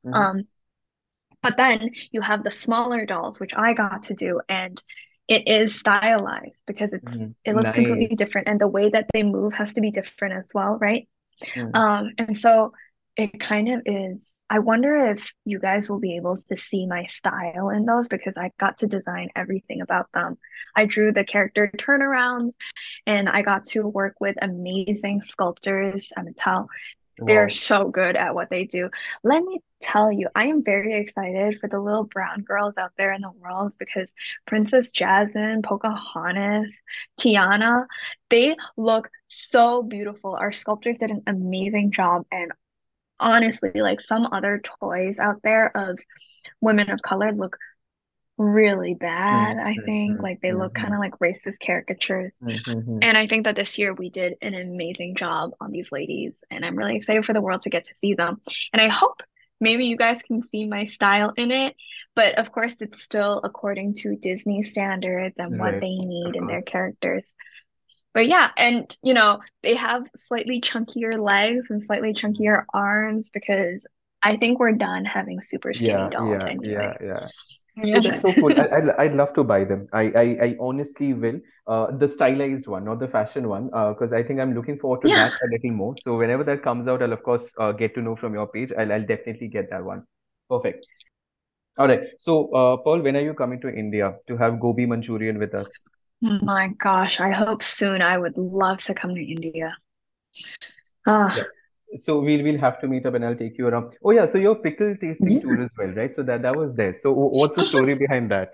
[0.04, 0.22] Mm-hmm.
[0.22, 0.44] Um,
[1.42, 4.82] but then you have the smaller dolls, which I got to do, and
[5.32, 7.32] it is stylized because it's Mm-hmm.
[7.44, 10.50] it looks completely different, and the way that they move has to be different as
[10.54, 11.08] well, right?
[11.56, 11.74] Mm.
[11.74, 12.72] Um, and so
[13.16, 14.18] it kind of is.
[14.50, 18.36] I wonder if you guys will be able to see my style in those because
[18.36, 20.36] I got to design everything about them.
[20.76, 22.52] I drew the character turnarounds
[23.06, 26.66] and I got to work with amazing sculptors at Mattel.
[27.26, 27.50] They are Wow.
[27.50, 28.90] so good at what they do.
[29.22, 33.12] Let me tell you, I am very excited for the little brown girls out there
[33.12, 34.08] in the world because
[34.46, 36.72] Princess Jasmine, Pocahontas,
[37.20, 37.86] Tiana,
[38.30, 40.34] they look so beautiful.
[40.34, 42.26] Our sculptors did an amazing job.
[42.32, 42.52] And
[43.20, 45.98] honestly, like some other toys out there of
[46.60, 47.56] women of color look
[48.42, 50.20] really bad, I think.
[50.20, 50.22] Mm-hmm.
[50.22, 50.82] Like they look Mm-hmm.
[50.82, 52.32] kind of like racist caricatures.
[52.42, 52.98] Mm-hmm.
[53.02, 56.64] And I think that this year we did an amazing job on these ladies, and
[56.64, 58.40] I'm really excited for the world to get to see them.
[58.72, 59.22] And I hope
[59.60, 61.76] maybe you guys can see my style in it,
[62.16, 66.62] but of course, it's still according to Disney standards and what they need in their
[66.62, 67.24] characters.
[68.14, 73.80] But yeah, and you know, they have slightly chunkier legs and slightly chunkier arms because
[74.22, 76.96] I think we're done having super skinny Yeah, dolls yeah, yeah, anyway.
[77.00, 77.28] yeah.
[77.28, 78.00] Oh, Yeah.
[78.00, 78.52] that's so cool.
[78.58, 79.88] I, I'd, I'd love to buy them.
[79.92, 81.40] I, I, I honestly will.
[81.66, 85.00] Uh, the stylized one, not the fashion one, uh, because I think I'm looking forward
[85.02, 85.28] to Yeah.
[85.30, 85.94] that a little more.
[86.02, 88.72] So whenever that comes out, I'll of course uh, get to know from your page.
[88.76, 90.04] I'll, I'll definitely get that one.
[90.50, 90.86] Perfect.
[91.78, 92.00] All right.
[92.18, 95.72] So, uh, Pearl, when are you coming to India to have gobi Manchurian with us?
[96.20, 98.02] My gosh, I hope soon.
[98.02, 99.76] I would love to come to India.
[101.06, 101.44] Yeah.
[101.96, 103.94] So we'll we'll have to meet up and I'll take you around.
[104.04, 105.40] Oh yeah, so your pickle tasting Yeah.
[105.40, 106.14] tour as well, right?
[106.14, 106.92] So that that was there.
[106.94, 108.50] So what's the story behind that?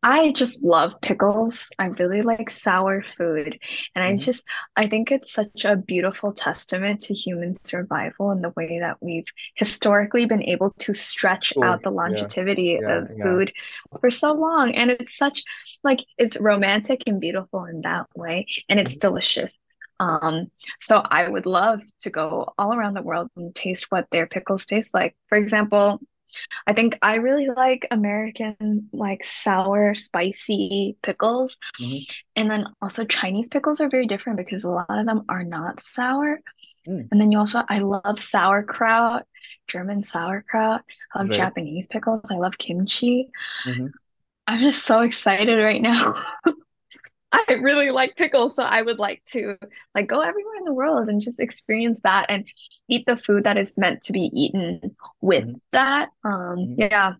[0.00, 1.66] I just love pickles.
[1.78, 3.58] I really like sour food.
[3.96, 4.44] And I hmm just,
[4.76, 9.24] I think it's such a beautiful testament to human survival and the way that we've
[9.56, 11.62] historically been able to stretch Sure.
[11.62, 12.82] out the longevity Yeah.
[12.86, 13.22] of Yeah.
[13.22, 13.52] food
[14.00, 14.72] for so long.
[14.74, 15.42] And it's such,
[15.82, 18.46] like, it's romantic and beautiful in that way.
[18.68, 18.98] And it's Mhm.
[18.98, 19.52] delicious.
[20.00, 20.50] Um,
[20.80, 24.66] so I would love to go all around the world and taste what their pickles
[24.66, 25.16] taste like.
[25.28, 26.00] For example,
[26.66, 31.56] I think I really like American like sour, spicy pickles.
[31.80, 31.98] Mhm.
[32.36, 35.80] And then also Chinese pickles are very different because a lot of them are not
[35.80, 36.40] sour.
[36.86, 37.08] Mm.
[37.10, 39.26] And then you also, I love sauerkraut,
[39.66, 40.82] German sauerkraut.
[41.14, 41.38] I love Right.
[41.38, 42.30] Japanese pickles.
[42.30, 43.30] I love kimchi.
[43.64, 43.86] hmm
[44.46, 46.14] I'm just so excited right now.
[47.30, 49.58] I really like pickles, so I would like to
[49.94, 52.46] like go everywhere in the world and just experience that and
[52.88, 56.08] eat the food that is meant to be eaten with hmm that.
[56.24, 57.14] Um, hmm yeah,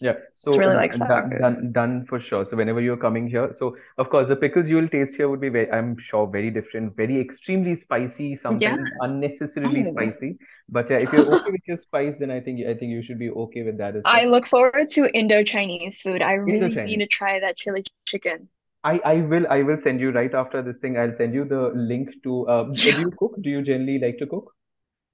[0.00, 0.14] Yeah.
[0.32, 2.44] So really like done done done for sure.
[2.46, 5.40] So whenever you're coming here, so of course the pickles you will taste here would
[5.40, 8.76] be very, I'm sure, very different, very extremely spicy, Yeah.
[9.00, 9.84] unnecessarily Oh.
[9.84, 10.38] spicy.
[10.68, 13.18] But yeah, if you're okay with your spice, then I think I think you should
[13.18, 14.22] be okay with that as well.
[14.22, 16.20] I look forward to Indo-Chinese food.
[16.22, 18.48] I really need to try that chili chicken.
[18.84, 20.96] I, I will I will send you right after this thing.
[20.98, 23.36] I'll send you the link to uh, uh, do you cook?
[23.40, 24.52] Do you generally like to cook?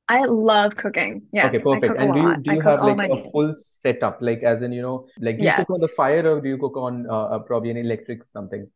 [0.08, 1.28] I love cooking.
[1.32, 1.46] Yeah.
[1.48, 1.94] Okay, perfect.
[1.96, 4.18] And do you do you have like a full setup?
[4.22, 6.58] Like as in, you know, like do you cook on the fire or do you
[6.58, 8.68] cook on uh, uh, probably an electric something?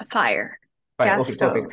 [0.00, 0.58] a fire,
[0.96, 1.16] Fire.
[1.16, 1.72] gas Okay, perfect.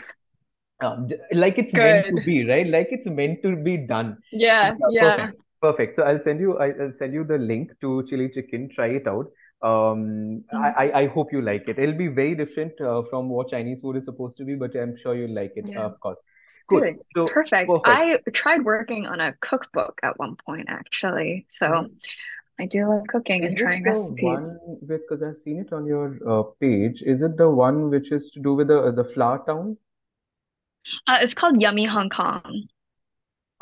[0.81, 2.67] Um, like it's meant to be, right?
[2.67, 4.17] Like it's meant to be done.
[4.31, 5.27] Yeah, yeah, yeah.
[5.27, 5.95] perfect, perfect.
[5.95, 8.69] So I'll send you I- I'll send you the link to chili chicken.
[8.69, 9.27] Try it out.
[9.69, 10.75] Um, I, Mhm.
[10.83, 11.79] I I hope you like it.
[11.79, 14.95] It'll be very different uh, from what Chinese food is supposed to be, but I'm
[14.97, 15.91] sure you'll like it, uh, Yeah.
[15.91, 16.23] of course.
[16.69, 16.83] Cool.
[16.83, 17.01] Good.
[17.15, 17.71] So Perfect.
[17.73, 18.07] perfect.
[18.13, 21.47] I tried working on a cookbook at one point, actually.
[21.59, 21.89] So Mhm.
[22.59, 24.19] I do love cooking Is and trying the recipes.
[24.19, 28.29] one because I've seen it on your uh, page, is it the one which is
[28.31, 29.77] to do with the the flower town?
[31.07, 32.67] Uh, it's called Yummy Hong Kong.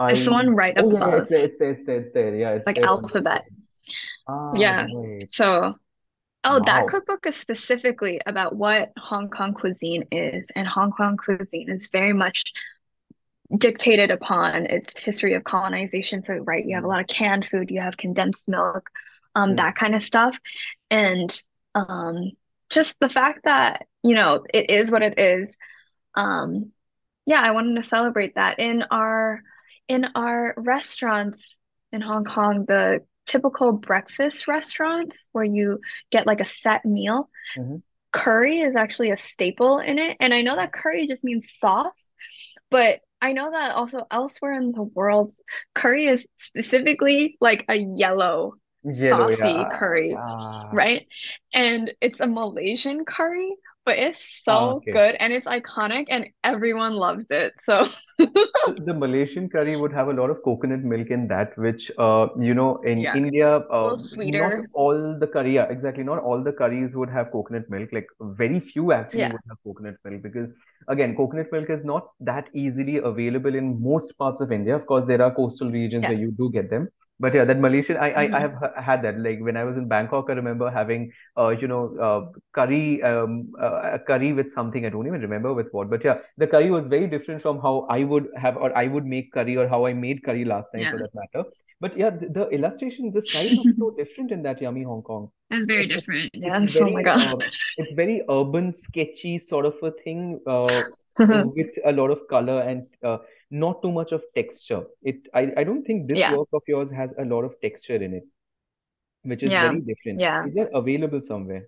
[0.08, 2.14] It's the one right oh yeah, yeah, it's above, there, it's there, it's there, it's
[2.14, 2.36] there.
[2.36, 3.44] Yeah, it's like there alphabet.
[4.28, 4.88] Ah, Yeah.
[4.92, 5.30] right.
[5.30, 5.80] So
[6.46, 11.70] Oh, that cookbook is specifically about what Hong Kong cuisine is, and Hong Kong cuisine
[11.70, 12.44] is very much
[13.58, 16.24] dictated upon its history of colonization.
[16.24, 18.90] So, right, you have a Mm, lot of canned food, you have condensed milk,
[19.36, 20.36] um, mm, that kind of stuff.
[20.90, 21.36] And
[21.76, 22.32] um,
[22.70, 25.56] just the fact that, you know, it is what it is.
[26.16, 26.72] Um,
[27.26, 29.42] yeah, I wanted to celebrate that in our
[29.88, 31.56] in our restaurants
[31.92, 35.80] in Hong Kong, the typical breakfast restaurants where you
[36.12, 37.82] get like a set meal, mhm.
[38.12, 40.18] curry is actually a staple in it.
[40.20, 42.06] And I know that curry just means sauce,
[42.70, 45.34] but I know that also elsewhere in the world,
[45.74, 50.64] curry is specifically like a yellow Yellow, saucy yeah, curry, yeah.
[50.74, 51.08] right?
[51.54, 53.56] And it's a Malaysian curry,
[53.86, 54.94] but it's Ah, so okay.
[54.94, 57.54] good and it's iconic and everyone loves it.
[57.66, 57.88] So
[58.66, 62.54] The, Malaysian curry would have a lot of coconut milk in that, which, uh, you
[62.54, 66.96] know, in yeah, India, uh, not all the curry, yeah, exactly, not all the curries
[66.96, 67.90] would have coconut milk.
[67.92, 70.50] Like very few actually Yeah, would have coconut milk because,
[70.88, 74.76] again, coconut milk is not that easily available in most parts of India.
[74.78, 76.88] Of course, there are coastal regions where you do get them.
[77.20, 79.20] But yeah, that Malaysian, I, I, I hmm have had that.
[79.20, 83.54] Like when I was in Bangkok, I remember having, uh, you know, uh, curry, um,
[83.62, 84.86] uh, a curry with something.
[84.86, 85.90] I don't even remember with what.
[85.90, 89.06] But yeah, the curry was very different from how I would have or I would
[89.06, 91.48] make curry or how I made curry last night for that matter.
[91.80, 95.30] But yeah, the, the illustration, the style looks so different in that Yummy Hong Kong.
[95.50, 96.32] It's very it's different.
[96.44, 96.76] it's Yes.
[96.82, 97.22] Oh my very God.
[97.22, 97.38] uh,
[97.78, 100.84] it's very urban, sketchy sort of a thing uh,
[101.30, 103.18] with a lot of color and uh,
[103.54, 104.86] not too much of texture.
[105.04, 106.38] It I, I don't think this Yeah.
[106.38, 108.26] work of yours has a lot of texture in it,
[109.24, 109.58] which is Yeah.
[109.58, 110.24] very different.
[110.24, 110.42] Yeah.
[110.42, 111.68] Is that available somewhere?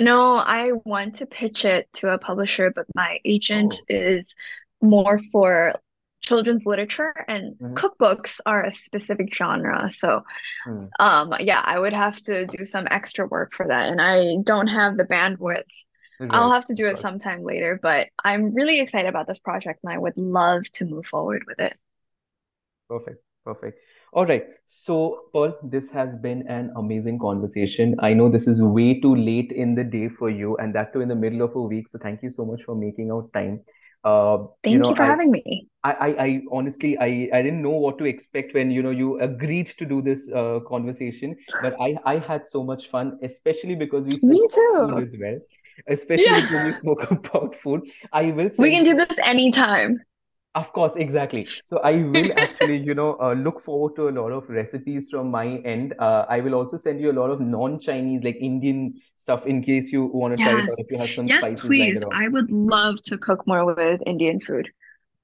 [0.00, 3.86] No, I want to pitch it to a publisher, but my agent Oh.
[3.88, 4.34] is
[4.80, 5.74] more for
[6.22, 9.90] children's literature and hmm cookbooks are a specific genre.
[9.96, 10.24] So,
[10.64, 10.86] Hmm.
[11.00, 14.68] um, yeah, I would have to do some extra work for that, and I don't
[14.68, 15.64] have the bandwidth.
[16.30, 19.92] I'll have to do it sometime later, but I'm really excited about this project and
[19.92, 21.76] I would love to move forward with it.
[22.88, 23.22] Perfect.
[23.44, 23.78] Perfect.
[24.12, 24.44] All right.
[24.66, 27.96] So, Pearl, this has been an amazing conversation.
[27.98, 31.00] I know this is way too late in the day for you, and that too
[31.00, 31.88] in the middle of a week.
[31.88, 33.62] So, thank you so much for making out time.
[34.04, 35.68] Uh, you Thank know, you for I, having me.
[35.82, 39.18] I, I, I honestly, I, I didn't know what to expect when, you know, you
[39.20, 44.06] agreed to do this uh, conversation, but I, I had so much fun, especially because
[44.06, 45.02] we spoke Me too.
[45.02, 45.38] as well,
[45.88, 47.82] especially Yeah, because we spoke about food.
[48.12, 50.00] I will we can do you this anytime.
[50.54, 51.48] Of course, exactly.
[51.64, 55.30] So I will actually, you know, uh, look forward to a lot of recipes from
[55.30, 55.94] my end.
[55.98, 59.90] Uh, I will also send you a lot of non-Chinese, like Indian stuff, in case
[59.90, 62.04] you want to try it out if you have some Yes, spices please.
[62.12, 64.68] I would love to cook more with Indian food.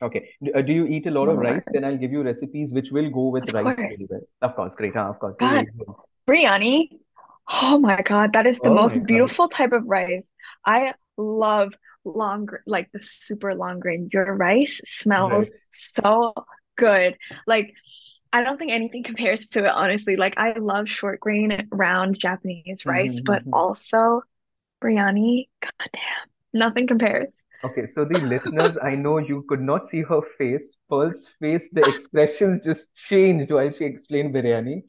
[0.01, 0.31] Okay.
[0.43, 1.67] Do, uh, do you eat a lot of rice?
[1.73, 3.79] Then I'll give you recipes which will go with Of rice course.
[3.79, 4.21] really well.
[4.43, 4.95] Of course, great.
[4.95, 5.11] Huh?
[5.11, 5.67] Of course, you God,
[6.27, 6.89] biryani.
[7.51, 10.25] Oh my God, that is the Oh most beautiful type of rice.
[10.65, 14.11] I love long, like the super long grain.
[14.13, 16.35] Your rice smells so
[16.77, 17.17] good.
[17.47, 17.75] Like,
[18.33, 20.17] I don't think anything compares to it, honestly.
[20.17, 23.55] Like, I love short grain, round Japanese rice, mm-hmm, but mm-hmm.
[23.55, 24.23] also
[24.83, 25.49] biryani.
[25.63, 27.29] Goddamn, nothing compares.
[27.65, 30.77] Okay, so the listeners, I know you could not see her face.
[30.89, 34.83] Pearl's face, the expressions just changed while she explained biryani.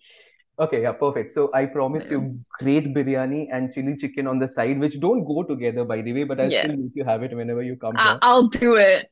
[0.59, 1.31] Okay, yeah, perfect.
[1.33, 5.23] So I promise Mm, you great biryani and chili chicken on the side, which don't
[5.25, 7.77] go together, by the way, but I'll Yeah, still make you have it whenever you
[7.77, 9.09] come I- I'll do it.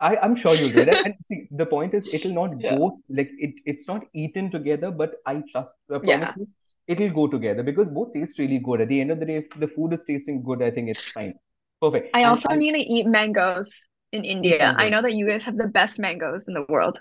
[0.00, 1.00] I, I'm sure you'll do it.
[1.04, 4.90] And, see, the point is, it'll not Yeah, go like it, it's not eaten together,
[4.90, 6.36] but I trust, I promise yeah.
[6.36, 6.48] you,
[6.88, 8.80] it'll go together because both taste really good.
[8.80, 11.08] At the end of the day, if the food is tasting good, I think it's
[11.14, 11.34] fine.
[11.80, 12.08] Perfect.
[12.14, 13.70] I also need to eat mangoes
[14.10, 14.72] in India.
[14.78, 16.98] I know that you guys have the best mangoes in the world,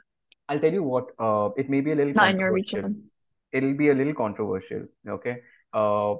[0.47, 3.11] I'll tell you what, uh, it may be a little not in your region.
[3.53, 4.85] It'll be a little controversial.
[5.07, 5.37] Okay.
[5.73, 6.15] Uh,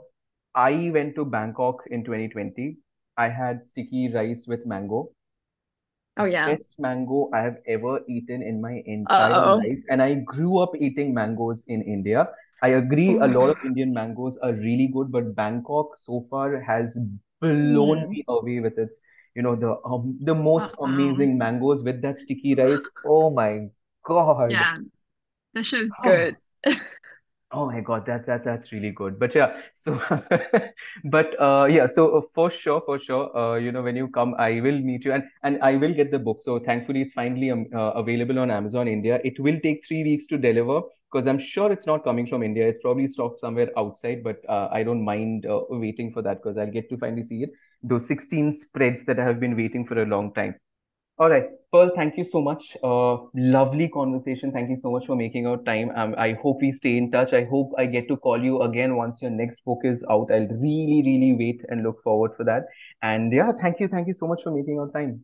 [0.55, 2.77] I went to Bangkok in 2020.
[3.18, 5.10] I had sticky rice with mango.
[6.18, 6.45] Oh yeah.
[6.49, 9.57] Best mango I have ever eaten in my entire Uh-oh.
[9.57, 9.80] life.
[9.89, 12.30] And I grew up eating mangoes in India.
[12.61, 13.51] I agree, a lot Ooh.
[13.51, 16.97] of Indian mangoes are really good, but Bangkok so far has
[17.41, 18.10] blown Mm.
[18.10, 19.01] me away with its,
[19.35, 20.85] you know, the um, the most Uh-oh.
[20.85, 22.84] amazing mangoes with that sticky rice.
[23.05, 23.69] Oh my
[24.05, 24.51] God.
[24.51, 24.76] Yeah,
[25.53, 26.38] that shit is good.
[27.56, 29.20] Oh my God, that that that's really good.
[29.20, 30.00] But yeah, so
[31.06, 34.34] but uh yeah, so uh, for sure, for sure, uh you know when you come,
[34.40, 36.42] I will meet you and and I will get the book.
[36.42, 39.20] So thankfully, it's finally um, uh, available on Amazon India.
[39.24, 40.82] It will take three weeks to deliver
[41.12, 42.68] because I'm sure it's not coming from India.
[42.68, 46.58] It's probably stocked somewhere outside, but uh, I don't mind uh, waiting for that because
[46.58, 47.52] I'll get to finally see it.
[47.84, 50.56] Those 16 spreads that I have been waiting for a long time.
[51.24, 52.76] All right, Pearl, thank you so much.
[52.84, 54.52] Uh, lovely conversation.
[54.52, 55.90] Thank you so much for making our time.
[55.95, 57.32] Um, I hope we stay in touch.
[57.32, 60.30] I hope I get to call you again once your next book is out.
[60.32, 62.64] I'll really, really wait and look forward for that.
[63.02, 63.88] And yeah, thank you.
[63.88, 65.24] Thank you so much for making our time.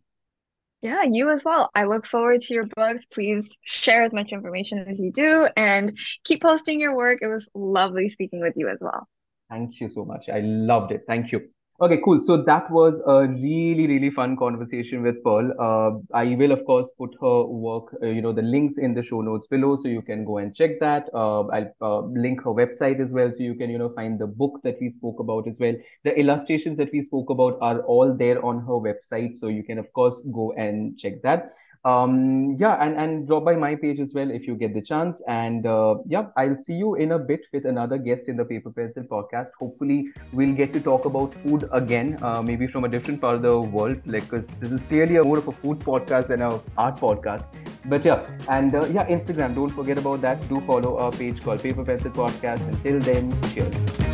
[0.80, 1.70] Yeah, you as well.
[1.76, 3.06] I look forward to your books.
[3.08, 7.20] Please share as much information as you do and keep posting your work.
[7.22, 9.06] It was lovely speaking with you as well.
[9.50, 10.30] Thank you so much.
[10.30, 11.02] I loved it.
[11.08, 11.50] Thank you.
[11.82, 12.22] Okay, cool.
[12.22, 15.54] So that was a really, really fun conversation with Pearl.
[15.58, 19.02] Uh, I will, of course, put her work, uh, you know, the links in the
[19.02, 21.10] show notes below, so you can go and check that.
[21.14, 24.28] Uh, I'll uh, link her website as well, so you can, you know, find the
[24.28, 25.74] book that we spoke about as well.
[26.04, 29.78] The illustrations that we spoke about are all there on her website, so you can,
[29.78, 31.54] of course, go and check that
[31.86, 35.22] um yeah and and drop by my page as well if you get the chance.
[35.28, 38.72] And uh, yeah i'll see you in a bit with another guest in the paper
[38.72, 39.50] pencil podcast.
[39.60, 43.42] Hopefully we'll get to talk about food again uh, maybe from a different part of
[43.42, 44.02] the world.
[44.06, 47.48] Like because this is clearly a more of a food podcast than a art podcast.
[47.86, 49.56] But yeah and uh, yeah instagram.
[49.56, 50.48] Don't forget about that.
[50.50, 52.68] Do follow our page called paper pencil podcast.
[52.68, 54.09] Until then cheers